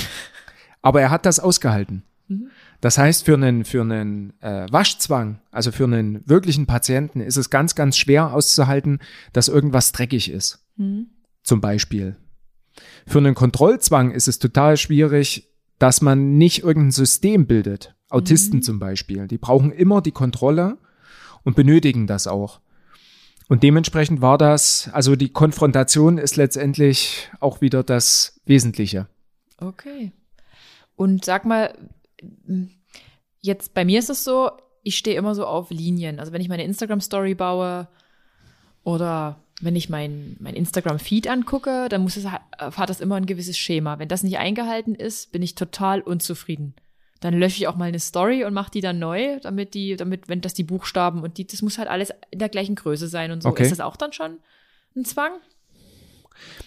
Aber 0.82 1.00
er 1.02 1.10
hat 1.10 1.26
das 1.26 1.40
ausgehalten. 1.40 2.04
Das 2.80 2.96
heißt, 2.96 3.24
für 3.24 3.34
einen, 3.34 3.64
für 3.64 3.82
einen 3.82 4.32
äh, 4.40 4.66
Waschzwang, 4.70 5.40
also 5.50 5.72
für 5.72 5.84
einen 5.84 6.22
wirklichen 6.28 6.66
Patienten, 6.66 7.20
ist 7.20 7.36
es 7.36 7.50
ganz, 7.50 7.74
ganz 7.74 7.96
schwer 7.96 8.32
auszuhalten, 8.32 9.00
dass 9.32 9.48
irgendwas 9.48 9.92
dreckig 9.92 10.30
ist. 10.30 10.64
Zum 11.42 11.60
Beispiel. 11.60 12.16
Für 13.06 13.18
einen 13.18 13.34
Kontrollzwang 13.34 14.12
ist 14.12 14.28
es 14.28 14.38
total 14.38 14.76
schwierig, 14.76 15.50
dass 15.78 16.00
man 16.00 16.38
nicht 16.38 16.62
irgendein 16.62 16.92
System 16.92 17.46
bildet. 17.46 17.96
Autisten 18.08 18.62
zum 18.62 18.78
Beispiel. 18.78 19.26
Die 19.26 19.38
brauchen 19.38 19.72
immer 19.72 20.00
die 20.00 20.12
Kontrolle 20.12 20.78
und 21.44 21.56
benötigen 21.56 22.06
das 22.06 22.26
auch. 22.26 22.60
Und 23.48 23.64
dementsprechend 23.64 24.20
war 24.20 24.38
das, 24.38 24.88
also 24.92 25.16
die 25.16 25.30
Konfrontation 25.30 26.18
ist 26.18 26.36
letztendlich 26.36 27.28
auch 27.40 27.60
wieder 27.60 27.82
das 27.82 28.40
Wesentliche. 28.44 29.08
Okay. 29.58 30.12
Und 30.94 31.24
sag 31.24 31.44
mal, 31.44 31.74
jetzt 33.40 33.74
bei 33.74 33.84
mir 33.84 33.98
ist 33.98 34.10
es 34.10 34.22
so, 34.22 34.52
ich 34.82 34.96
stehe 34.96 35.16
immer 35.16 35.34
so 35.34 35.46
auf 35.46 35.70
Linien. 35.70 36.20
Also 36.20 36.32
wenn 36.32 36.40
ich 36.40 36.48
meine 36.48 36.64
Instagram-Story 36.64 37.34
baue 37.34 37.88
oder 38.84 39.40
wenn 39.60 39.76
ich 39.76 39.88
mein, 39.88 40.36
mein 40.40 40.54
Instagram-Feed 40.54 41.28
angucke, 41.28 41.88
dann 41.88 42.02
muss 42.02 42.16
es, 42.16 42.26
hat 42.26 42.88
das 42.88 43.00
immer 43.00 43.16
ein 43.16 43.26
gewisses 43.26 43.58
Schema. 43.58 43.98
Wenn 43.98 44.08
das 44.08 44.22
nicht 44.22 44.38
eingehalten 44.38 44.94
ist, 44.94 45.32
bin 45.32 45.42
ich 45.42 45.54
total 45.54 46.00
unzufrieden. 46.00 46.74
Dann 47.20 47.34
lösche 47.34 47.58
ich 47.58 47.68
auch 47.68 47.76
mal 47.76 47.86
eine 47.86 47.98
Story 47.98 48.44
und 48.44 48.54
mache 48.54 48.70
die 48.70 48.80
dann 48.80 48.98
neu, 48.98 49.38
damit 49.40 49.74
die, 49.74 49.96
damit, 49.96 50.28
wenn 50.28 50.40
das 50.40 50.54
die 50.54 50.64
Buchstaben 50.64 51.22
und 51.22 51.36
die, 51.36 51.46
das 51.46 51.60
muss 51.60 51.78
halt 51.78 51.88
alles 51.88 52.12
in 52.30 52.38
der 52.38 52.48
gleichen 52.48 52.74
Größe 52.74 53.08
sein 53.08 53.30
und 53.30 53.42
so. 53.42 53.50
Okay. 53.50 53.62
Ist 53.62 53.72
das 53.72 53.80
auch 53.80 53.96
dann 53.96 54.12
schon 54.12 54.38
ein 54.96 55.04
Zwang? 55.04 55.32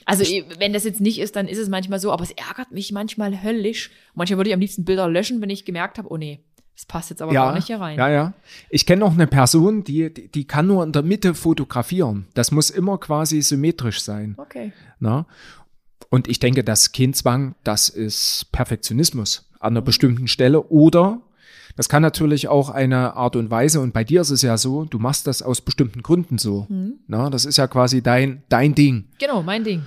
Also, 0.06 0.24
wenn 0.60 0.74
das 0.74 0.84
jetzt 0.84 1.02
nicht 1.02 1.20
ist, 1.20 1.36
dann 1.36 1.48
ist 1.48 1.58
es 1.58 1.70
manchmal 1.70 2.00
so, 2.00 2.12
aber 2.12 2.24
es 2.24 2.32
ärgert 2.32 2.72
mich 2.72 2.92
manchmal 2.92 3.42
höllisch. 3.42 3.90
Manchmal 4.14 4.38
würde 4.38 4.52
ich 4.52 4.54
am 4.54 4.60
liebsten 4.60 4.86
Bilder 4.86 5.10
löschen, 5.10 5.42
wenn 5.42 5.50
ich 5.50 5.66
gemerkt 5.66 5.98
habe, 5.98 6.12
oh 6.12 6.18
nee, 6.18 6.44
das 6.76 6.86
passt 6.86 7.10
jetzt 7.10 7.22
aber 7.24 7.34
gar 7.34 7.56
nicht 7.56 7.68
hier 7.68 7.80
rein. 7.80 7.98
Ja, 7.98 8.10
ja. 8.10 8.34
Ich 8.70 8.86
kenne 8.86 9.00
noch 9.00 9.14
eine 9.14 9.26
Person, 9.26 9.84
die, 9.84 10.14
die, 10.14 10.28
die 10.28 10.46
kann 10.46 10.68
nur 10.68 10.84
in 10.84 10.92
der 10.92 11.02
Mitte 11.02 11.34
fotografieren. 11.34 12.28
Das 12.36 12.52
muss 12.52 12.70
immer 12.70 13.00
quasi 13.00 13.42
symmetrisch 13.42 14.02
sein. 14.02 14.36
Okay. 14.38 14.74
Na? 15.00 15.26
Und 16.10 16.28
ich 16.28 16.38
denke, 16.38 16.64
das 16.64 16.92
Kindzwang, 16.92 17.56
das 17.64 17.90
ist 17.90 18.48
Perfektionismus 18.52 19.50
an 19.64 19.74
einer 19.74 19.82
bestimmten 19.82 20.28
Stelle. 20.28 20.64
Oder 20.64 21.22
das 21.76 21.90
kann 21.90 22.02
natürlich 22.02 22.48
auch 22.48 22.70
eine 22.70 23.16
Art 23.16 23.36
und 23.36 23.50
Weise, 23.50 23.80
und 23.82 23.94
bei 23.94 24.04
dir 24.04 24.22
ist 24.22 24.30
es 24.30 24.44
ja 24.44 24.58
so, 24.58 24.86
du 24.86 25.00
machst 25.00 25.26
das 25.26 25.42
aus 25.42 25.62
bestimmten 25.62 26.04
Gründen 26.04 26.38
so. 26.38 26.68
Na, 27.08 27.30
das 27.30 27.46
ist 27.46 27.58
ja 27.58 27.68
quasi 27.68 28.02
dein, 28.04 28.44
dein 28.50 28.76
Ding. 28.76 29.06
Genau, 29.20 29.42
mein 29.42 29.64
Ding. 29.64 29.84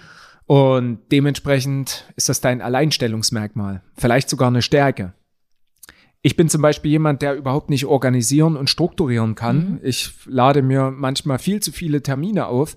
Und 0.47 0.99
dementsprechend 1.13 2.05
ist 2.17 2.29
das 2.29 2.41
dein 2.41 2.61
Alleinstellungsmerkmal. 2.61 3.83
Vielleicht 3.97 4.29
sogar 4.29 4.49
eine 4.49 4.63
Stärke. 4.63 5.13
Ich 6.23 6.37
bin 6.37 6.49
zum 6.49 6.61
Beispiel 6.63 6.91
jemand, 6.91 7.23
der 7.23 7.37
überhaupt 7.37 7.71
nicht 7.71 7.85
organisieren 7.85 8.57
und 8.57 8.69
strukturieren 8.69 9.37
kann. 9.37 9.79
Ich 9.83 10.11
lade 10.27 10.63
mir 10.63 10.91
manchmal 10.91 11.39
viel 11.39 11.61
zu 11.61 11.71
viele 11.71 12.03
Termine 12.03 12.47
auf. 12.47 12.77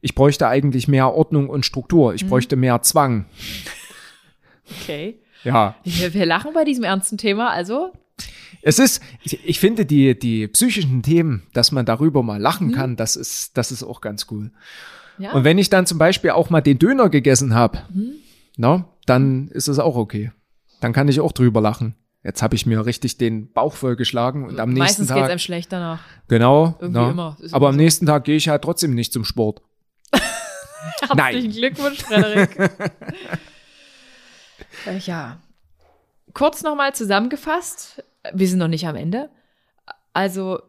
Ich 0.00 0.14
bräuchte 0.14 0.46
eigentlich 0.46 0.86
mehr 0.86 1.12
Ordnung 1.12 1.48
und 1.48 1.66
Struktur. 1.66 2.14
Ich 2.14 2.26
bräuchte 2.28 2.56
mehr 2.56 2.82
Zwang. 2.82 3.24
Okay. 4.80 5.18
Ja, 5.44 5.76
Wir, 5.84 6.14
wir 6.14 6.26
lachen 6.26 6.52
bei 6.54 6.64
diesem 6.64 6.84
ernsten 6.84 7.18
Thema, 7.18 7.50
also 7.50 7.92
es 8.66 8.78
ist, 8.78 9.02
ich, 9.22 9.60
finde 9.60 9.84
die, 9.84 10.18
die 10.18 10.48
psychischen 10.48 11.02
Themen, 11.02 11.42
dass 11.52 11.70
man 11.70 11.84
darüber 11.84 12.22
mal 12.22 12.40
lachen 12.40 12.72
kann, 12.72 12.96
das 12.96 13.14
ist, 13.14 13.58
das 13.58 13.70
ist 13.70 13.82
auch 13.82 14.00
ganz 14.00 14.26
cool. 14.30 14.52
ja. 15.18 15.32
Und 15.32 15.44
wenn 15.44 15.58
ich 15.58 15.68
dann 15.68 15.84
zum 15.86 15.98
Beispiel 15.98 16.30
auch 16.30 16.48
mal 16.48 16.62
den 16.62 16.78
Döner 16.78 17.10
gegessen 17.10 17.54
habe, 17.54 17.82
na, 18.56 18.86
dann 19.04 19.48
ist 19.48 19.68
es 19.68 19.78
auch 19.78 19.96
okay. 19.96 20.32
Dann 20.80 20.94
kann 20.94 21.08
ich 21.08 21.20
auch 21.20 21.32
drüber 21.32 21.60
lachen. 21.60 21.94
Jetzt 22.22 22.42
habe 22.42 22.54
ich 22.54 22.64
mir 22.64 22.86
richtig 22.86 23.18
den 23.18 23.52
Bauch 23.52 23.74
vollgeschlagen 23.74 24.46
und 24.46 24.58
am 24.58 24.70
nächsten 24.70 25.02
Meistens 25.02 25.08
geht 25.08 25.16
es 25.16 25.22
Tag. 25.22 25.30
einem 25.30 25.38
schlecht 25.38 25.70
danach. 25.70 26.00
Genau. 26.28 26.74
Irgendwie 26.80 27.00
na, 27.00 27.10
immer. 27.10 27.36
Ist 27.40 27.52
Aber 27.52 27.66
immer 27.66 27.68
am 27.68 27.74
so. 27.74 27.82
nächsten 27.82 28.06
Tag 28.06 28.24
gehe 28.24 28.36
ich 28.36 28.48
halt 28.48 28.62
trotzdem 28.62 28.94
nicht 28.94 29.12
zum 29.12 29.26
Sport. 29.26 29.60
Herzlichen 31.16 31.52
Glückwunsch, 31.52 32.02
Frederik. 32.02 32.56
Äh, 34.86 34.98
ja. 34.98 35.40
Kurz 36.32 36.62
nochmal 36.62 36.94
zusammengefasst, 36.94 38.02
wir 38.32 38.48
sind 38.48 38.58
noch 38.58 38.68
nicht 38.68 38.86
am 38.86 38.96
Ende. 38.96 39.30
Also 40.12 40.60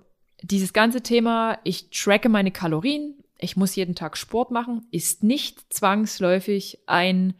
dieses 0.41 0.73
ganze 0.73 1.01
Thema, 1.01 1.59
ich 1.63 1.89
tracke 1.89 2.29
meine 2.29 2.51
Kalorien, 2.51 3.15
ich 3.37 3.57
muss 3.57 3.75
jeden 3.75 3.95
Tag 3.95 4.17
Sport 4.17 4.51
machen, 4.51 4.87
ist 4.91 5.23
nicht 5.23 5.73
zwangsläufig 5.73 6.79
ein 6.85 7.33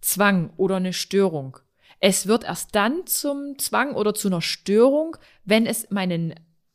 Zwang 0.00 0.52
oder 0.56 0.76
eine 0.76 0.92
Störung. 0.92 1.58
Es 2.00 2.26
wird 2.26 2.44
erst 2.44 2.74
dann 2.74 3.06
zum 3.06 3.58
Zwang 3.58 3.94
oder 3.94 4.14
zu 4.14 4.28
einer 4.28 4.40
Störung, 4.40 5.16
wenn 5.44 5.66
es 5.66 5.90
meinen 5.90 6.34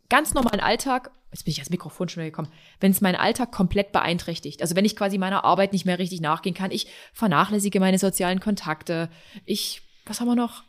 ganz 0.09 0.33
normalen 0.33 0.59
Alltag, 0.59 1.11
jetzt 1.31 1.45
bin 1.45 1.51
ich 1.51 1.57
ans 1.59 1.69
Mikrofon 1.69 2.07
schon 2.09 2.21
wieder 2.21 2.31
gekommen, 2.31 2.51
wenn 2.79 2.91
es 2.91 3.01
meinen 3.01 3.15
Alltag 3.15 3.51
komplett 3.51 3.91
beeinträchtigt. 3.91 4.61
Also 4.61 4.75
wenn 4.75 4.85
ich 4.85 4.95
quasi 4.95 5.17
meiner 5.17 5.43
Arbeit 5.45 5.73
nicht 5.73 5.85
mehr 5.85 5.99
richtig 5.99 6.21
nachgehen 6.21 6.53
kann, 6.55 6.71
ich 6.71 6.87
vernachlässige 7.13 7.79
meine 7.79 7.99
sozialen 7.99 8.39
Kontakte, 8.39 9.09
ich, 9.45 9.81
was 10.05 10.19
haben 10.19 10.27
wir 10.27 10.35
noch? 10.35 10.63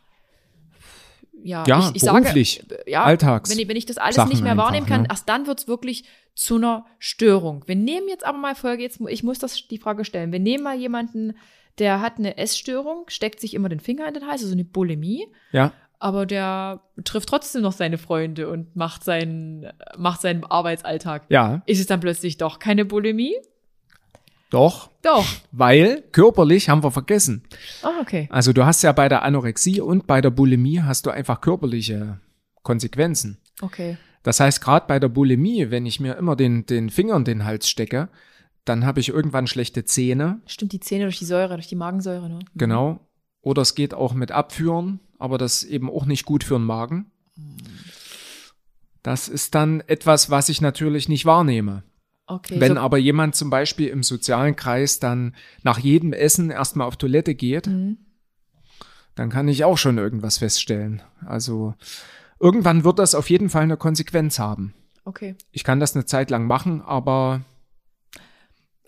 Ja, 1.43 1.63
Ja, 1.67 1.79
ich, 1.89 1.97
ich 1.97 2.01
sage, 2.01 2.21
beruflich, 2.21 2.63
ja, 2.87 3.03
Alltags- 3.03 3.49
wenn 3.51 3.59
ich, 3.59 3.67
wenn 3.67 3.77
ich 3.77 3.85
das 3.85 3.97
alles 3.97 4.15
Sachen 4.15 4.29
nicht 4.29 4.41
mehr 4.41 4.53
einfach, 4.53 4.65
wahrnehmen 4.65 4.87
kann, 4.87 5.03
ne? 5.03 5.07
erst 5.09 5.29
dann 5.29 5.45
wird's 5.45 5.67
wirklich 5.67 6.03
zu 6.33 6.55
einer 6.55 6.85
Störung. 6.99 7.63
Wir 7.67 7.75
nehmen 7.75 8.07
jetzt 8.09 8.25
aber 8.25 8.37
mal 8.37 8.55
Folge, 8.55 8.81
jetzt, 8.83 8.99
ich 9.07 9.23
muss 9.23 9.37
das 9.39 9.67
die 9.67 9.77
Frage 9.77 10.03
stellen. 10.03 10.31
Wir 10.31 10.39
nehmen 10.39 10.63
mal 10.63 10.77
jemanden, 10.77 11.37
der 11.77 12.01
hat 12.01 12.17
eine 12.17 12.37
Essstörung, 12.37 13.05
steckt 13.07 13.39
sich 13.39 13.53
immer 13.53 13.69
den 13.69 13.79
Finger 13.79 14.07
in 14.07 14.15
den 14.15 14.25
Hals, 14.27 14.41
also 14.41 14.53
eine 14.53 14.65
Bulimie, 14.65 15.27
Ja. 15.51 15.71
Aber 15.99 16.25
der 16.25 16.81
trifft 17.03 17.29
trotzdem 17.29 17.61
noch 17.61 17.71
seine 17.71 17.97
Freunde 17.97 18.49
und 18.49 18.75
macht 18.75 19.03
seinen, 19.03 19.67
macht 19.97 20.21
seinen 20.21 20.43
Arbeitsalltag. 20.43 21.23
Ja, 21.29 21.61
Ist 21.65 21.79
es 21.79 21.87
dann 21.87 21.99
plötzlich 21.99 22.37
doch 22.37 22.59
keine 22.59 22.85
Bulimie? 22.85 23.35
doch. 24.49 24.89
Doch. 25.01 25.25
Weil 25.51 26.03
körperlich 26.11 26.69
haben 26.69 26.83
wir 26.83 26.91
vergessen. 26.91 27.43
Ah, 27.83 27.99
okay. 28.01 28.27
Also 28.31 28.53
du 28.53 28.65
hast 28.65 28.81
ja 28.81 28.91
bei 28.93 29.09
der 29.09 29.23
Anorexie 29.23 29.81
und 29.81 30.07
bei 30.07 30.21
der 30.21 30.29
Bulimie 30.29 30.81
hast 30.81 31.05
du 31.05 31.09
einfach 31.09 31.41
körperliche 31.41 32.19
Konsequenzen. 32.63 33.37
Okay. 33.61 33.97
Das 34.23 34.39
heißt, 34.39 34.61
gerade 34.61 34.85
bei 34.87 34.99
der 34.99 35.07
Bulimie, 35.09 35.69
wenn 35.71 35.85
ich 35.85 35.99
mir 35.99 36.15
immer 36.17 36.35
den, 36.35 36.65
den 36.65 36.89
Finger 36.89 37.15
in 37.15 37.23
den 37.25 37.45
Hals 37.45 37.69
stecke, 37.69 38.09
dann 38.65 38.85
habe 38.85 38.99
ich 38.99 39.09
irgendwann 39.09 39.47
schlechte 39.47 39.85
Zähne. 39.85 40.41
Stimmt 40.45 40.73
die 40.73 40.79
Zähne 40.81 41.05
durch 41.05 41.19
die 41.19 41.25
Säure, 41.25 41.55
durch 41.55 41.67
die 41.67 41.75
Magensäure, 41.75 42.29
ne? 42.29 42.39
Genau. 42.55 42.99
Oder 43.41 43.61
es 43.61 43.75
geht 43.75 43.93
auch 43.93 44.13
mit 44.13 44.31
Abführen, 44.31 44.99
aber 45.19 45.37
das 45.37 45.63
ist 45.63 45.69
eben 45.69 45.89
auch 45.89 46.05
nicht 46.05 46.25
gut 46.25 46.43
für 46.43 46.55
den 46.55 46.65
Magen. 46.65 47.11
Das 49.03 49.27
ist 49.29 49.55
dann 49.55 49.81
etwas, 49.81 50.29
was 50.29 50.49
ich 50.49 50.59
natürlich 50.61 51.07
nicht 51.07 51.25
wahrnehme. 51.25 51.83
Okay. 52.25 52.59
Wenn 52.59 52.73
so, 52.73 52.79
aber 52.79 52.97
jemand 52.97 53.35
zum 53.35 53.49
Beispiel 53.49 53.87
im 53.87 54.03
sozialen 54.03 54.55
Kreis 54.57 54.99
dann 54.99 55.33
nach 55.63 55.79
jedem 55.79 56.11
Essen 56.11 56.49
erstmal 56.49 56.87
auf 56.87 56.97
Toilette 56.97 57.35
geht, 57.35 57.67
Mhm. 57.67 57.97
dann 59.15 59.29
kann 59.29 59.47
ich 59.47 59.63
auch 59.63 59.77
schon 59.77 59.97
irgendwas 59.97 60.39
feststellen. 60.39 61.01
Also 61.25 61.73
irgendwann 62.39 62.83
wird 62.83 62.99
das 62.99 63.15
auf 63.15 63.29
jeden 63.29 63.49
Fall 63.49 63.63
eine 63.63 63.77
Konsequenz 63.77 64.39
haben. 64.39 64.73
Okay. 65.05 65.35
Ich 65.51 65.63
kann 65.63 65.79
das 65.79 65.95
eine 65.95 66.05
Zeit 66.05 66.29
lang 66.29 66.47
machen, 66.47 66.81
aber 66.81 67.41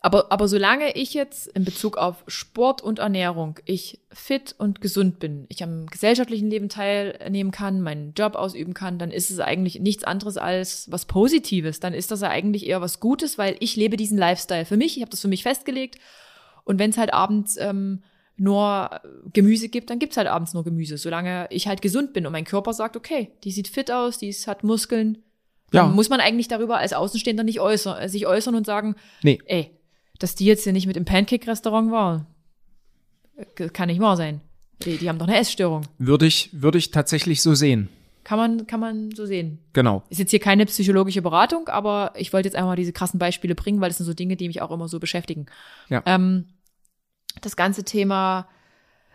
Aber, 0.02 0.32
aber 0.32 0.48
solange 0.48 0.96
ich 0.96 1.14
jetzt 1.14 1.48
in 1.48 1.66
Bezug 1.66 1.98
auf 1.98 2.24
Sport 2.28 2.82
und 2.82 3.00
Ernährung, 3.00 3.60
ich 3.66 4.00
fit 4.12 4.56
und 4.58 4.80
gesund 4.80 5.20
bin, 5.20 5.46
ich 5.50 5.62
am 5.62 5.88
gesellschaftlichen 5.88 6.50
Leben 6.50 6.70
teilnehmen 6.70 7.52
kann, 7.52 7.82
meinen 7.82 8.14
Job 8.14 8.36
ausüben 8.36 8.74
kann, 8.74 8.98
dann 8.98 9.12
ist 9.12 9.30
es 9.30 9.40
eigentlich 9.42 9.80
nichts 9.82 10.06
anderes 10.06 10.38
als 10.38 10.90
was 10.90 11.06
Positives. 11.06 11.82
Dann 11.82 11.94
ist 11.94 12.12
das 12.12 12.22
ja 12.22 12.30
eigentlich 12.30 12.66
eher 12.68 12.80
was 12.82 13.02
Gutes, 13.02 13.38
weil 13.38 13.58
ich 13.60 13.76
lebe 13.76 13.98
diesen 13.98 14.18
Lifestyle 14.18 14.64
für 14.66 14.78
mich. 14.78 14.96
Ich 14.96 15.02
habe 15.02 15.12
das 15.12 15.20
für 15.22 15.28
mich 15.28 15.44
festgelegt. 15.44 15.98
Und 16.64 16.80
wenn 16.80 16.92
es 16.92 16.98
halt 16.98 17.14
abends 17.14 17.58
ähm, 17.58 18.04
nur 18.38 19.02
Gemüse 19.34 19.68
gibt, 19.68 19.90
dann 19.90 20.00
gibt's 20.00 20.16
halt 20.16 20.28
abends 20.28 20.54
nur 20.54 20.64
Gemüse, 20.64 20.98
solange 20.98 21.48
ich 21.50 21.68
halt 21.68 21.82
gesund 21.82 22.14
bin 22.14 22.26
und 22.26 22.32
mein 22.32 22.46
Körper 22.46 22.72
sagt, 22.74 22.96
okay, 22.96 23.32
die 23.44 23.52
sieht 23.52 23.68
fit 23.68 23.92
aus, 23.92 24.18
die 24.18 24.32
hat 24.32 24.64
Muskeln. 24.64 25.18
Dann 25.72 25.88
Ja. 25.90 25.94
muss 25.94 26.10
man 26.10 26.22
eigentlich 26.22 26.48
darüber 26.48 26.78
als 26.78 26.94
Außenstehender 26.94 27.44
nicht 27.44 27.60
äußern, 27.60 28.08
sich 28.08 28.26
äußern 28.28 28.56
und 28.56 28.66
sagen, 28.66 28.96
nee, 29.24 29.40
ey, 29.46 29.72
dass 30.20 30.36
die 30.36 30.46
jetzt 30.46 30.64
hier 30.64 30.74
nicht 30.74 30.88
mit 30.88 30.98
im 30.98 31.06
Pancake-Restaurant 31.06 31.92
war, 31.92 32.26
äh, 33.36 33.70
kann 33.70 33.88
nicht 33.88 34.02
wahr 34.02 34.18
sein. 34.18 34.42
Die, 34.84 34.98
die 34.98 35.10
haben 35.10 35.18
doch 35.18 35.28
eine 35.28 35.38
Essstörung. 35.38 35.82
würde 35.98 36.26
ich, 36.26 36.50
würde 36.54 36.78
ich 36.78 36.92
tatsächlich 36.92 37.42
so 37.42 37.54
sehen. 37.54 37.90
Kann 38.24 38.38
man, 38.38 38.68
kann 38.68 38.80
man 38.80 39.12
so 39.12 39.26
sehen. 39.26 39.60
Genau. 39.74 40.04
Ist 40.10 40.20
jetzt 40.20 40.30
hier 40.30 40.40
keine 40.40 40.66
psychologische 40.66 41.22
Beratung, 41.22 41.68
aber 41.68 42.14
ich 42.16 42.32
wollte 42.32 42.48
jetzt 42.48 42.56
einfach 42.56 42.70
mal 42.70 42.76
diese 42.76 42.94
krassen 42.94 43.20
Beispiele 43.20 43.56
bringen, 43.56 43.82
weil 43.82 43.90
das 43.90 43.98
sind 43.98 44.06
so 44.06 44.14
Dinge, 44.14 44.36
die 44.36 44.48
mich 44.48 44.62
auch 44.62 44.72
immer 44.72 44.88
so 44.88 45.00
beschäftigen. 45.00 45.48
Ja. 45.90 46.04
Ähm, 46.06 46.46
das 47.42 47.56
ganze 47.56 47.84
Thema 47.84 48.48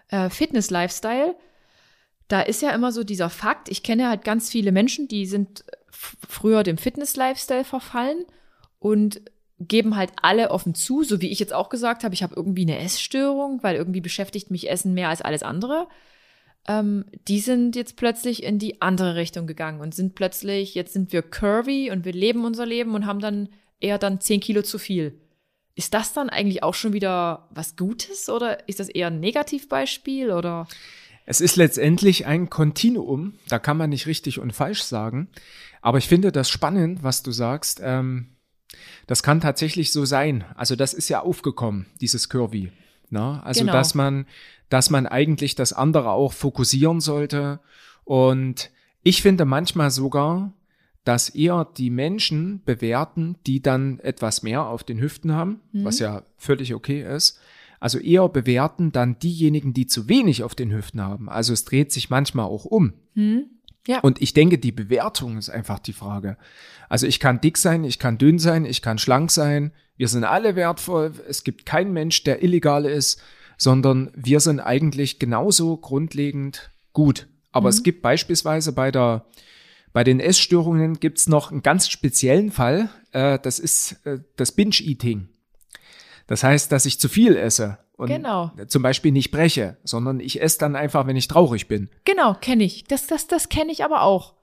äh, 0.09 0.28
Fitness-Lifestyle, 0.30 1.36
da 2.28 2.40
ist 2.40 2.62
ja 2.62 2.70
immer 2.70 2.92
so 2.92 3.05
dieser 3.05 3.30
Fakt, 3.30 3.68
ich 3.68 3.82
kenne 3.82 4.09
halt 4.09 4.24
ganz 4.24 4.50
viele 4.50 4.72
Menschen, 4.72 5.09
die 5.09 5.26
sind 5.26 5.64
früher 5.90 6.62
dem 6.62 6.78
Fitness-Lifestyle 6.78 7.64
verfallen 7.64 8.24
und 8.78 9.20
geben 9.59 9.96
halt 9.96 10.11
alle 10.20 10.50
offen 10.50 10.74
zu, 10.74 11.05
so 11.05 11.20
wie 11.20 11.30
ich 11.30 11.38
jetzt 11.38 11.52
auch 11.52 11.68
gesagt 11.68 12.05
habe, 12.05 12.14
ich 12.14 12.22
habe 12.22 12.34
irgendwie 12.34 12.62
eine 12.62 12.78
Essstörung, 12.78 13.62
weil 13.62 13.76
irgendwie 13.76 14.00
beschäftigt 14.00 14.50
mich 14.50 14.68
Essen 14.68 14.94
mehr 14.94 15.09
als 15.09 15.22
alles 15.22 15.42
andere. 15.42 15.88
Ähm, 16.66 17.05
die 17.28 17.40
sind 17.40 17.76
jetzt 17.76 17.96
plötzlich 17.96 18.42
in 18.42 18.59
die 18.59 18.80
andere 18.82 19.16
Richtung 19.16 19.46
gegangen 19.46 19.80
und 19.80 19.94
sind 19.94 20.14
plötzlich, 20.14 20.74
jetzt 20.74 20.92
sind 20.92 21.12
wir 21.12 21.22
curvy 21.22 21.90
und 21.90 22.05
wir 22.05 22.12
leben 22.12 22.44
unser 22.44 22.66
Leben 22.66 22.94
und 22.94 23.07
haben 23.07 23.20
dann 23.20 23.48
eher 23.80 23.98
dann 23.98 24.20
10 24.20 24.40
Kilo 24.40 24.62
zu 24.62 24.78
viel. 24.78 25.20
Ist 25.76 25.92
das 25.92 26.12
dann 26.12 26.30
eigentlich 26.30 26.62
auch 26.62 26.74
schon 26.74 26.92
wieder 26.92 27.48
was 27.50 27.76
Gutes 27.76 28.28
oder 28.28 28.68
ist 28.68 28.80
das 28.80 28.88
eher 28.88 29.09
ein 29.09 29.20
Negativbeispiel 29.20 30.30
oder? 30.30 30.66
Es 31.26 31.40
ist 31.40 31.57
letztendlich 31.57 32.26
ein 32.26 32.50
Kontinuum, 32.50 33.34
da 33.48 33.59
kann 33.59 33.76
man 33.76 33.90
nicht 33.90 34.07
richtig 34.07 34.38
und 34.38 34.52
falsch 34.52 34.82
sagen. 34.82 35.28
Aber 35.80 35.98
ich 35.98 36.09
finde 36.09 36.32
das 36.32 36.48
spannend, 36.48 37.02
was 37.02 37.22
du 37.22 37.30
sagst. 37.30 37.80
Ähm, 37.82 38.34
das 39.07 39.22
kann 39.22 39.41
tatsächlich 39.41 39.93
so 39.93 40.05
sein. 40.05 40.45
Also 40.57 40.77
das 40.77 40.95
ist 40.95 41.09
ja 41.09 41.20
aufgekommen, 41.20 41.87
dieses 42.01 42.29
Curvy. 42.29 42.70
Ne? 43.11 43.43
Also 43.45 43.61
Genau. 43.61 43.72
dass 43.72 43.95
man, 43.95 44.27
dass 44.68 44.91
man 44.91 45.07
eigentlich 45.07 45.55
das 45.55 45.72
andere 45.72 46.11
auch 46.11 46.33
fokussieren 46.33 47.01
sollte. 47.01 47.61
Und 48.05 48.70
ich 49.03 49.22
finde 49.22 49.45
manchmal 49.45 49.91
sogar, 49.91 50.53
dass 51.05 51.29
eher 51.29 51.68
die 51.77 51.91
Menschen 51.91 52.62
bewerten, 52.64 53.37
die 53.47 53.61
dann 53.61 54.01
etwas 54.01 54.43
mehr 54.43 54.66
auf 54.66 54.85
den 54.85 54.99
Hüften 55.01 55.33
haben, 55.33 55.61
was 55.72 55.99
ja 55.99 56.22
völlig 56.39 56.75
okay 56.75 57.03
ist. 57.03 57.39
Also 57.79 57.99
eher 57.99 58.27
bewerten 58.31 58.93
dann 58.93 59.18
diejenigen, 59.18 59.75
die 59.75 59.87
zu 59.87 60.09
wenig 60.09 60.43
auf 60.43 60.55
den 60.55 60.72
Hüften 60.72 61.03
haben. 61.03 61.29
Also 61.29 61.53
es 61.53 61.66
dreht 61.66 61.93
sich 61.93 62.09
manchmal 62.09 62.47
auch 62.47 62.64
um. 62.64 62.95
Hm? 63.14 63.45
Ja. 63.87 64.01
Und 64.01 64.22
ich 64.22 64.32
denke, 64.32 64.59
die 64.59 64.72
Bewertung 64.72 65.37
ist 65.37 65.51
einfach 65.51 65.78
die 65.78 65.93
Frage. 65.93 66.37
Also 66.89 67.07
ich 67.07 67.20
kann 67.20 67.41
dick 67.41 67.59
sein, 67.59 67.85
ich 67.85 67.99
kann 67.99 68.18
dünn 68.18 68.39
sein, 68.39 68.64
ich 68.64 68.82
kann 68.82 68.99
schlank 68.99 69.30
sein. 69.30 69.72
Wir 69.97 70.09
sind 70.09 70.24
alle 70.24 70.57
wertvoll. 70.57 71.12
Es 71.28 71.45
gibt 71.45 71.66
keinen 71.66 71.93
Mensch, 71.93 72.24
der 72.24 72.43
illegal 72.43 72.87
ist, 72.87 73.20
sondern 73.59 74.11
wir 74.14 74.41
sind 74.41 74.61
eigentlich 74.61 75.18
genauso 75.18 75.76
grundlegend 75.76 76.70
gut. 76.93 77.28
Aber 77.53 77.68
es 77.68 77.82
gibt 77.82 78.03
beispielsweise 78.03 78.72
bei 78.72 78.91
der 78.91 79.26
bei 79.93 80.03
den 80.03 80.18
Essstörungen 80.18 80.99
gibt's 80.99 81.28
noch 81.28 81.53
einen 81.53 81.62
ganz 81.62 81.89
speziellen 81.89 82.51
Fall. 82.51 82.89
Äh, 83.12 83.39
das 83.39 83.61
ist 83.61 84.05
äh, 84.05 84.18
das 84.35 84.51
Binge-Eating. 84.51 85.28
Das 86.26 86.43
heißt, 86.43 86.72
dass 86.72 86.85
ich 86.85 86.99
zu 86.99 87.09
viel 87.09 87.37
esse 87.37 87.78
und 87.97 88.09
Genau. 88.09 88.51
zum 88.66 88.82
Beispiel 88.82 89.12
nicht 89.12 89.30
breche, 89.30 89.76
sondern 89.84 90.20
ich 90.20 90.40
esse 90.42 90.59
dann 90.59 90.76
einfach, 90.76 91.07
wenn 91.07 91.16
ich 91.16 91.28
traurig 91.28 91.68
bin. 91.68 91.88
Genau, 92.05 92.34
kenne 92.34 92.64
ich. 92.64 92.84
Das, 92.84 93.07
das, 93.07 93.26
das 93.26 93.49
kenne 93.49 93.72
ich 93.72 93.84
aber 93.84 94.03
auch. 94.03 94.34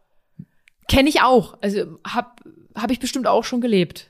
Kenne 0.88 1.10
ich 1.10 1.22
auch. 1.22 1.58
Also 1.62 2.00
hab, 2.08 2.42
hab 2.76 2.92
ich 2.92 3.00
bestimmt 3.00 3.28
auch 3.28 3.44
schon 3.44 3.62
gelebt. 3.62 4.10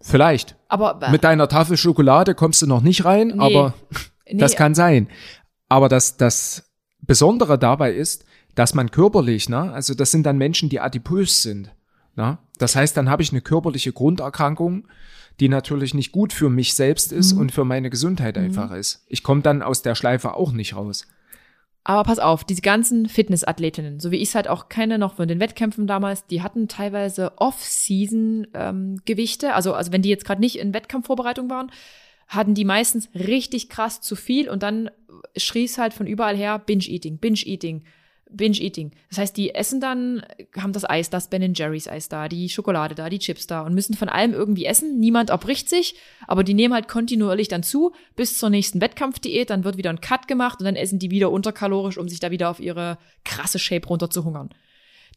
Vielleicht. 0.00 0.56
Aber 0.68 0.98
Mit 1.10 1.24
deiner 1.24 1.48
Tafel 1.48 1.76
Schokolade 1.76 2.34
kommst 2.34 2.62
du 2.62 2.66
noch 2.66 2.80
nicht 2.80 3.04
rein, 3.04 3.28
Nee. 3.28 3.54
aber 3.56 3.74
nee, 4.26 4.38
das 4.38 4.56
kann 4.56 4.74
sein. 4.74 5.08
Aber 5.68 5.88
das, 5.88 6.16
das 6.16 6.70
Besondere 7.02 7.58
dabei 7.58 7.92
ist, 7.92 8.24
dass 8.54 8.74
man 8.74 8.90
körperlich, 8.90 9.48
ne, 9.48 9.72
also 9.72 9.94
das 9.94 10.10
sind 10.10 10.24
dann 10.24 10.38
Menschen, 10.38 10.68
die 10.68 10.80
adipös 10.80 11.42
sind. 11.42 11.70
Ne? 12.16 12.38
Das 12.58 12.74
heißt, 12.76 12.96
dann 12.96 13.08
habe 13.10 13.22
ich 13.22 13.30
eine 13.30 13.40
körperliche 13.40 13.92
Grunderkrankung, 13.92 14.88
die 15.40 15.48
natürlich 15.48 15.94
nicht 15.94 16.12
gut 16.12 16.32
für 16.32 16.48
mich 16.50 16.74
selbst 16.74 17.12
ist 17.12 17.34
Mhm. 17.34 17.40
und 17.40 17.52
für 17.52 17.64
meine 17.64 17.90
Gesundheit 17.90 18.38
einfach 18.38 18.72
ist. 18.72 19.04
Ich 19.08 19.22
komme 19.22 19.42
dann 19.42 19.62
aus 19.62 19.82
der 19.82 19.94
Schleife 19.94 20.34
auch 20.34 20.52
nicht 20.52 20.76
raus. 20.76 21.06
Aber 21.82 22.02
pass 22.04 22.18
auf, 22.18 22.44
diese 22.44 22.60
ganzen 22.60 23.08
Fitnessathletinnen, 23.08 24.00
so 24.00 24.10
wie 24.10 24.18
ich 24.18 24.28
es 24.28 24.34
halt 24.34 24.48
auch 24.48 24.68
kenne 24.68 24.98
noch 24.98 25.16
von 25.16 25.28
den 25.28 25.40
Wettkämpfen 25.40 25.86
damals, 25.86 26.26
die 26.26 26.42
hatten 26.42 26.68
teilweise 26.68 27.32
Off-Season-Gewichte. 27.38 29.54
also, 29.54 29.72
also 29.72 29.90
wenn 29.92 30.02
die 30.02 30.10
jetzt 30.10 30.26
gerade 30.26 30.42
nicht 30.42 30.58
in 30.58 30.74
Wettkampfvorbereitung 30.74 31.48
waren, 31.48 31.70
hatten 32.28 32.54
die 32.54 32.64
meistens 32.64 33.08
richtig 33.14 33.68
krass 33.70 34.00
zu 34.00 34.14
viel 34.14 34.48
und 34.48 34.62
dann 34.62 34.90
schrie 35.36 35.64
es 35.64 35.78
halt 35.78 35.94
von 35.94 36.06
überall 36.06 36.36
her 36.36 36.58
Binge-Eating, 36.58 37.18
Binge-Eating, 37.18 37.82
Binge-Eating. 38.32 38.92
Das 39.08 39.18
heißt, 39.18 39.36
die 39.36 39.54
essen 39.54 39.80
dann, 39.80 40.22
haben 40.56 40.72
das 40.72 40.88
Eis, 40.88 41.10
das 41.10 41.28
Ben 41.28 41.54
Jerry's 41.54 41.88
Eis 41.88 42.08
da, 42.08 42.28
die 42.28 42.48
Schokolade 42.48 42.94
da, 42.94 43.08
die 43.08 43.18
Chips 43.18 43.46
da 43.46 43.62
und 43.62 43.74
müssen 43.74 43.94
von 43.94 44.08
allem 44.08 44.32
irgendwie 44.32 44.64
essen. 44.64 44.98
Niemand 44.98 45.30
erbricht 45.30 45.68
sich, 45.68 45.94
aber 46.26 46.44
die 46.44 46.54
nehmen 46.54 46.74
halt 46.74 46.88
kontinuierlich 46.88 47.48
dann 47.48 47.62
zu 47.62 47.92
bis 48.16 48.38
zur 48.38 48.50
nächsten 48.50 48.80
Wettkampfdiät. 48.80 49.50
Dann 49.50 49.64
wird 49.64 49.76
wieder 49.76 49.90
ein 49.90 50.00
Cut 50.00 50.28
gemacht 50.28 50.60
und 50.60 50.64
dann 50.64 50.76
essen 50.76 50.98
die 50.98 51.10
wieder 51.10 51.30
unterkalorisch, 51.30 51.98
um 51.98 52.08
sich 52.08 52.20
da 52.20 52.30
wieder 52.30 52.50
auf 52.50 52.60
ihre 52.60 52.98
krasse 53.24 53.58
Shape 53.58 53.86
runterzuhungern. 53.86 54.50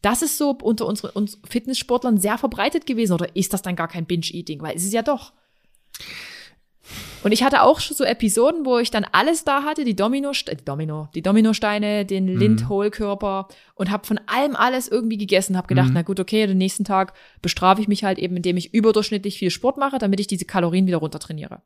Das 0.02 0.20
ist 0.20 0.36
so 0.36 0.50
unter 0.62 0.86
unseren 0.86 1.10
uns 1.12 1.40
Fitnesssportlern 1.48 2.18
sehr 2.18 2.36
verbreitet 2.36 2.86
gewesen. 2.86 3.14
Oder 3.14 3.34
ist 3.36 3.54
das 3.54 3.62
dann 3.62 3.76
gar 3.76 3.88
kein 3.88 4.04
Binge-Eating? 4.04 4.60
Weil 4.60 4.76
es 4.76 4.84
ist 4.84 4.92
ja 4.92 5.02
doch. 5.02 5.32
Und 7.22 7.32
ich 7.32 7.42
hatte 7.42 7.62
auch 7.62 7.80
schon 7.80 7.96
so 7.96 8.04
Episoden, 8.04 8.66
wo 8.66 8.78
ich 8.78 8.90
dann 8.90 9.06
alles 9.12 9.44
da 9.44 9.62
hatte, 9.62 9.84
die 9.84 9.96
Domino, 9.96 10.32
die 10.32 10.64
Domino, 10.64 11.08
die 11.14 11.22
Dominosteine, 11.22 12.04
den 12.04 12.28
Lindhohlkörper 12.28 13.48
und 13.74 13.90
habe 13.90 14.06
von 14.06 14.20
allem 14.26 14.54
alles 14.54 14.88
irgendwie 14.88 15.16
gegessen, 15.16 15.56
habe 15.56 15.66
gedacht, 15.66 15.90
na 15.92 16.02
gut, 16.02 16.20
okay, 16.20 16.46
den 16.46 16.58
nächsten 16.58 16.84
Tag 16.84 17.14
bestrafe 17.40 17.80
ich 17.80 17.88
mich 17.88 18.04
halt 18.04 18.18
eben, 18.18 18.36
indem 18.36 18.56
ich 18.56 18.74
überdurchschnittlich 18.74 19.38
viel 19.38 19.50
Sport 19.50 19.78
mache, 19.78 19.98
damit 19.98 20.20
ich 20.20 20.26
diese 20.26 20.44
Kalorien 20.44 20.86
wieder 20.86 20.98
runtertrainiere. 20.98 21.62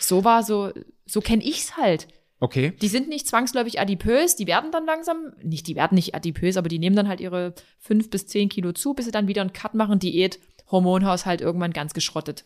So 0.00 0.24
war 0.24 0.42
so, 0.42 0.72
so 1.06 1.20
kenne 1.20 1.44
ich's 1.44 1.76
halt. 1.76 2.08
Okay. 2.40 2.72
Die 2.80 2.88
sind 2.88 3.08
nicht 3.08 3.26
zwangsläufig 3.26 3.80
adipös, 3.80 4.36
die 4.36 4.46
werden 4.46 4.70
dann 4.70 4.86
langsam, 4.86 5.32
nicht, 5.42 5.66
die 5.66 5.74
werden 5.74 5.96
nicht 5.96 6.14
adipös, 6.14 6.56
aber 6.56 6.68
die 6.68 6.78
nehmen 6.78 6.94
dann 6.94 7.08
halt 7.08 7.20
ihre 7.20 7.54
fünf 7.78 8.10
bis 8.10 8.26
zehn 8.26 8.48
Kilo 8.48 8.72
zu, 8.72 8.94
bis 8.94 9.06
sie 9.06 9.10
dann 9.10 9.26
wieder 9.28 9.40
einen 9.40 9.52
Cut 9.52 9.74
machen, 9.74 9.98
Diät, 9.98 10.38
Hormonhaushalt 10.70 11.40
irgendwann 11.40 11.72
ganz 11.72 11.94
geschrottet. 11.94 12.44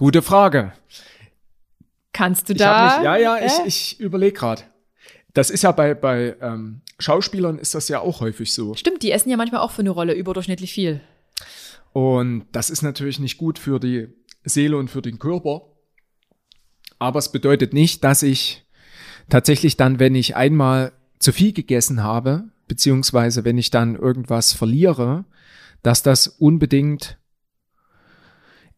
Gute 0.00 0.22
Frage. 0.22 0.72
Kannst 2.14 2.48
du 2.48 2.54
da? 2.54 2.96
mich, 2.96 3.04
ja, 3.04 3.18
ja, 3.18 3.36
äh? 3.36 3.46
ich, 3.46 3.66
ich 3.66 4.00
überlege 4.00 4.32
gerade. 4.32 4.62
Das 5.34 5.50
ist 5.50 5.60
ja 5.60 5.72
bei, 5.72 5.92
bei 5.92 6.36
ähm, 6.40 6.80
Schauspielern 6.98 7.58
ist 7.58 7.74
das 7.74 7.88
ja 7.88 8.00
auch 8.00 8.20
häufig 8.20 8.54
so. 8.54 8.74
Stimmt, 8.74 9.02
die 9.02 9.12
essen 9.12 9.28
ja 9.28 9.36
manchmal 9.36 9.60
auch 9.60 9.72
für 9.72 9.82
eine 9.82 9.90
Rolle 9.90 10.14
überdurchschnittlich 10.14 10.72
viel. 10.72 11.02
Und 11.92 12.46
das 12.52 12.70
ist 12.70 12.80
natürlich 12.80 13.18
nicht 13.18 13.36
gut 13.36 13.58
für 13.58 13.78
die 13.78 14.08
Seele 14.42 14.78
und 14.78 14.88
für 14.88 15.02
den 15.02 15.18
Körper. 15.18 15.66
Aber 16.98 17.18
es 17.18 17.30
bedeutet 17.30 17.74
nicht, 17.74 18.02
dass 18.02 18.22
ich 18.22 18.64
tatsächlich 19.28 19.76
dann, 19.76 19.98
wenn 19.98 20.14
ich 20.14 20.34
einmal 20.34 20.92
zu 21.18 21.30
viel 21.30 21.52
gegessen 21.52 22.02
habe, 22.02 22.44
beziehungsweise 22.68 23.44
wenn 23.44 23.58
ich 23.58 23.70
dann 23.70 23.96
irgendwas 23.96 24.54
verliere, 24.54 25.26
dass 25.82 26.02
das 26.02 26.26
unbedingt 26.26 27.19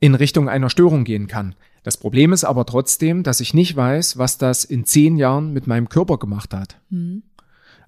in 0.03 0.17
Richtung 0.17 0.49
einer 0.49 0.69
Störung 0.69 1.05
gehen 1.05 1.29
kann. 1.29 1.55
Das 1.85 1.97
Problem 1.97 2.33
ist 2.33 2.43
aber 2.43 2.67
trotzdem, 2.67 3.23
dass 3.23 3.39
ich 3.39 3.55
nicht 3.55 3.77
weiß, 3.77 4.19
was 4.19 4.37
das 4.37 4.65
in 4.65 4.85
zehn 4.85 5.17
Jahren 5.17 5.53
mit 5.53 5.69
meinem 5.69 5.89
Körper 5.89 6.19
gemacht 6.19 6.53
hat. 6.53 6.81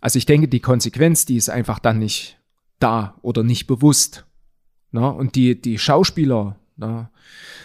Also 0.01 0.19
ich 0.19 0.25
denke, 0.25 0.47
die 0.47 0.61
Konsequenz, 0.61 1.27
die 1.27 1.37
ist 1.37 1.51
einfach 1.51 1.81
dann 1.81 1.99
nicht 1.99 2.39
da 2.79 3.17
oder 3.23 3.43
nicht 3.43 3.67
bewusst. 3.67 4.27
Na, 4.93 5.09
und 5.09 5.35
die, 5.35 5.61
die 5.61 5.77
Schauspieler, 5.77 6.55
na, 6.77 7.11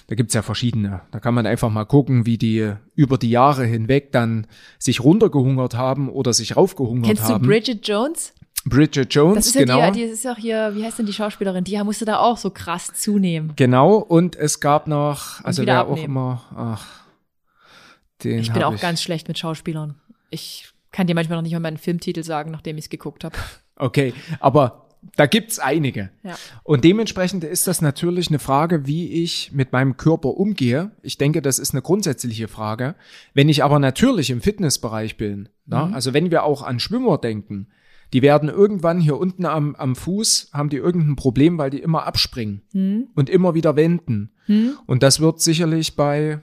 da 0.07 0.15
gibt's 0.15 0.33
ja 0.33 0.41
verschiedene. 0.41 1.01
Da 1.11 1.19
kann 1.19 1.35
man 1.35 1.45
einfach 1.45 1.69
mal 1.69 1.85
gucken, 1.85 2.25
wie 2.25 2.39
die 2.39 2.73
über 2.95 3.19
die 3.19 3.29
Jahre 3.29 3.65
hinweg 3.65 4.11
dann 4.11 4.47
sich 4.79 5.03
runtergehungert 5.03 5.75
haben 5.75 6.09
oder 6.09 6.33
sich 6.33 6.57
raufgehungert 6.57 7.05
Kennst 7.05 7.29
du 7.29 7.33
haben. 7.35 7.45
Bridget 7.45 7.87
Jones? 7.87 8.33
Bridget 8.65 9.13
Jones, 9.13 9.35
Das 9.35 9.47
ist 9.47 9.55
ja 9.55 9.61
genau. 9.61 9.91
die, 9.91 9.99
die 9.99 10.05
ist 10.05 10.27
auch 10.27 10.37
hier, 10.37 10.75
wie 10.75 10.83
heißt 10.83 10.99
denn 10.99 11.05
die 11.05 11.13
Schauspielerin? 11.13 11.63
Die 11.63 11.81
musste 11.83 12.05
da 12.05 12.19
auch 12.19 12.37
so 12.37 12.49
krass 12.49 12.91
zunehmen. 12.93 13.53
Genau, 13.55 13.95
und 13.95 14.35
es 14.35 14.59
gab 14.59 14.87
noch, 14.87 15.43
also 15.43 15.65
wer 15.65 15.85
auch 15.85 15.91
abnehmen. 15.91 16.05
immer, 16.05 16.43
ach, 16.55 16.85
den 18.23 18.39
Ich 18.39 18.51
bin 18.51 18.63
auch 18.63 18.79
ganz 18.79 19.01
schlecht 19.01 19.27
mit 19.27 19.37
Schauspielern. 19.37 19.95
Ich 20.29 20.69
kann 20.91 21.07
dir 21.07 21.15
manchmal 21.15 21.37
noch 21.37 21.43
nicht 21.43 21.53
mal 21.53 21.59
meinen 21.59 21.77
Filmtitel 21.77 22.23
sagen, 22.23 22.51
nachdem 22.51 22.77
ich 22.77 22.85
es 22.85 22.89
geguckt 22.89 23.23
habe. 23.23 23.35
Okay, 23.81 24.13
aber 24.41 24.89
da 25.15 25.25
gibt's 25.25 25.57
einige. 25.57 26.09
Ja. 26.21 26.35
Und 26.63 26.83
dementsprechend 26.83 27.45
ist 27.45 27.65
das 27.65 27.81
natürlich 27.81 28.27
eine 28.27 28.39
Frage, 28.39 28.85
wie 28.85 29.23
ich 29.23 29.53
mit 29.53 29.71
meinem 29.71 29.95
Körper 29.95 30.31
umgehe. 30.31 30.91
Ich 31.01 31.17
denke, 31.17 31.41
das 31.41 31.59
ist 31.59 31.73
eine 31.73 31.81
grundsätzliche 31.81 32.49
Frage. 32.49 32.95
Wenn 33.33 33.47
ich 33.47 33.63
aber 33.63 33.79
natürlich 33.79 34.31
im 34.31 34.41
Fitnessbereich 34.41 35.15
bin, 35.15 35.47
na, 35.65 35.89
also 35.93 36.13
wenn 36.13 36.29
wir 36.29 36.43
auch 36.43 36.61
an 36.61 36.81
Schwimmer 36.81 37.17
denken, 37.17 37.67
die 38.13 38.21
werden 38.21 38.49
irgendwann 38.49 38.99
hier 38.99 39.17
unten 39.17 39.45
am, 39.45 39.75
am 39.75 39.95
Fuß, 39.95 40.49
haben 40.53 40.69
die 40.69 40.77
irgendein 40.77 41.15
Problem, 41.15 41.57
weil 41.57 41.69
die 41.69 41.79
immer 41.79 42.07
abspringen 42.07 42.61
und 43.15 43.29
immer 43.29 43.53
wieder 43.53 43.75
wenden. 43.75 44.31
Und 44.87 45.03
das 45.03 45.19
wird 45.19 45.41
sicherlich 45.41 45.95
bei 45.95 46.39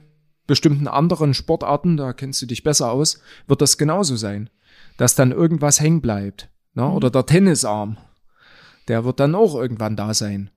bestimmten 0.47 0.87
anderen 0.87 1.33
Sportarten, 1.33 1.97
da 1.97 2.13
kennst 2.13 2.41
du 2.41 2.45
dich 2.45 2.63
besser 2.63 2.91
aus, 2.91 3.21
wird 3.47 3.61
das 3.61 3.77
genauso 3.77 4.15
sein, 4.15 4.49
dass 4.97 5.13
dann 5.13 5.31
irgendwas 5.31 5.81
hängen 5.81 6.01
bleibt. 6.01 6.49
Ne? 6.73 6.89
Oder 6.89 7.09
der 7.09 7.25
Tennisarm, 7.25 7.97
der 8.87 9.03
wird 9.03 9.19
dann 9.19 9.35
auch 9.35 9.55
irgendwann 9.55 9.97
da 9.97 10.13
sein. 10.13 10.49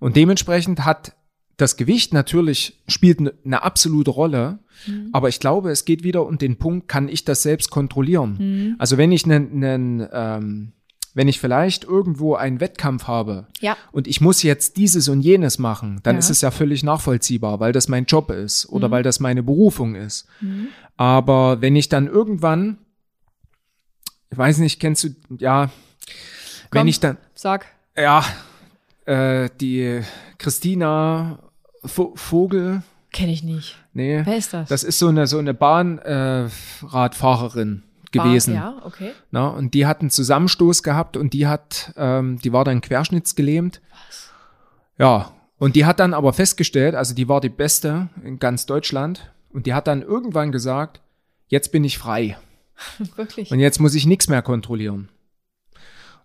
Und 0.00 0.16
dementsprechend 0.16 0.84
hat 0.84 1.14
das 1.56 1.76
Gewicht 1.76 2.12
natürlich 2.12 2.80
spielt 2.88 3.20
ne- 3.20 3.32
eine 3.44 3.62
absolute 3.62 4.10
Rolle, 4.10 4.58
aber 5.12 5.28
ich 5.30 5.40
glaube, 5.40 5.70
es 5.70 5.84
geht 5.86 6.02
wieder 6.04 6.26
um 6.26 6.36
den 6.38 6.56
Punkt, 6.56 6.86
kann 6.88 7.08
ich 7.08 7.24
das 7.24 7.42
selbst 7.42 7.70
kontrollieren? 7.70 8.76
Also 8.78 8.98
wenn 8.98 9.10
ich 9.10 9.24
einen, 9.24 9.64
einen 9.64 10.08
ähm, 10.12 10.72
wenn 11.14 11.28
ich 11.28 11.40
vielleicht 11.40 11.84
irgendwo 11.84 12.34
einen 12.34 12.60
Wettkampf 12.60 13.06
habe 13.06 13.46
Ja. 13.60 13.74
und 13.90 14.06
ich 14.06 14.20
muss 14.20 14.42
jetzt 14.42 14.76
dieses 14.76 15.08
und 15.08 15.22
jenes 15.22 15.58
machen, 15.58 16.00
dann 16.02 16.16
Ja. 16.16 16.18
ist 16.18 16.28
es 16.28 16.42
ja 16.42 16.50
völlig 16.50 16.82
nachvollziehbar, 16.82 17.58
weil 17.58 17.72
das 17.72 17.88
mein 17.88 18.04
Job 18.04 18.30
ist 18.30 18.68
oder 18.68 18.90
weil 18.90 19.02
das 19.02 19.18
meine 19.18 19.42
Berufung 19.42 19.94
ist. 19.94 20.26
Aber 20.98 21.62
wenn 21.62 21.74
ich 21.74 21.88
dann 21.88 22.06
irgendwann, 22.06 22.76
ich 24.30 24.36
weiß 24.36 24.58
nicht, 24.58 24.78
kennst 24.78 25.04
du, 25.04 25.08
ja, 25.38 25.70
wenn 26.70 26.80
Komm. 26.80 26.88
ich 26.88 27.00
dann, 27.00 27.16
Sag. 27.34 27.64
ja, 27.96 28.22
äh, 29.06 29.48
die 29.58 30.02
Christina 30.36 31.38
Vogel, 31.86 32.82
Kenne 33.12 33.32
ich 33.32 33.42
nicht. 33.42 33.76
nee, 33.94 34.20
Wer 34.24 34.36
ist 34.36 34.52
das? 34.52 34.68
das 34.68 34.84
ist 34.84 34.98
so 34.98 35.08
eine 35.08 35.26
so 35.26 35.38
eine 35.38 35.54
Bahnradfahrerin 35.54 37.82
äh, 37.82 38.10
gewesen. 38.10 38.54
Ja, 38.54 38.76
okay. 38.84 39.12
Na, 39.30 39.48
und 39.48 39.74
die 39.74 39.86
hat 39.86 40.00
einen 40.00 40.10
Zusammenstoß 40.10 40.82
gehabt 40.82 41.16
und 41.16 41.32
die 41.32 41.46
hat, 41.46 41.92
ähm, 41.96 42.38
die 42.42 42.52
war 42.52 42.64
dann 42.64 42.80
querschnittsgelähmt. 42.80 43.80
Ja, 44.98 45.32
und 45.58 45.76
die 45.76 45.84
hat 45.86 46.00
dann 46.00 46.14
aber 46.14 46.32
festgestellt, 46.32 46.94
also 46.94 47.14
die 47.14 47.28
war 47.28 47.40
die 47.40 47.48
Beste 47.48 48.08
in 48.24 48.38
ganz 48.38 48.66
Deutschland 48.66 49.30
und 49.50 49.66
die 49.66 49.74
hat 49.74 49.86
dann 49.86 50.02
irgendwann 50.02 50.52
gesagt, 50.52 51.00
jetzt 51.48 51.72
bin 51.72 51.84
ich 51.84 51.98
frei 51.98 52.36
Wirklich. 53.16 53.50
und 53.50 53.58
jetzt 53.60 53.80
muss 53.80 53.94
ich 53.94 54.06
nichts 54.06 54.28
mehr 54.28 54.42
kontrollieren. 54.42 55.08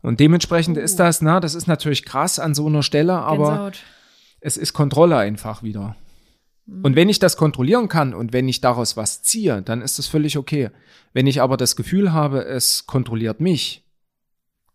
Und 0.01 0.20
dementsprechend 0.20 0.78
Oh. 0.78 0.82
ist 0.82 0.99
das, 0.99 1.22
na, 1.22 1.39
das 1.39 1.55
ist 1.55 1.68
natürlich 1.68 2.03
krass 2.05 2.39
an 2.39 2.55
so 2.55 2.66
einer 2.66 2.84
Stelle, 2.84 3.14
aber 3.20 3.45
Gänsehaut. 3.47 3.80
Es 4.42 4.58
ist 4.58 4.74
Kontrolle 4.74 5.18
einfach 5.18 5.64
wieder. 5.64 5.96
Und 6.84 6.96
wenn 6.96 7.10
ich 7.10 7.20
das 7.20 7.38
kontrollieren 7.38 7.88
kann 7.88 8.14
und 8.14 8.34
wenn 8.34 8.48
ich 8.48 8.62
daraus 8.62 8.96
was 8.96 9.24
ziehe, 9.24 9.62
dann 9.62 9.82
ist 9.82 10.00
das 10.00 10.08
völlig 10.08 10.38
okay. 10.38 10.70
Wenn 11.12 11.28
ich 11.28 11.42
aber 11.42 11.58
das 11.58 11.76
Gefühl 11.76 12.14
habe, 12.14 12.46
es 12.46 12.86
kontrolliert 12.86 13.39
mich, 13.39 13.84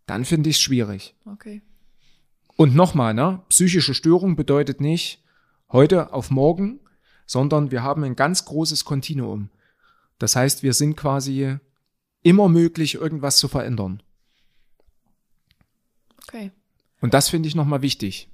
dann 0.06 0.24
finde 0.24 0.50
ich 0.50 0.56
es 0.56 0.62
schwierig. 0.62 1.14
Okay. 1.24 1.62
Und 2.56 2.74
nochmal, 2.74 3.14
ne, 3.14 3.42
psychische 3.48 3.94
Störung 3.94 4.36
bedeutet 4.36 4.80
nicht 4.80 5.22
heute 5.70 6.12
auf 6.12 6.30
morgen, 6.30 6.80
sondern 7.24 7.70
wir 7.70 7.82
haben 7.82 8.04
ein 8.04 8.16
ganz 8.16 8.44
großes 8.44 8.84
Kontinuum. 8.84 9.50
Das 10.18 10.36
heißt, 10.36 10.62
wir 10.62 10.74
sind 10.74 10.96
quasi 10.96 11.56
immer 12.22 12.48
möglich, 12.48 12.94
irgendwas 12.94 13.38
zu 13.38 13.48
verändern. 13.48 14.02
Okay. 16.26 16.50
Und 17.00 17.14
das 17.14 17.28
finde 17.28 17.48
ich 17.48 17.54
nochmal 17.54 17.82
wichtig. 17.82 18.28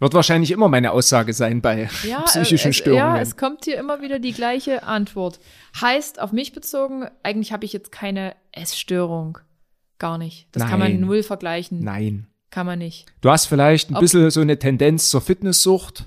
Wird 0.00 0.14
wahrscheinlich 0.14 0.50
immer 0.52 0.68
meine 0.68 0.92
Aussage 0.92 1.32
sein 1.32 1.60
bei 1.60 1.88
Ja, 2.04 2.20
psychischen 2.26 2.68
äh, 2.68 2.70
es, 2.70 2.76
Störungen. 2.76 3.16
Ja, 3.16 3.20
es 3.20 3.36
kommt 3.36 3.64
hier 3.64 3.78
immer 3.78 4.00
wieder 4.00 4.18
die 4.18 4.32
gleiche 4.32 4.84
Antwort. 4.84 5.40
Heißt, 5.80 6.20
auf 6.20 6.32
mich 6.32 6.52
bezogen, 6.52 7.06
eigentlich 7.22 7.52
habe 7.52 7.64
ich 7.64 7.72
jetzt 7.72 7.90
keine 7.90 8.34
Essstörung. 8.52 9.38
Gar 9.98 10.18
nicht. 10.18 10.46
Das 10.52 10.62
kann 10.68 10.78
man 10.78 10.92
Nein. 10.92 11.00
null 11.00 11.22
vergleichen. 11.24 11.80
Nein. 11.82 12.28
Kann 12.50 12.66
man 12.66 12.78
nicht. 12.78 13.06
Du 13.20 13.30
hast 13.30 13.46
vielleicht 13.46 13.90
ein 13.90 13.94
Ob- 13.96 14.00
bisschen 14.00 14.30
so 14.30 14.40
eine 14.40 14.58
Tendenz 14.58 15.10
zur 15.10 15.20
Fitnesssucht, 15.20 16.04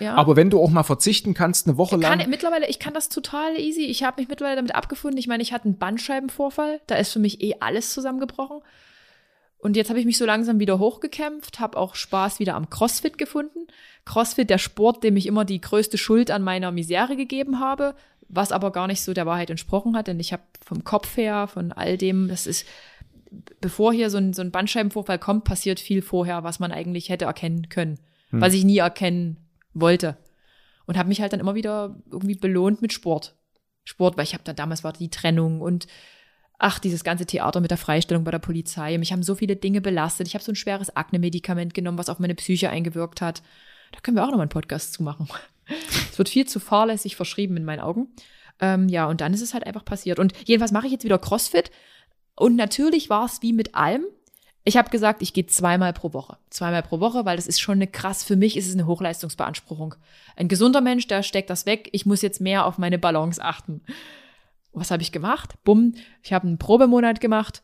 Ja. 0.00 0.14
aber 0.14 0.34
wenn 0.36 0.48
du 0.50 0.60
auch 0.60 0.70
mal 0.70 0.82
verzichten 0.82 1.34
kannst, 1.34 1.66
eine 1.68 1.76
Woche 1.76 1.96
lang. 1.96 2.18
kann, 2.18 2.30
mittlerweile, 2.30 2.66
ich 2.68 2.78
kann 2.78 2.94
das 2.94 3.10
total 3.10 3.56
easy. 3.60 3.82
Ich 3.84 4.02
habe 4.02 4.20
mich 4.20 4.28
mittlerweile 4.28 4.56
damit 4.56 4.74
abgefunden. 4.74 5.18
Ich 5.18 5.28
meine, 5.28 5.42
ich 5.42 5.52
hatte 5.52 5.66
einen 5.66 5.76
Bandscheibenvorfall. 5.78 6.80
Da 6.86 6.94
ist 6.96 7.12
für 7.12 7.18
mich 7.20 7.42
eh 7.42 7.56
alles 7.60 7.92
zusammengebrochen. 7.92 8.60
Und 9.64 9.78
jetzt 9.78 9.88
habe 9.88 9.98
ich 9.98 10.04
mich 10.04 10.18
so 10.18 10.26
langsam 10.26 10.60
wieder 10.60 10.78
hochgekämpft, 10.78 11.58
habe 11.58 11.78
auch 11.78 11.94
Spaß 11.94 12.38
wieder 12.38 12.54
am 12.54 12.68
CrossFit 12.68 13.16
gefunden. 13.16 13.66
CrossFit, 14.04 14.50
der 14.50 14.58
Sport, 14.58 15.02
dem 15.02 15.16
ich 15.16 15.24
immer 15.24 15.46
die 15.46 15.58
größte 15.58 15.96
Schuld 15.96 16.30
an 16.30 16.42
meiner 16.42 16.70
Misere 16.70 17.16
gegeben 17.16 17.60
habe, 17.60 17.94
was 18.28 18.52
aber 18.52 18.72
gar 18.72 18.86
nicht 18.86 19.00
so 19.00 19.14
der 19.14 19.24
Wahrheit 19.24 19.48
entsprochen 19.48 19.96
hat, 19.96 20.06
denn 20.06 20.20
ich 20.20 20.34
habe 20.34 20.42
vom 20.62 20.84
Kopf 20.84 21.16
her, 21.16 21.46
von 21.46 21.72
all 21.72 21.96
dem, 21.96 22.28
das 22.28 22.46
ist, 22.46 22.66
bevor 23.62 23.94
hier 23.94 24.10
so 24.10 24.18
ein, 24.18 24.34
so 24.34 24.42
ein 24.42 24.50
Bandscheibenvorfall 24.50 25.18
kommt, 25.18 25.44
passiert 25.44 25.80
viel 25.80 26.02
vorher, 26.02 26.44
was 26.44 26.58
man 26.58 26.70
eigentlich 26.70 27.08
hätte 27.08 27.24
erkennen 27.24 27.70
können, 27.70 27.98
was 28.32 28.52
ich 28.52 28.64
nie 28.64 28.78
erkennen 28.78 29.48
wollte. 29.72 30.18
Und 30.84 30.98
habe 30.98 31.08
mich 31.08 31.22
halt 31.22 31.32
dann 31.32 31.40
immer 31.40 31.54
wieder 31.54 31.96
irgendwie 32.10 32.34
belohnt 32.34 32.82
mit 32.82 32.92
Sport. 32.92 33.34
Sport, 33.84 34.18
weil 34.18 34.24
ich 34.24 34.34
habe 34.34 34.44
da 34.44 34.52
damals 34.52 34.84
war 34.84 34.92
die 34.92 35.08
Trennung 35.08 35.62
und 35.62 35.86
ach, 36.58 36.78
dieses 36.78 37.04
ganze 37.04 37.26
Theater 37.26 37.60
mit 37.60 37.70
der 37.70 37.78
Freistellung 37.78 38.24
bei 38.24 38.30
der 38.30 38.38
Polizei. 38.38 38.96
Mich 38.98 39.12
haben 39.12 39.22
so 39.22 39.34
viele 39.34 39.56
Dinge 39.56 39.80
belastet. 39.80 40.26
Ich 40.28 40.34
habe 40.34 40.44
so 40.44 40.52
ein 40.52 40.56
schweres 40.56 40.94
Akne-Medikament 40.94 41.74
genommen, 41.74 41.98
was 41.98 42.08
auf 42.08 42.18
meine 42.18 42.34
Psyche 42.34 42.70
eingewirkt 42.70 43.20
hat. 43.20 43.42
Da 43.92 44.00
können 44.00 44.16
wir 44.16 44.24
auch 44.24 44.28
noch 44.28 44.36
mal 44.36 44.42
einen 44.42 44.48
Podcast 44.50 44.92
zu 44.92 45.02
machen. 45.02 45.28
Es 46.10 46.18
wird 46.18 46.28
viel 46.28 46.46
zu 46.46 46.60
fahrlässig 46.60 47.16
verschrieben 47.16 47.56
in 47.56 47.64
meinen 47.64 47.80
Augen. 47.80 48.08
Ähm, 48.60 48.88
ja, 48.88 49.06
und 49.06 49.20
dann 49.20 49.32
ist 49.32 49.40
es 49.40 49.54
halt 49.54 49.66
einfach 49.66 49.84
passiert. 49.84 50.18
Und 50.18 50.32
jedenfalls 50.46 50.72
mache 50.72 50.86
ich 50.86 50.92
jetzt 50.92 51.04
wieder 51.04 51.18
CrossFit. 51.18 51.70
Und 52.36 52.54
natürlich 52.54 53.08
war 53.08 53.24
es 53.24 53.40
wie 53.42 53.52
mit 53.52 53.74
allem. 53.74 54.04
Ich 54.62 54.76
habe 54.76 54.90
gesagt, 54.90 55.22
ich 55.22 55.32
gehe 55.32 55.46
zweimal 55.46 55.92
pro 55.92 56.12
Woche. 56.12 56.38
Zweimal 56.50 56.82
pro 56.82 57.00
Woche, 57.00 57.24
weil 57.24 57.36
das 57.36 57.46
ist 57.46 57.60
schon 57.60 57.78
eine 57.78 57.86
krass, 57.86 58.24
für 58.24 58.36
mich 58.36 58.56
ist 58.56 58.66
es 58.66 58.74
eine 58.74 58.86
Hochleistungsbeanspruchung. 58.86 59.94
Ein 60.36 60.48
gesunder 60.48 60.80
Mensch, 60.80 61.06
der 61.06 61.22
steckt 61.22 61.50
das 61.50 61.66
weg. 61.66 61.88
Ich 61.92 62.06
muss 62.06 62.22
jetzt 62.22 62.40
mehr 62.40 62.64
auf 62.64 62.78
meine 62.78 62.98
Balance 62.98 63.42
achten. 63.42 63.82
Was 64.74 64.90
habe 64.90 65.02
ich 65.02 65.12
gemacht? 65.12 65.54
Bumm, 65.64 65.94
ich 66.22 66.32
habe 66.32 66.46
einen 66.46 66.58
Probemonat 66.58 67.20
gemacht 67.20 67.62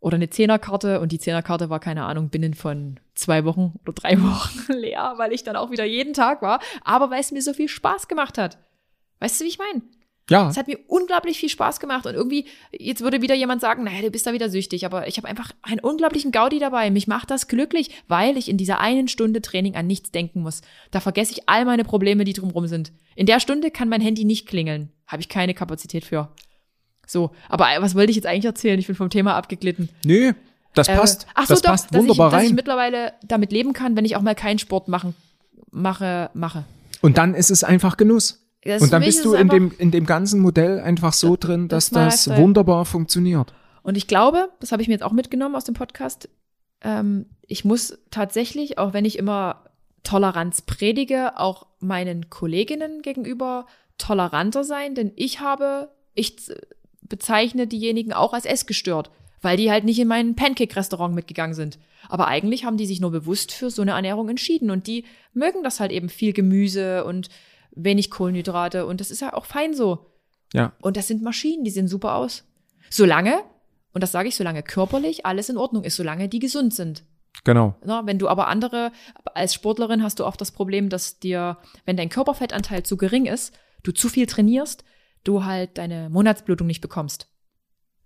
oder 0.00 0.16
eine 0.16 0.30
Zehnerkarte 0.30 1.00
und 1.00 1.12
die 1.12 1.18
Zehnerkarte 1.18 1.70
war, 1.70 1.80
keine 1.80 2.04
Ahnung, 2.04 2.30
binnen 2.30 2.54
von 2.54 2.98
zwei 3.14 3.44
Wochen 3.44 3.74
oder 3.82 3.92
drei 3.92 4.18
Wochen 4.22 4.72
leer, 4.72 5.14
weil 5.16 5.32
ich 5.32 5.44
dann 5.44 5.56
auch 5.56 5.70
wieder 5.70 5.84
jeden 5.84 6.14
Tag 6.14 6.42
war, 6.42 6.60
aber 6.82 7.10
weil 7.10 7.20
es 7.20 7.32
mir 7.32 7.42
so 7.42 7.52
viel 7.52 7.68
Spaß 7.68 8.08
gemacht 8.08 8.38
hat. 8.38 8.58
Weißt 9.20 9.40
du, 9.40 9.44
wie 9.44 9.48
ich 9.48 9.58
meine? 9.58 9.82
ja, 10.30 10.48
Es 10.48 10.56
hat 10.56 10.68
mir 10.68 10.78
unglaublich 10.86 11.38
viel 11.38 11.48
Spaß 11.48 11.80
gemacht 11.80 12.06
und 12.06 12.14
irgendwie, 12.14 12.46
jetzt 12.70 13.02
würde 13.02 13.22
wieder 13.22 13.34
jemand 13.34 13.60
sagen, 13.60 13.84
naja, 13.84 14.02
du 14.02 14.10
bist 14.10 14.26
da 14.26 14.32
wieder 14.32 14.48
süchtig, 14.48 14.86
aber 14.86 15.08
ich 15.08 15.16
habe 15.16 15.28
einfach 15.28 15.50
einen 15.62 15.80
unglaublichen 15.80 16.32
Gaudi 16.32 16.58
dabei. 16.58 16.90
Mich 16.90 17.06
macht 17.06 17.30
das 17.30 17.48
glücklich, 17.48 17.90
weil 18.08 18.36
ich 18.36 18.48
in 18.48 18.56
dieser 18.56 18.80
einen 18.80 19.08
Stunde 19.08 19.42
Training 19.42 19.74
an 19.74 19.86
nichts 19.86 20.10
denken 20.10 20.40
muss. 20.40 20.62
Da 20.90 21.00
vergesse 21.00 21.32
ich 21.32 21.48
all 21.48 21.64
meine 21.64 21.84
Probleme, 21.84 22.24
die 22.24 22.32
drumherum 22.32 22.66
sind. 22.66 22.92
In 23.16 23.26
der 23.26 23.40
Stunde 23.40 23.70
kann 23.70 23.88
mein 23.88 24.00
Handy 24.00 24.24
nicht 24.24 24.46
klingeln. 24.46 24.92
Habe 25.06 25.20
ich 25.22 25.28
keine 25.28 25.54
Kapazität 25.54 26.04
für. 26.04 26.32
So, 27.12 27.30
aber 27.50 27.66
was 27.80 27.94
wollte 27.94 28.10
ich 28.10 28.16
jetzt 28.16 28.26
eigentlich 28.26 28.46
erzählen? 28.46 28.78
Ich 28.78 28.86
bin 28.86 28.96
vom 28.96 29.10
Thema 29.10 29.34
abgeglitten. 29.36 29.90
nö, 30.04 30.32
das 30.74 30.88
Äh, 30.88 30.96
passt. 30.96 31.26
ach 31.34 31.42
so, 31.46 31.52
das 31.54 31.60
doch, 31.62 31.70
passt 31.70 31.84
dass, 31.86 31.92
ich, 31.92 32.08
wunderbar 32.08 32.30
dass 32.30 32.42
ich 32.44 32.48
rein. 32.48 32.54
mittlerweile 32.56 33.12
damit 33.22 33.52
leben 33.52 33.74
kann, 33.74 33.94
wenn 33.96 34.06
ich 34.06 34.16
auch 34.16 34.22
mal 34.22 34.34
keinen 34.34 34.58
Sport 34.58 34.88
machen, 34.88 35.14
mache, 35.70 36.30
mache. 36.32 36.64
Und 37.02 37.18
dann 37.18 37.34
ist 37.34 37.50
es 37.50 37.64
einfach 37.64 37.98
Genuss. 37.98 38.38
Das 38.64 38.80
Und 38.80 38.92
dann 38.92 39.02
bist 39.02 39.18
ist 39.18 39.24
du 39.26 39.34
in 39.34 39.48
dem, 39.48 39.74
in 39.76 39.90
dem 39.90 40.06
ganzen 40.06 40.40
Modell 40.40 40.80
einfach 40.80 41.12
so 41.12 41.36
drin, 41.38 41.68
das 41.68 41.90
dass 41.90 41.90
das 41.90 42.26
Lifestyle. 42.26 42.38
wunderbar 42.46 42.84
funktioniert. 42.86 43.52
Und 43.82 43.96
ich 43.98 44.06
glaube, 44.06 44.48
das 44.60 44.72
habe 44.72 44.80
ich 44.80 44.88
mir 44.88 44.94
jetzt 44.94 45.02
auch 45.02 45.12
mitgenommen 45.12 45.54
aus 45.56 45.64
dem 45.64 45.74
Podcast, 45.74 46.30
ähm, 46.80 47.26
ich 47.46 47.64
muss 47.66 47.98
tatsächlich, 48.10 48.78
auch 48.78 48.92
wenn 48.94 49.04
ich 49.04 49.18
immer 49.18 49.64
Toleranz 50.04 50.62
predige, 50.62 51.38
auch 51.38 51.66
meinen 51.80 52.30
Kolleginnen 52.30 53.02
gegenüber 53.02 53.66
toleranter 53.98 54.64
sein, 54.64 54.94
denn 54.94 55.12
ich 55.16 55.40
habe, 55.40 55.90
ich 56.14 56.36
bezeichne 57.12 57.66
diejenigen 57.66 58.14
auch 58.14 58.32
als 58.32 58.46
essgestört, 58.46 59.10
weil 59.42 59.58
die 59.58 59.70
halt 59.70 59.84
nicht 59.84 59.98
in 59.98 60.08
mein 60.08 60.34
Pancake-Restaurant 60.34 61.14
mitgegangen 61.14 61.54
sind. 61.54 61.78
Aber 62.08 62.26
eigentlich 62.26 62.64
haben 62.64 62.78
die 62.78 62.86
sich 62.86 63.02
nur 63.02 63.10
bewusst 63.10 63.52
für 63.52 63.70
so 63.70 63.82
eine 63.82 63.90
Ernährung 63.90 64.30
entschieden 64.30 64.70
und 64.70 64.86
die 64.86 65.04
mögen 65.34 65.62
das 65.62 65.78
halt 65.78 65.92
eben 65.92 66.08
viel 66.08 66.32
Gemüse 66.32 67.04
und 67.04 67.28
wenig 67.72 68.10
Kohlenhydrate 68.10 68.86
und 68.86 69.00
das 69.00 69.10
ist 69.10 69.20
ja 69.20 69.34
auch 69.34 69.44
fein 69.44 69.74
so. 69.74 70.06
Ja. 70.54 70.72
Und 70.80 70.96
das 70.96 71.06
sind 71.06 71.22
Maschinen, 71.22 71.64
die 71.64 71.70
sehen 71.70 71.86
super 71.86 72.14
aus. 72.16 72.44
Solange, 72.88 73.42
Und 73.92 74.02
das 74.02 74.12
sage 74.12 74.28
ich, 74.28 74.36
solange 74.36 74.62
körperlich 74.62 75.26
alles 75.26 75.50
in 75.50 75.58
Ordnung 75.58 75.84
ist, 75.84 75.96
solange 75.96 76.30
die 76.30 76.38
gesund 76.38 76.72
sind. 76.74 77.04
Genau. 77.44 77.74
Na, 77.84 78.06
wenn 78.06 78.18
du 78.18 78.28
aber 78.28 78.46
andere, 78.48 78.90
als 79.34 79.52
Sportlerin 79.52 80.02
hast 80.02 80.18
du 80.18 80.24
oft 80.24 80.40
das 80.40 80.50
Problem, 80.50 80.88
dass 80.88 81.18
dir, 81.18 81.58
wenn 81.84 81.98
dein 81.98 82.08
Körperfettanteil 82.08 82.84
zu 82.84 82.96
gering 82.96 83.26
ist, 83.26 83.52
du 83.82 83.92
zu 83.92 84.08
viel 84.08 84.26
trainierst, 84.26 84.84
du 85.24 85.44
halt 85.44 85.78
deine 85.78 86.08
Monatsblutung 86.10 86.66
nicht 86.66 86.80
bekommst. 86.80 87.28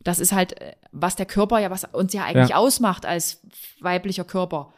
Das 0.00 0.18
ist 0.18 0.32
halt, 0.32 0.60
äh, 0.60 0.74
was 0.92 1.16
der 1.16 1.26
Körper 1.26 1.58
ja, 1.58 1.70
was 1.70 1.84
uns 1.84 2.12
ja 2.12 2.24
eigentlich 2.24 2.50
Ja. 2.50 2.56
ausmacht 2.56 3.06
als 3.06 3.40
weiblicher 3.80 4.24
Körper. 4.24 4.72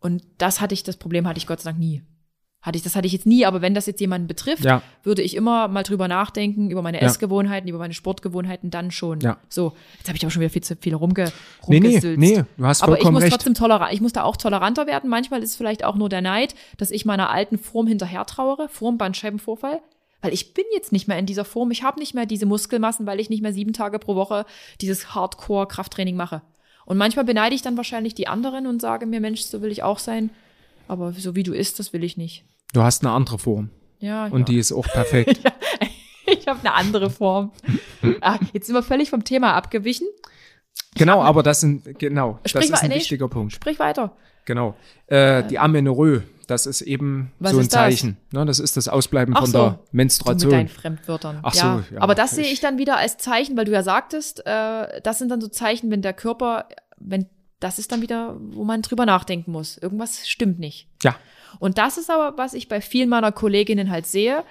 Und 0.00 0.22
das 0.38 0.60
hatte 0.60 0.74
ich, 0.74 0.82
das 0.82 0.96
Problem 0.96 1.26
hatte 1.26 1.38
ich 1.38 1.46
Gott 1.46 1.60
sei 1.60 1.70
Dank 1.70 1.78
nie. 1.80 2.02
Hatte 2.62 2.76
ich, 2.78 2.82
das 2.82 2.96
hatte 2.96 3.06
ich 3.06 3.12
jetzt 3.12 3.26
nie, 3.26 3.46
aber 3.46 3.62
wenn 3.62 3.74
das 3.74 3.86
jetzt 3.86 4.00
jemanden 4.00 4.26
betrifft, 4.26 4.64
Ja. 4.64 4.82
würde 5.04 5.22
ich 5.22 5.36
immer 5.36 5.68
mal 5.68 5.84
drüber 5.84 6.08
nachdenken, 6.08 6.68
über 6.70 6.82
meine 6.82 7.00
Ja. 7.00 7.06
Essgewohnheiten, 7.06 7.68
über 7.68 7.78
meine 7.78 7.94
Sportgewohnheiten, 7.94 8.70
dann 8.70 8.90
schon. 8.90 9.20
Ja. 9.20 9.38
So, 9.48 9.74
jetzt 9.98 10.08
habe 10.08 10.16
ich 10.16 10.24
aber 10.24 10.32
schon 10.32 10.40
wieder 10.40 10.50
viel 10.50 10.64
zu 10.64 10.74
viel 10.74 10.94
rumge, 10.94 11.30
Nee, 11.68 11.78
nee, 11.80 12.00
nee, 12.16 12.44
du 12.56 12.66
hast 12.66 12.82
Aber 12.82 12.92
ich 12.94 12.98
vollkommen 12.98 13.14
muss 13.14 13.22
recht. 13.22 13.32
trotzdem 13.34 13.54
tolerant, 13.54 13.92
ich 13.92 14.00
muss 14.00 14.12
da 14.14 14.24
auch 14.24 14.36
toleranter 14.36 14.88
werden. 14.88 15.08
Manchmal 15.08 15.42
ist 15.44 15.50
es 15.50 15.56
vielleicht 15.56 15.84
auch 15.84 15.94
nur 15.94 16.08
der 16.08 16.22
Neid, 16.22 16.56
dass 16.76 16.90
ich 16.90 17.04
meiner 17.04 17.30
alten 17.30 17.56
Form 17.58 17.86
hinterher 17.86 18.24
trauere, 18.26 18.68
Form 18.68 18.98
Bandscheibenvorfall. 18.98 19.80
Weil 20.26 20.34
ich 20.34 20.54
bin 20.54 20.64
jetzt 20.74 20.90
nicht 20.90 21.06
mehr 21.06 21.18
in 21.18 21.26
dieser 21.26 21.44
Form. 21.44 21.70
Ich 21.70 21.84
habe 21.84 22.00
nicht 22.00 22.12
mehr 22.12 22.26
diese 22.26 22.46
Muskelmassen, 22.46 23.06
weil 23.06 23.20
ich 23.20 23.30
nicht 23.30 23.42
mehr 23.42 23.52
sieben 23.52 23.72
Tage 23.72 24.00
pro 24.00 24.16
Woche 24.16 24.44
dieses 24.80 25.14
Hardcore-Krafttraining 25.14 26.16
mache. 26.16 26.42
Und 26.84 26.96
manchmal 26.98 27.24
beneide 27.24 27.54
ich 27.54 27.62
dann 27.62 27.76
wahrscheinlich 27.76 28.16
die 28.16 28.26
anderen 28.26 28.66
und 28.66 28.82
sage 28.82 29.06
mir, 29.06 29.20
Mensch, 29.20 29.42
so 29.42 29.62
will 29.62 29.70
ich 29.70 29.84
auch 29.84 30.00
sein. 30.00 30.30
Aber 30.88 31.12
so 31.12 31.36
wie 31.36 31.44
du 31.44 31.52
isst, 31.52 31.78
das 31.78 31.92
will 31.92 32.02
ich 32.02 32.16
nicht. 32.16 32.44
Du 32.72 32.82
hast 32.82 33.04
eine 33.04 33.12
andere 33.12 33.38
Form 33.38 33.70
Ja, 34.00 34.26
und 34.26 34.40
ja. 34.40 34.44
die 34.46 34.58
ist 34.58 34.72
auch 34.72 34.86
perfekt. 34.86 35.40
ich 36.26 36.48
habe 36.48 36.58
eine 36.58 36.74
andere 36.74 37.08
Form. 37.08 37.52
ah, 38.20 38.40
jetzt 38.52 38.66
sind 38.66 38.74
wir 38.74 38.82
völlig 38.82 39.10
vom 39.10 39.22
Thema 39.22 39.54
abgewichen. 39.54 40.08
genau, 40.96 41.22
aber 41.22 41.44
das 41.44 41.60
sind 41.60 42.00
genau, 42.00 42.40
das 42.42 42.52
ist 42.52 42.82
ein 42.82 42.88
nee, 42.88 42.96
wichtiger 42.96 43.28
Punkt. 43.28 43.52
Sprich 43.52 43.78
weiter. 43.78 44.16
Genau. 44.44 44.74
Äh, 45.06 45.44
die 45.44 45.60
Amenorrhoe, 45.60 46.24
das 46.46 46.66
ist 46.66 46.80
eben 46.82 47.32
Was 47.38 47.52
so 47.52 47.58
ein 47.58 47.62
ist 47.62 47.72
das? 47.74 47.80
Zeichen. 47.80 48.16
Ne, 48.32 48.44
das 48.44 48.58
ist 48.58 48.76
das 48.76 48.88
Ausbleiben 48.88 49.34
Ach 49.36 49.40
von 49.40 49.50
so. 49.50 49.58
der 49.58 49.70
Du 49.70 49.76
mit 49.82 49.94
Menstruation. 49.94 50.50
deinen 50.50 50.68
Fremdwörtern. 50.68 51.40
Ach 51.42 51.54
ja. 51.54 51.82
so, 51.88 51.94
ja. 51.94 52.00
Aber 52.00 52.14
das 52.14 52.32
sehe 52.32 52.44
Ich- 52.44 52.54
ich 52.54 52.60
dann 52.60 52.78
wieder 52.78 52.96
als 52.96 53.18
Zeichen, 53.18 53.56
weil 53.56 53.64
du 53.64 53.72
ja 53.72 53.82
sagtest, 53.82 54.46
äh, 54.46 55.00
das 55.02 55.18
sind 55.18 55.30
dann 55.30 55.40
so 55.40 55.48
Zeichen, 55.48 55.90
wenn 55.90 56.02
der 56.02 56.12
Körper, 56.12 56.68
wenn 56.98 57.26
das 57.60 57.78
ist 57.78 57.90
dann 57.90 58.02
wieder, 58.02 58.36
wo 58.38 58.64
man 58.64 58.82
drüber 58.82 59.06
nachdenken 59.06 59.50
muss. 59.50 59.78
Irgendwas 59.78 60.28
stimmt 60.28 60.58
nicht. 60.58 60.88
Ja, 61.02 61.16
Und 61.58 61.78
das 61.78 61.96
ist 61.96 62.10
aber, 62.10 62.36
was 62.36 62.52
ich 62.52 62.68
bei 62.68 62.80
vielen 62.82 63.08
meiner 63.08 63.32
Kolleginnen 63.32 63.90
halt 63.90 64.06
sehe, 64.06 64.44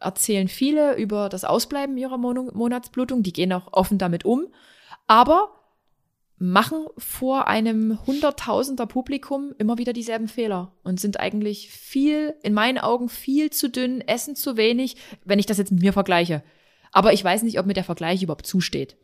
erzählen 0.00 0.48
viele 0.48 0.94
über 0.96 1.28
das 1.28 1.44
Ausbleiben 1.44 1.96
ihrer 1.98 2.16
Mon 2.18 2.50
Monatsblutung, 2.54 3.22
die 3.22 3.32
gehen 3.32 3.52
auch 3.52 3.72
offen 3.72 3.98
damit 3.98 4.24
um, 4.24 4.46
aber 5.06 5.50
machen 6.38 6.86
vor 6.96 7.48
einem 7.48 7.98
Hunderttausender 8.06 8.86
Publikum 8.86 9.54
immer 9.58 9.78
wieder 9.78 9.92
dieselben 9.92 10.28
Fehler 10.28 10.72
und 10.84 11.00
sind 11.00 11.18
eigentlich 11.18 11.70
viel, 11.70 12.34
in 12.42 12.54
meinen 12.54 12.78
Augen 12.78 13.08
viel 13.08 13.50
zu 13.50 13.68
dünn, 13.68 14.00
essen 14.02 14.36
zu 14.36 14.56
wenig, 14.56 14.96
wenn 15.24 15.38
ich 15.38 15.46
das 15.46 15.58
jetzt 15.58 15.72
mit 15.72 15.82
mir 15.82 15.92
vergleiche. 15.92 16.42
Aber 16.92 17.12
ich 17.12 17.22
weiß 17.22 17.42
nicht, 17.42 17.58
ob 17.58 17.66
mir 17.66 17.74
der 17.74 17.84
Vergleich 17.84 18.22
überhaupt 18.22 18.46
zusteht. 18.46 18.96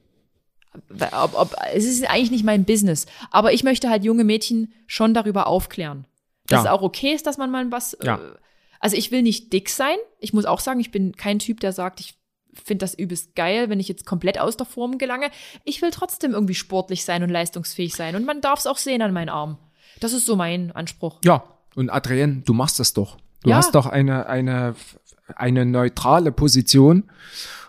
Ob, 1.12 1.34
ob, 1.38 1.54
es 1.72 1.84
ist 1.84 2.08
eigentlich 2.08 2.30
nicht 2.30 2.44
mein 2.44 2.64
Business. 2.64 3.06
Aber 3.30 3.52
ich 3.52 3.62
möchte 3.62 3.90
halt 3.90 4.04
junge 4.04 4.24
Mädchen 4.24 4.72
schon 4.86 5.14
darüber 5.14 5.46
aufklären. 5.46 6.06
Dass 6.46 6.64
Ja. 6.64 6.70
es 6.70 6.78
auch 6.78 6.82
okay 6.82 7.12
ist, 7.12 7.26
dass 7.26 7.38
man 7.38 7.50
mal 7.50 7.70
was. 7.70 7.96
Ja. 8.02 8.16
Äh, 8.16 8.34
also 8.80 8.96
ich 8.96 9.10
will 9.10 9.22
nicht 9.22 9.52
dick 9.52 9.70
sein. 9.70 9.96
Ich 10.18 10.32
muss 10.32 10.44
auch 10.46 10.60
sagen, 10.60 10.80
ich 10.80 10.90
bin 10.90 11.16
kein 11.16 11.38
Typ, 11.38 11.60
der 11.60 11.72
sagt, 11.72 12.00
ich 12.00 12.14
finde 12.62 12.84
das 12.84 12.94
übelst 12.94 13.34
geil, 13.34 13.68
wenn 13.70 13.80
ich 13.80 13.88
jetzt 13.88 14.06
komplett 14.06 14.38
aus 14.40 14.56
der 14.56 14.66
Form 14.66 14.98
gelange. 14.98 15.30
Ich 15.64 15.80
will 15.82 15.90
trotzdem 15.90 16.32
irgendwie 16.32 16.54
sportlich 16.54 17.04
sein 17.04 17.22
und 17.22 17.30
leistungsfähig 17.30 17.94
sein. 17.94 18.16
Und 18.16 18.24
man 18.26 18.40
darf 18.40 18.58
es 18.60 18.66
auch 18.66 18.78
sehen 18.78 19.02
an 19.02 19.12
meinen 19.12 19.28
Armen. 19.30 19.58
Das 20.00 20.12
ist 20.12 20.26
so 20.26 20.36
mein 20.36 20.72
Anspruch. 20.72 21.18
ja. 21.24 21.44
Und 21.76 21.90
Adrienne, 21.90 22.42
du 22.44 22.52
machst 22.54 22.78
das 22.78 22.92
doch. 22.92 23.16
Du 23.42 23.50
Ja. 23.50 23.56
hast 23.56 23.74
doch 23.74 23.86
eine, 23.86 24.26
eine, 24.28 24.76
eine 25.34 25.66
neutrale 25.66 26.30
Position 26.30 27.10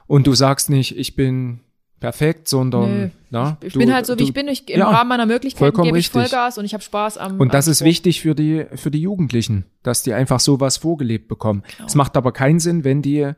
und 0.05 0.27
du 0.27 0.36
sagst 0.36 0.69
nicht, 0.69 0.95
ich 0.95 1.15
bin 1.15 1.61
perfekt, 1.99 2.47
sondern 2.47 2.99
Nö. 2.99 3.09
na, 3.31 3.57
Ich 3.63 3.73
du, 3.73 3.79
bin 3.79 3.91
halt 3.91 4.05
so, 4.05 4.13
wie 4.13 4.17
du, 4.17 4.23
ich 4.25 4.33
bin. 4.33 4.47
Ich, 4.47 4.69
Im 4.69 4.77
ja, 4.79 4.89
Rahmen 4.89 5.09
meiner 5.09 5.25
Möglichkeiten 5.25 5.57
vollkommen 5.57 5.86
gebe 5.86 5.97
ich 5.97 6.05
richtig. 6.13 6.29
Vollgas 6.29 6.59
und 6.59 6.65
ich 6.65 6.75
habe 6.75 6.83
Spaß 6.83 7.17
am 7.17 7.39
Und 7.39 7.55
das 7.55 7.65
am 7.67 7.71
ist 7.71 7.77
Sport. 7.79 7.88
wichtig 7.89 8.21
für 8.21 8.36
die, 8.36 8.65
für 8.75 8.91
die 8.91 9.01
Jugendlichen, 9.01 9.65
dass 9.81 10.03
die 10.03 10.13
einfach 10.13 10.39
sowas 10.39 10.77
vorgelebt 10.77 11.27
bekommen. 11.27 11.63
Genau. 11.77 11.88
Es 11.88 11.95
macht 11.95 12.15
aber 12.15 12.31
keinen 12.31 12.59
Sinn, 12.59 12.83
wenn 12.83 13.01
die 13.01 13.31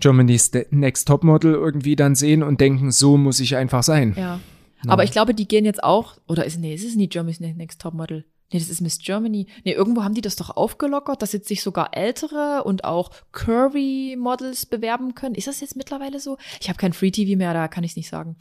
Germany's 0.00 0.50
Next 0.70 1.08
Topmodel 1.08 1.54
irgendwie 1.54 1.96
dann 1.96 2.14
sehen 2.14 2.42
und 2.42 2.60
denken, 2.60 2.90
so 2.92 3.16
muss 3.16 3.40
ich 3.40 3.56
einfach 3.56 3.82
sein. 3.82 4.14
Ja. 4.16 4.40
Aber 4.86 5.02
ich 5.04 5.12
glaube, 5.12 5.34
die 5.34 5.48
gehen 5.48 5.64
jetzt 5.64 5.82
auch, 5.82 6.18
oder 6.28 6.44
ist, 6.44 6.58
nee, 6.58 6.74
es 6.74 6.84
ist 6.84 6.96
nicht 6.96 7.12
Germany's 7.12 7.40
Next 7.40 7.80
Topmodel. 7.80 8.24
Nee, 8.52 8.58
das 8.58 8.68
ist 8.68 8.82
Miss 8.82 8.98
Germany. 8.98 9.46
Nee, 9.64 9.72
irgendwo 9.72 10.04
haben 10.04 10.14
die 10.14 10.20
das 10.20 10.36
doch 10.36 10.50
aufgelockert, 10.50 11.22
dass 11.22 11.32
jetzt 11.32 11.48
sich 11.48 11.62
sogar 11.62 11.96
ältere 11.96 12.62
und 12.64 12.84
auch 12.84 13.10
Curvy-Models 13.32 14.66
bewerben 14.66 15.14
können. 15.14 15.34
Ist 15.34 15.46
das 15.46 15.60
jetzt 15.60 15.76
mittlerweile 15.76 16.20
so? 16.20 16.36
Ich 16.60 16.68
habe 16.68 16.76
kein 16.78 16.92
Free-TV 16.92 17.36
mehr, 17.36 17.54
da 17.54 17.68
kann 17.68 17.84
ich 17.84 17.92
es 17.92 17.96
nicht 17.96 18.08
sagen. 18.08 18.36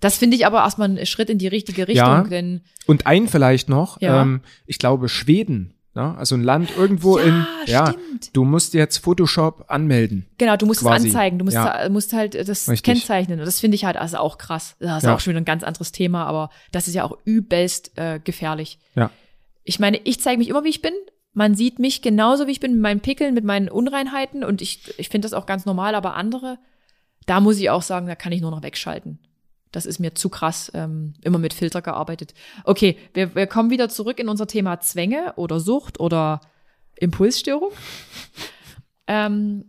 Das 0.00 0.18
finde 0.18 0.36
ich 0.36 0.44
aber 0.44 0.58
erstmal 0.58 0.90
ein 0.90 1.06
Schritt 1.06 1.30
in 1.30 1.38
die 1.38 1.46
richtige 1.48 1.88
Richtung, 1.88 2.06
Ja. 2.06 2.22
denn 2.24 2.62
Und 2.86 3.06
ein 3.06 3.28
vielleicht 3.28 3.68
noch, 3.68 4.00
Ja. 4.00 4.22
ähm, 4.22 4.42
ich 4.66 4.78
glaube 4.78 5.08
Schweden, 5.08 5.72
ne? 5.96 6.14
also 6.16 6.36
ein 6.36 6.42
Land 6.44 6.70
irgendwo 6.76 7.18
Ja, 7.18 7.24
in, 7.24 7.46
ja, 7.66 7.86
stimmt. 7.88 8.36
du 8.36 8.44
musst 8.44 8.74
jetzt 8.74 8.98
Photoshop 8.98 9.64
anmelden. 9.68 10.26
genau, 10.38 10.56
du 10.56 10.66
musst 10.66 10.80
Quasi. 10.82 11.08
es 11.08 11.14
anzeigen, 11.14 11.38
du 11.40 11.44
musst, 11.44 11.56
Ja. 11.56 11.88
musst 11.90 12.12
halt 12.12 12.34
das 12.34 12.68
Richtig. 12.68 12.82
kennzeichnen. 12.84 13.40
Und 13.40 13.46
das 13.46 13.58
finde 13.58 13.74
ich 13.74 13.84
halt 13.84 13.96
also 13.96 14.18
auch 14.18 14.38
krass. 14.38 14.76
Das 14.78 14.98
ist 14.98 15.02
Ja. 15.04 15.14
auch 15.14 15.20
schon 15.20 15.32
wieder 15.32 15.40
ein 15.40 15.44
ganz 15.44 15.64
anderes 15.64 15.90
Thema, 15.90 16.24
aber 16.26 16.50
das 16.70 16.86
ist 16.86 16.94
ja 16.94 17.02
auch 17.02 17.18
übelst 17.24 17.92
äh, 17.96 18.20
gefährlich. 18.22 18.78
Ja, 18.94 19.10
ich 19.64 19.80
meine, 19.80 19.98
ich 20.04 20.20
zeige 20.20 20.38
mich 20.38 20.48
immer, 20.48 20.62
wie 20.62 20.68
ich 20.68 20.80
bin. 20.82 20.92
Man 21.32 21.54
sieht 21.56 21.78
mich 21.80 22.00
genauso, 22.00 22.46
wie 22.46 22.52
ich 22.52 22.60
bin, 22.60 22.72
mit 22.74 22.80
meinen 22.80 23.00
Pickeln, 23.00 23.34
mit 23.34 23.44
meinen 23.44 23.68
Unreinheiten. 23.68 24.44
Und 24.44 24.62
ich, 24.62 24.94
ich 24.98 25.08
finde 25.08 25.26
das 25.26 25.32
auch 25.34 25.44
ganz 25.44 25.66
normal, 25.66 25.94
aber 25.96 26.14
andere, 26.14 26.58
da 27.26 27.40
muss 27.40 27.58
ich 27.58 27.68
auch 27.68 27.82
sagen, 27.82 28.06
da 28.06 28.14
kann 28.14 28.32
ich 28.32 28.40
nur 28.40 28.52
noch 28.52 28.62
wegschalten. 28.62 29.18
Das 29.76 29.84
ist 29.84 29.98
mir 29.98 30.14
zu 30.14 30.30
krass, 30.30 30.72
ähm, 30.72 31.12
immer 31.22 31.36
mit 31.36 31.52
Filter 31.52 31.82
gearbeitet. 31.82 32.32
Okay, 32.64 32.96
wir, 33.12 33.34
wir 33.34 33.46
kommen 33.46 33.68
wieder 33.68 33.90
zurück 33.90 34.18
in 34.18 34.30
unser 34.30 34.46
Thema 34.46 34.80
Zwänge 34.80 35.34
oder 35.36 35.60
Sucht 35.60 36.00
oder 36.00 36.40
Impulsstörung. 36.98 37.72
ähm, 39.06 39.66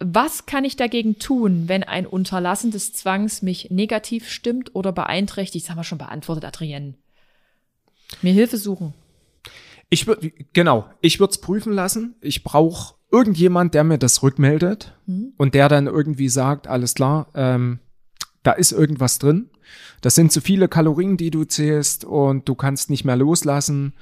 was 0.00 0.46
kann 0.46 0.64
ich 0.64 0.74
dagegen 0.74 1.20
tun, 1.20 1.68
wenn 1.68 1.84
ein 1.84 2.06
Unterlassen 2.06 2.72
des 2.72 2.92
Zwangs 2.92 3.40
mich 3.40 3.70
negativ 3.70 4.28
stimmt 4.28 4.74
oder 4.74 4.90
beeinträchtigt? 4.90 5.64
Das 5.64 5.70
haben 5.70 5.78
wir 5.78 5.84
schon 5.84 5.98
beantwortet, 5.98 6.44
Adrienne. 6.44 6.94
Mir 8.22 8.32
Hilfe 8.32 8.56
suchen. 8.56 8.94
ich 9.90 10.08
würde, 10.08 10.32
genau, 10.52 10.86
ich 11.02 11.20
würde 11.20 11.30
es 11.30 11.40
prüfen 11.40 11.72
lassen. 11.72 12.16
Ich 12.20 12.42
brauche 12.42 12.96
irgendjemand, 13.12 13.74
der 13.74 13.84
mir 13.84 13.98
das 13.98 14.24
rückmeldet 14.24 14.92
Mhm. 15.06 15.34
und 15.36 15.54
der 15.54 15.68
dann 15.68 15.86
irgendwie 15.86 16.28
sagt, 16.28 16.66
alles 16.66 16.94
klar, 16.96 17.28
ähm, 17.36 17.78
da 18.46 18.52
ist 18.52 18.70
irgendwas 18.72 19.18
drin. 19.18 19.50
Das 20.00 20.14
sind 20.14 20.30
zu 20.30 20.40
viele 20.40 20.68
Kalorien, 20.68 21.16
die 21.16 21.30
du 21.30 21.44
zählst 21.44 22.04
und 22.04 22.48
du 22.48 22.54
kannst 22.54 22.90
nicht 22.90 23.04
mehr 23.04 23.16
loslassen. 23.16 23.94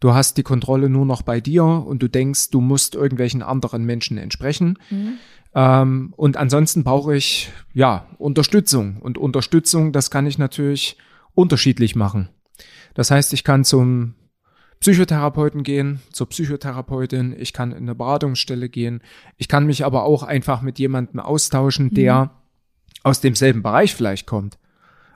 Du 0.00 0.14
hast 0.14 0.38
die 0.38 0.42
Kontrolle 0.42 0.88
nur 0.88 1.04
noch 1.04 1.20
bei 1.20 1.40
dir 1.40 1.64
und 1.64 2.02
du 2.02 2.08
denkst, 2.08 2.50
du 2.50 2.62
musst 2.62 2.94
irgendwelchen 2.94 3.42
anderen 3.42 3.84
Menschen 3.84 4.16
entsprechen. 4.16 4.78
Ähm, 5.54 6.14
und 6.16 6.38
ansonsten 6.38 6.82
brauche 6.82 7.14
ich 7.14 7.52
ja 7.74 8.06
Unterstützung. 8.16 8.96
Und 9.00 9.18
Unterstützung, 9.18 9.92
das 9.92 10.10
kann 10.10 10.26
ich 10.26 10.38
natürlich 10.38 10.96
unterschiedlich 11.34 11.94
machen. 11.94 12.30
Das 12.94 13.10
heißt, 13.10 13.34
ich 13.34 13.44
kann 13.44 13.64
zum 13.64 14.14
Psychotherapeuten 14.80 15.62
gehen, 15.62 16.00
zur 16.10 16.30
Psychotherapeutin, 16.30 17.36
ich 17.38 17.52
kann 17.52 17.72
in 17.72 17.78
eine 17.78 17.94
Beratungsstelle 17.94 18.70
gehen, 18.70 19.02
ich 19.36 19.48
kann 19.48 19.66
mich 19.66 19.84
aber 19.84 20.04
auch 20.04 20.22
einfach 20.22 20.62
mit 20.62 20.78
jemandem 20.78 21.20
austauschen, 21.20 21.92
der 21.92 22.30
aus 23.02 23.20
demselben 23.20 23.62
Bereich 23.62 23.94
vielleicht 23.94 24.26
kommt. 24.26 24.58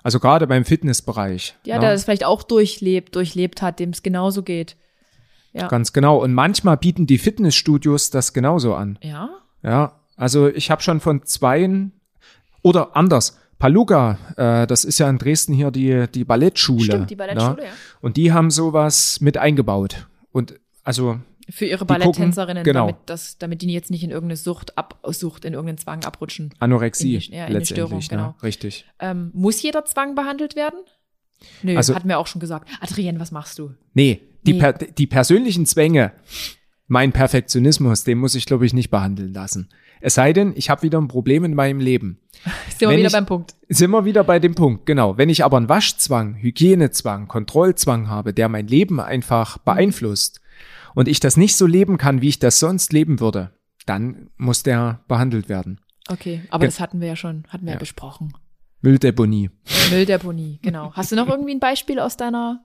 Also 0.03 0.21
gerade 0.21 0.47
beim 0.47 0.65
Fitnessbereich. 0.65 1.57
Ja, 1.65 1.77
ne? 1.77 1.81
der 1.81 1.93
das 1.93 2.05
vielleicht 2.05 2.25
auch 2.25 2.43
durchlebt, 2.43 3.17
durchlebt 3.17 3.63
hat, 3.63 3.81
dem 3.81 3.91
es 3.91 4.03
genauso 4.03 4.43
geht. 4.43 4.77
Ja. 5.53 5.69
Ganz 5.69 5.93
genau. 5.93 6.19
Und 6.19 6.35
manchmal 6.35 6.77
bieten 6.77 7.07
die 7.07 7.19
Fitnessstudios 7.19 8.11
das 8.11 8.33
genauso 8.33 8.75
an. 8.75 8.99
Ja? 9.03 9.31
Ja, 9.63 10.01
also 10.17 10.49
ich 10.49 10.71
habe 10.71 10.83
schon 10.83 11.01
von 11.01 11.25
zweien 11.25 11.93
oder 12.63 12.97
anders. 12.97 13.39
Paluga, 13.59 14.19
äh, 14.37 14.67
das 14.67 14.85
ist 14.85 14.99
ja 14.99 15.09
in 15.09 15.17
Dresden 15.17 15.55
hier 15.55 15.71
die, 15.71 16.07
die 16.13 16.25
Ballettschule. 16.25 16.85
Stimmt, 16.85 17.11
die 17.11 17.17
Ballettschule, 17.17 17.57
ne? 17.57 17.65
ja. 17.65 17.73
Und 18.01 18.17
die 18.17 18.33
haben 18.33 18.51
sowas 18.51 19.21
mit 19.21 19.39
eingebaut. 19.39 20.07
Und 20.33 20.61
also, 20.83 21.19
Für 21.51 21.67
ihre 21.67 21.85
Balletttänzerinnen, 21.85 22.65
genau. 22.65 22.81
damit, 22.87 22.97
das, 23.07 23.37
damit 23.39 23.61
die 23.63 23.71
jetzt 23.73 23.91
nicht 23.91 24.03
in 24.03 24.11
irgendeine 24.11 24.37
Sucht, 24.37 24.79
ab, 24.79 24.99
Sucht, 25.11 25.45
in 25.45 25.53
irgendeinen 25.53 25.79
Zwang 25.79 26.05
abrutschen. 26.05 26.55
Anorexie 26.59 27.15
In 27.17 27.21
die- 27.21 27.33
ja, 27.37 27.47
in 27.47 27.53
letztendlich, 27.53 27.69
Störung, 27.69 27.99
ne? 27.99 28.07
genau. 28.09 28.35
richtig. 28.43 28.87
Ähm, 28.99 29.31
muss 29.35 29.61
jeder 29.63 29.85
Zwang 29.85 30.15
behandelt 30.15 30.57
werden? 30.57 30.79
Nö, 31.63 31.77
Also- 31.77 31.95
hatten 31.95 32.09
wir 32.09 32.19
auch 32.19 32.27
schon 32.27 32.41
gesagt. 32.41 32.69
Adrienne, 32.81 33.21
was 33.21 33.31
machst 33.31 33.59
du? 33.59 33.73
Nee, 33.93 34.21
die, 34.47 34.55
Nee. 34.55 34.59
Per, 34.61 34.73
die 34.73 35.07
persönlichen 35.07 35.67
Zwänge, 35.67 36.13
mein 36.87 37.13
Perfektionismus, 37.13 38.05
den 38.05 38.19
muss 38.19 38.35
ich, 38.35 38.47
glaube 38.47 38.65
ich, 38.67 38.73
nicht 38.73 38.91
behandeln 38.91 39.33
lassen. 39.35 39.69
Es 40.01 40.15
sei 40.15 40.33
denn, 40.35 40.53
ich 40.57 40.69
habe 40.71 40.83
wieder 40.83 40.99
ein 41.01 41.09
Problem 41.09 41.45
in 41.45 41.55
meinem 41.55 41.81
Leben. 41.81 42.19
Sind 42.79 42.89
wir 42.91 42.97
wieder 42.97 43.07
ich- 43.07 43.13
beim 43.13 43.27
Punkt. 43.27 43.55
Sind 43.69 43.91
wir 43.91 44.05
wieder 44.05 44.23
bei 44.25 44.39
dem 44.39 44.55
Punkt, 44.55 44.87
genau. 44.87 45.17
Wenn 45.19 45.29
ich 45.31 45.45
aber 45.45 45.57
einen 45.59 45.69
Waschzwang, 45.69 46.35
Hygienezwang, 46.37 47.27
Kontrollzwang 47.29 48.09
habe, 48.09 48.33
der 48.35 48.49
mein 48.49 48.67
Leben 48.67 49.01
einfach 49.01 49.59
beeinflusst 49.59 50.41
und 50.95 51.09
ich 51.09 51.21
das 51.21 51.37
nicht 51.37 51.57
so 51.57 51.67
leben 51.67 51.99
kann, 51.99 52.21
wie 52.23 52.29
ich 52.29 52.39
das 52.39 52.59
sonst 52.59 52.93
leben 52.93 53.21
würde, 53.21 53.51
dann 53.87 54.31
muss 54.37 54.63
der 54.63 55.01
behandelt 55.09 55.49
werden. 55.49 55.81
Okay, 56.09 56.43
aber 56.51 56.61
Ge- 56.61 56.69
das 56.69 56.81
hatten 56.81 57.01
wir 57.01 57.09
ja 57.09 57.17
schon, 57.17 57.45
hatten 57.49 57.65
wir 57.65 57.71
ja 57.73 57.77
Ja. 57.77 57.81
besprochen. 57.81 58.33
Mülldeponie. 58.83 59.49
Mülldeponie, 59.91 60.59
genau. 60.61 60.93
Hast 60.93 61.11
du 61.11 61.17
noch 61.17 61.27
irgendwie 61.29 61.55
ein 61.55 61.59
Beispiel 61.61 61.99
aus 61.99 62.19
deiner, 62.19 62.63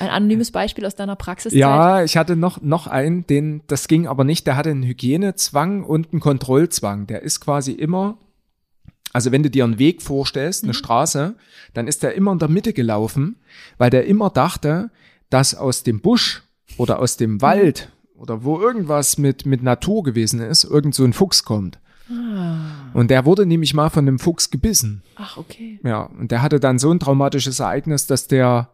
ein 0.00 0.08
anonymes 0.08 0.50
Beispiel 0.50 0.84
aus 0.84 0.96
deiner 0.96 1.14
Praxiszeit? 1.14 1.60
Ja, 1.60 2.02
ich 2.02 2.16
hatte 2.16 2.34
noch, 2.34 2.60
noch 2.60 2.88
einen, 2.88 3.24
den, 3.28 3.62
das 3.68 3.86
ging 3.86 4.08
aber 4.08 4.24
nicht, 4.24 4.48
der 4.48 4.56
hatte 4.56 4.70
einen 4.70 4.82
Hygienezwang 4.82 5.84
und 5.84 6.10
einen 6.12 6.18
Kontrollzwang. 6.20 7.06
Der 7.06 7.22
ist 7.22 7.38
quasi 7.38 7.70
immer, 7.70 8.18
also 9.12 9.30
wenn 9.30 9.44
du 9.44 9.50
dir 9.50 9.62
einen 9.62 9.78
Weg 9.78 10.02
vorstellst, 10.02 10.64
eine 10.64 10.74
Straße, 10.74 11.36
dann 11.72 11.86
ist 11.86 12.02
der 12.02 12.16
immer 12.16 12.32
in 12.32 12.40
der 12.40 12.48
Mitte 12.48 12.72
gelaufen, 12.72 13.36
weil 13.78 13.90
der 13.90 14.06
immer 14.06 14.28
dachte, 14.30 14.90
dass 15.30 15.54
aus 15.54 15.84
dem 15.84 16.00
Busch 16.00 16.42
oder 16.76 16.98
aus 16.98 17.16
dem 17.16 17.40
Wald 17.42 17.90
oder 18.16 18.44
wo 18.44 18.60
irgendwas 18.60 19.18
mit, 19.18 19.46
mit 19.46 19.62
Natur 19.62 20.02
gewesen 20.02 20.40
ist, 20.40 20.64
irgend 20.64 20.94
so 20.94 21.04
ein 21.04 21.12
Fuchs 21.12 21.44
kommt. 21.44 21.78
Ah, 22.10 22.90
Und 22.92 23.10
der 23.10 23.24
wurde 23.24 23.46
nämlich 23.46 23.72
mal 23.72 23.88
von 23.88 24.06
einem 24.06 24.18
Fuchs 24.18 24.50
gebissen. 24.50 25.02
ach, 25.16 25.36
okay. 25.36 25.78
Ja, 25.84 26.02
und 26.02 26.30
der 26.30 26.42
hatte 26.42 26.58
dann 26.60 26.78
so 26.78 26.90
ein 26.90 26.98
traumatisches 26.98 27.60
Ereignis, 27.60 28.06
dass 28.06 28.26
der, 28.26 28.68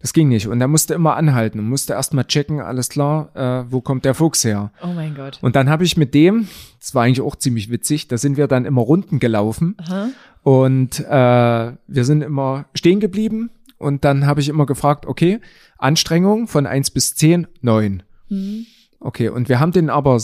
das 0.00 0.12
ging 0.12 0.28
nicht. 0.28 0.48
Und 0.48 0.58
der 0.58 0.66
musste 0.68 0.92
immer 0.94 1.14
anhalten 1.16 1.60
und 1.60 1.68
musste 1.68 1.92
erstmal 1.92 2.24
checken, 2.24 2.60
alles 2.60 2.88
klar, 2.88 3.30
äh, 3.34 3.70
wo 3.70 3.80
kommt 3.80 4.04
der 4.04 4.14
Fuchs 4.14 4.42
her? 4.44 4.72
Oh 4.82 4.88
mein 4.88 5.14
Gott. 5.14 5.38
Und 5.42 5.54
dann 5.56 5.70
habe 5.70 5.84
ich 5.84 5.96
mit 5.96 6.12
dem, 6.12 6.48
das 6.80 6.94
war 6.94 7.04
eigentlich 7.04 7.20
auch 7.22 7.36
ziemlich 7.36 7.70
witzig, 7.70 8.08
da 8.08 8.18
sind 8.18 8.36
wir 8.36 8.48
dann 8.48 8.64
immer 8.64 8.82
Runden 8.82 9.20
gelaufen 9.20 9.76
Aha. 9.86 10.08
und 10.42 11.00
äh, 11.00 11.72
wir 11.86 12.04
sind 12.04 12.22
immer 12.22 12.66
stehen 12.74 12.98
geblieben 13.00 13.50
und 13.78 14.04
dann 14.04 14.26
habe 14.26 14.40
ich 14.40 14.48
immer 14.48 14.66
gefragt, 14.66 15.06
okay, 15.06 15.40
Anstrengung 15.78 16.48
von 16.48 16.66
eins 16.66 16.90
bis 16.90 17.14
zehn 17.14 17.46
neun. 17.60 18.02
Mhm. 18.28 18.66
Okay, 19.00 19.28
und 19.28 19.48
wir 19.48 19.60
haben 19.60 19.72
den 19.72 19.90
aber, 19.90 20.20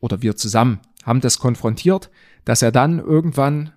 oder 0.00 0.22
wir 0.22 0.36
zusammen, 0.36 0.80
haben 1.04 1.20
das 1.20 1.38
konfrontiert, 1.38 2.10
dass 2.44 2.62
er 2.62 2.72
dann 2.72 2.98
irgendwann 2.98 3.72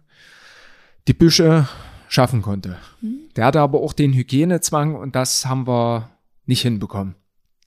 die 1.07 1.13
Büsche 1.13 1.67
schaffen 2.07 2.41
konnte. 2.41 2.77
Der 3.35 3.45
hatte 3.45 3.61
aber 3.61 3.79
auch 3.79 3.93
den 3.93 4.13
Hygienezwang 4.13 4.95
und 4.95 5.15
das 5.15 5.45
haben 5.45 5.67
wir 5.67 6.09
nicht 6.45 6.61
hinbekommen. 6.61 7.15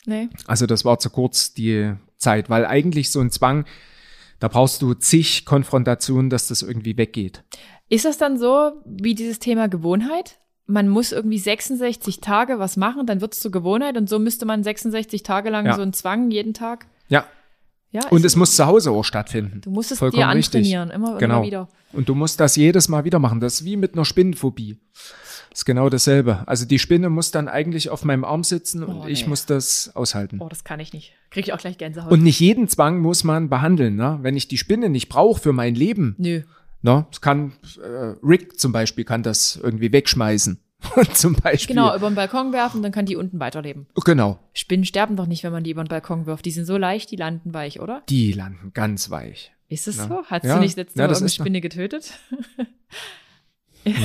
Nee. 0.06 0.28
Also 0.46 0.66
das 0.66 0.84
war 0.84 0.98
zu 0.98 1.10
kurz 1.10 1.54
die 1.54 1.94
Zeit, 2.16 2.50
weil 2.50 2.64
eigentlich 2.66 3.10
so 3.10 3.20
ein 3.20 3.30
Zwang, 3.30 3.64
da 4.40 4.48
brauchst 4.48 4.82
du 4.82 4.94
zig 4.94 5.44
Konfrontationen, 5.44 6.30
dass 6.30 6.48
das 6.48 6.62
irgendwie 6.62 6.96
weggeht. 6.96 7.44
Ist 7.88 8.04
das 8.04 8.18
dann 8.18 8.38
so 8.38 8.72
wie 8.84 9.14
dieses 9.14 9.38
Thema 9.38 9.68
Gewohnheit? 9.68 10.38
Man 10.70 10.88
muss 10.88 11.12
irgendwie 11.12 11.38
66 11.38 12.20
Tage 12.20 12.58
was 12.58 12.76
machen, 12.76 13.06
dann 13.06 13.20
wird 13.22 13.32
es 13.34 13.40
zur 13.40 13.50
Gewohnheit 13.50 13.96
und 13.96 14.08
so 14.08 14.18
müsste 14.18 14.44
man 14.46 14.62
66 14.62 15.22
Tage 15.22 15.48
lang 15.50 15.66
Ja. 15.66 15.74
so 15.74 15.82
einen 15.82 15.92
Zwang 15.94 16.30
jeden 16.30 16.52
Tag. 16.54 16.86
Ja, 17.08 17.24
Ja, 17.90 18.06
und 18.10 18.22
es 18.24 18.36
muss 18.36 18.54
zu 18.54 18.66
Hause 18.66 18.90
auch 18.90 19.02
stattfinden. 19.04 19.62
du 19.62 19.70
musst 19.70 19.90
es 19.92 19.98
vollkommen 19.98 20.20
dir 20.28 20.36
richtig. 20.36 20.58
antrainieren, 20.58 20.90
immer, 20.90 21.16
Genau. 21.18 21.36
immer 21.38 21.46
wieder. 21.46 21.68
Und 21.94 22.08
du 22.10 22.14
musst 22.14 22.38
das 22.38 22.54
jedes 22.56 22.88
Mal 22.90 23.04
wieder 23.04 23.18
machen. 23.18 23.40
Das 23.40 23.54
ist 23.60 23.64
wie 23.64 23.76
mit 23.78 23.94
einer 23.94 24.04
Spinnenphobie. 24.04 24.76
Das 25.50 25.60
ist 25.60 25.64
genau 25.64 25.88
dasselbe. 25.88 26.42
Also 26.46 26.66
die 26.66 26.78
Spinne 26.78 27.08
muss 27.08 27.30
dann 27.30 27.48
eigentlich 27.48 27.88
auf 27.88 28.04
meinem 28.04 28.24
Arm 28.24 28.44
sitzen 28.44 28.84
und 28.84 29.04
Oh, 29.04 29.06
ich 29.08 29.22
nee. 29.22 29.28
muss 29.30 29.46
das 29.46 29.90
aushalten. 29.96 30.38
Oh, 30.42 30.48
das 30.50 30.64
kann 30.64 30.80
ich 30.80 30.92
nicht. 30.92 31.14
Krieg 31.30 31.46
ich 31.46 31.52
auch 31.54 31.58
gleich 31.58 31.78
Gänsehaut. 31.78 32.12
Und 32.12 32.22
nicht 32.22 32.38
jeden 32.40 32.68
Zwang 32.68 33.00
muss 33.00 33.24
man 33.24 33.48
behandeln. 33.48 33.96
Ne? 33.96 34.18
Wenn 34.20 34.36
ich 34.36 34.48
die 34.48 34.58
Spinne 34.58 34.90
nicht 34.90 35.08
brauche 35.08 35.40
für 35.40 35.54
mein 35.54 35.74
Leben, 35.74 36.14
Nö. 36.18 36.42
Ne? 36.82 37.06
das 37.10 37.20
kann 37.20 37.52
äh, 37.82 38.14
Rick 38.22 38.58
zum 38.60 38.72
Beispiel 38.72 39.04
kann 39.04 39.22
das 39.22 39.56
irgendwie 39.62 39.92
wegschmeißen. 39.92 40.58
zum 41.12 41.32
Beispiel. 41.34 41.74
Genau, 41.74 41.94
über 41.96 42.08
den 42.08 42.14
Balkon 42.14 42.52
werfen, 42.52 42.82
dann 42.84 42.92
kann 42.92 43.04
die 43.04 43.16
unten 43.16 43.40
weiterleben. 43.40 43.86
Genau. 44.04 44.38
Spinnen 44.54 44.84
sterben 44.84 45.16
doch 45.16 45.26
nicht, 45.26 45.42
wenn 45.42 45.50
man 45.52 45.64
die 45.64 45.72
über 45.72 45.82
den 45.82 45.88
Balkon 45.88 46.26
wirft. 46.26 46.44
Die 46.44 46.52
sind 46.52 46.66
so 46.66 46.76
leicht, 46.76 47.10
die 47.10 47.16
landen 47.16 47.52
weich, 47.52 47.80
oder? 47.80 48.02
Die 48.08 48.32
landen 48.32 48.70
ganz 48.74 49.10
weich. 49.10 49.50
Ist 49.68 49.88
es 49.88 49.96
Ja. 49.96 50.06
so? 50.06 50.22
Hast 50.26 50.44
Ja. 50.44 50.54
du 50.54 50.60
nicht 50.60 50.76
letzte 50.76 51.00
Ja, 51.00 51.06
Woche 51.10 51.16
eine 51.16 51.26
doch- 51.26 51.32
Spinne 51.32 51.60
getötet? 51.60 52.12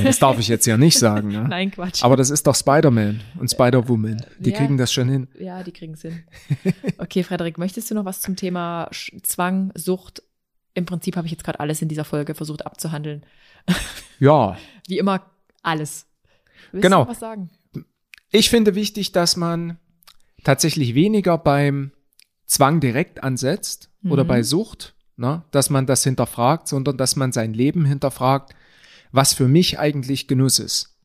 Das 0.03 0.19
darf 0.19 0.39
ich 0.39 0.47
jetzt 0.47 0.65
ja 0.65 0.77
nicht 0.77 0.97
sagen. 0.97 1.27
Ne? 1.29 1.45
Nein, 1.49 1.71
Quatsch. 1.71 2.03
Aber 2.03 2.15
das 2.15 2.29
ist 2.29 2.47
doch 2.47 2.55
Spider-Man 2.55 3.21
und 3.39 3.49
Spider-Woman. 3.51 4.25
Die 4.39 4.51
Ja. 4.51 4.57
kriegen 4.57 4.77
das 4.77 4.93
schon 4.93 5.09
hin. 5.09 5.27
ja, 5.39 5.61
die 5.63 5.71
kriegen 5.71 5.93
es 5.93 6.01
hin. 6.01 6.23
Okay, 6.97 7.23
Frederik, 7.23 7.57
möchtest 7.57 7.91
du 7.91 7.95
noch 7.95 8.05
was 8.05 8.21
zum 8.21 8.35
Thema 8.35 8.89
Zwang, 9.23 9.71
Sucht? 9.75 10.23
Im 10.73 10.85
Prinzip 10.85 11.15
habe 11.17 11.27
ich 11.27 11.31
jetzt 11.31 11.43
gerade 11.43 11.59
alles 11.59 11.81
in 11.81 11.87
dieser 11.87 12.05
Folge 12.05 12.35
versucht 12.35 12.65
abzuhandeln. 12.65 13.25
Ja, 14.19 14.57
Wie 14.87 14.97
immer 14.99 15.25
alles. 15.63 16.05
Willst 16.71 16.83
Genau. 16.83 17.07
was 17.07 17.19
sagen? 17.19 17.49
Ich 18.31 18.49
finde 18.49 18.73
wichtig, 18.75 19.11
dass 19.11 19.35
man 19.35 19.77
tatsächlich 20.43 20.95
weniger 20.95 21.37
beim 21.37 21.91
Zwang 22.45 22.79
direkt 22.79 23.23
ansetzt 23.23 23.89
oder 24.05 24.23
Mhm. 24.23 24.27
bei 24.27 24.43
Sucht, 24.43 24.95
ne, 25.17 25.43
dass 25.51 25.69
man 25.69 25.85
das 25.85 26.03
hinterfragt, 26.03 26.67
sondern 26.67 26.97
dass 26.97 27.15
man 27.15 27.31
sein 27.31 27.53
Leben 27.53 27.85
hinterfragt, 27.85 28.53
was 29.11 29.33
für 29.33 29.47
mich 29.47 29.79
eigentlich 29.79 30.27
Genuss 30.27 30.59
ist. 30.59 30.97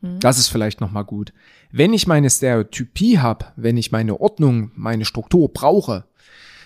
Mhm. 0.00 0.20
Das 0.20 0.38
ist 0.38 0.48
vielleicht 0.48 0.80
nochmal 0.80 1.04
gut. 1.04 1.32
Wenn 1.70 1.92
ich 1.94 2.06
meine 2.06 2.30
Stereotypie 2.30 3.18
habe, 3.18 3.46
wenn 3.56 3.76
ich 3.76 3.92
meine 3.92 4.20
Ordnung, 4.20 4.70
meine 4.74 5.04
Struktur 5.04 5.52
brauche, 5.52 6.04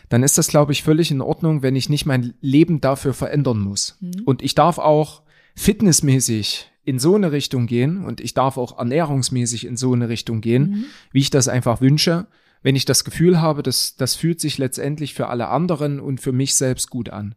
dann 0.09 0.23
ist 0.23 0.39
das, 0.39 0.49
glaube 0.49 0.73
ich, 0.73 0.83
völlig 0.83 1.11
in 1.11 1.21
Ordnung, 1.21 1.63
wenn 1.63 1.77
ich 1.77 1.89
nicht 1.89 2.07
mein 2.07 2.35
Leben 2.41 2.81
dafür 2.81 3.15
verändern 3.15 3.61
muss. 3.61 3.99
Und 4.25 4.43
ich 4.43 4.55
darf 4.55 4.79
auch 4.79 5.23
fitnessmäßig 5.55 6.71
in 6.85 6.99
so 6.99 7.17
eine 7.17 7.33
Richtung 7.33 7.67
gehen 7.67 8.05
und 8.05 8.21
ich 8.21 8.35
darf 8.35 8.57
auch 8.59 8.79
ernährungsmäßig 8.79 9.67
in 9.67 9.77
so 9.77 9.93
eine 9.93 10.09
Richtung 10.09 10.41
gehen, 10.41 10.87
wie 11.11 11.19
ich 11.19 11.31
das 11.31 11.49
einfach 11.49 11.81
wünsche, 11.81 12.29
wenn 12.63 12.77
ich 12.77 12.85
das 12.85 13.05
Gefühl 13.05 13.41
habe, 13.41 13.63
dass 13.63 13.97
das 13.97 14.15
fühlt 14.15 14.41
sich 14.41 14.59
letztendlich 14.59 15.15
für 15.15 15.27
alle 15.29 15.49
anderen 15.49 15.99
und 15.99 16.21
für 16.21 16.33
mich 16.33 16.55
selbst 16.55 16.91
gut 16.91 17.09
an. 17.09 17.35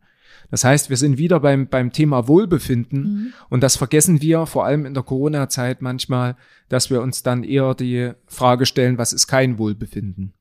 Das 0.51 0.63
heißt, 0.63 0.89
wir 0.89 0.97
sind 0.97 1.17
wieder 1.17 1.39
beim, 1.39 1.67
beim 1.67 1.91
Thema 1.91 2.27
Wohlbefinden. 2.27 3.33
Und 3.49 3.61
das 3.61 3.75
vergessen 3.75 4.21
wir 4.21 4.45
vor 4.45 4.65
allem 4.65 4.85
in 4.85 4.93
der 4.93 5.03
Corona-Zeit 5.03 5.81
manchmal, 5.81 6.35
dass 6.69 6.89
wir 6.89 7.01
uns 7.01 7.23
dann 7.23 7.43
eher 7.43 7.75
die 7.75 8.11
Frage 8.27 8.65
stellen, 8.65 8.97
was 8.97 9.13
ist 9.13 9.27
kein 9.27 9.57
Wohlbefinden? 9.57 10.33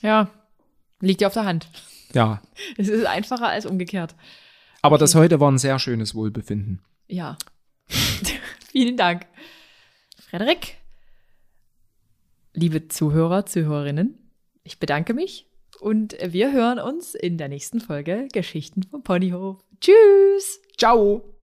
Ja, 0.00 0.30
liegt 1.00 1.20
ja 1.20 1.28
auf 1.28 1.34
der 1.34 1.44
Hand. 1.44 1.68
Ja, 2.12 2.40
Es 2.76 2.88
ist 2.88 3.04
einfacher 3.06 3.48
als 3.48 3.66
umgekehrt. 3.66 4.14
aber 4.82 4.98
das 4.98 5.14
heute 5.14 5.40
war 5.40 5.50
ein 5.50 5.58
sehr 5.58 5.78
schönes 5.78 6.14
Wohlbefinden. 6.14 6.80
Ja. 7.08 7.36
Vielen 8.70 8.96
Dank. 8.96 9.26
Frederik, 10.28 10.76
liebe 12.54 12.88
Zuhörer, 12.88 13.46
Zuhörerinnen, 13.46 14.18
ich 14.64 14.78
bedanke 14.80 15.14
mich 15.14 15.46
und 15.80 16.16
wir 16.20 16.52
hören 16.52 16.78
uns 16.80 17.14
in 17.14 17.38
der 17.38 17.48
nächsten 17.48 17.80
Folge 17.80 18.26
Geschichten 18.32 18.82
vom 18.82 19.02
Ponyhof. 19.02 19.62
Tschüss! 19.80 20.60
Ciao! 20.78 21.35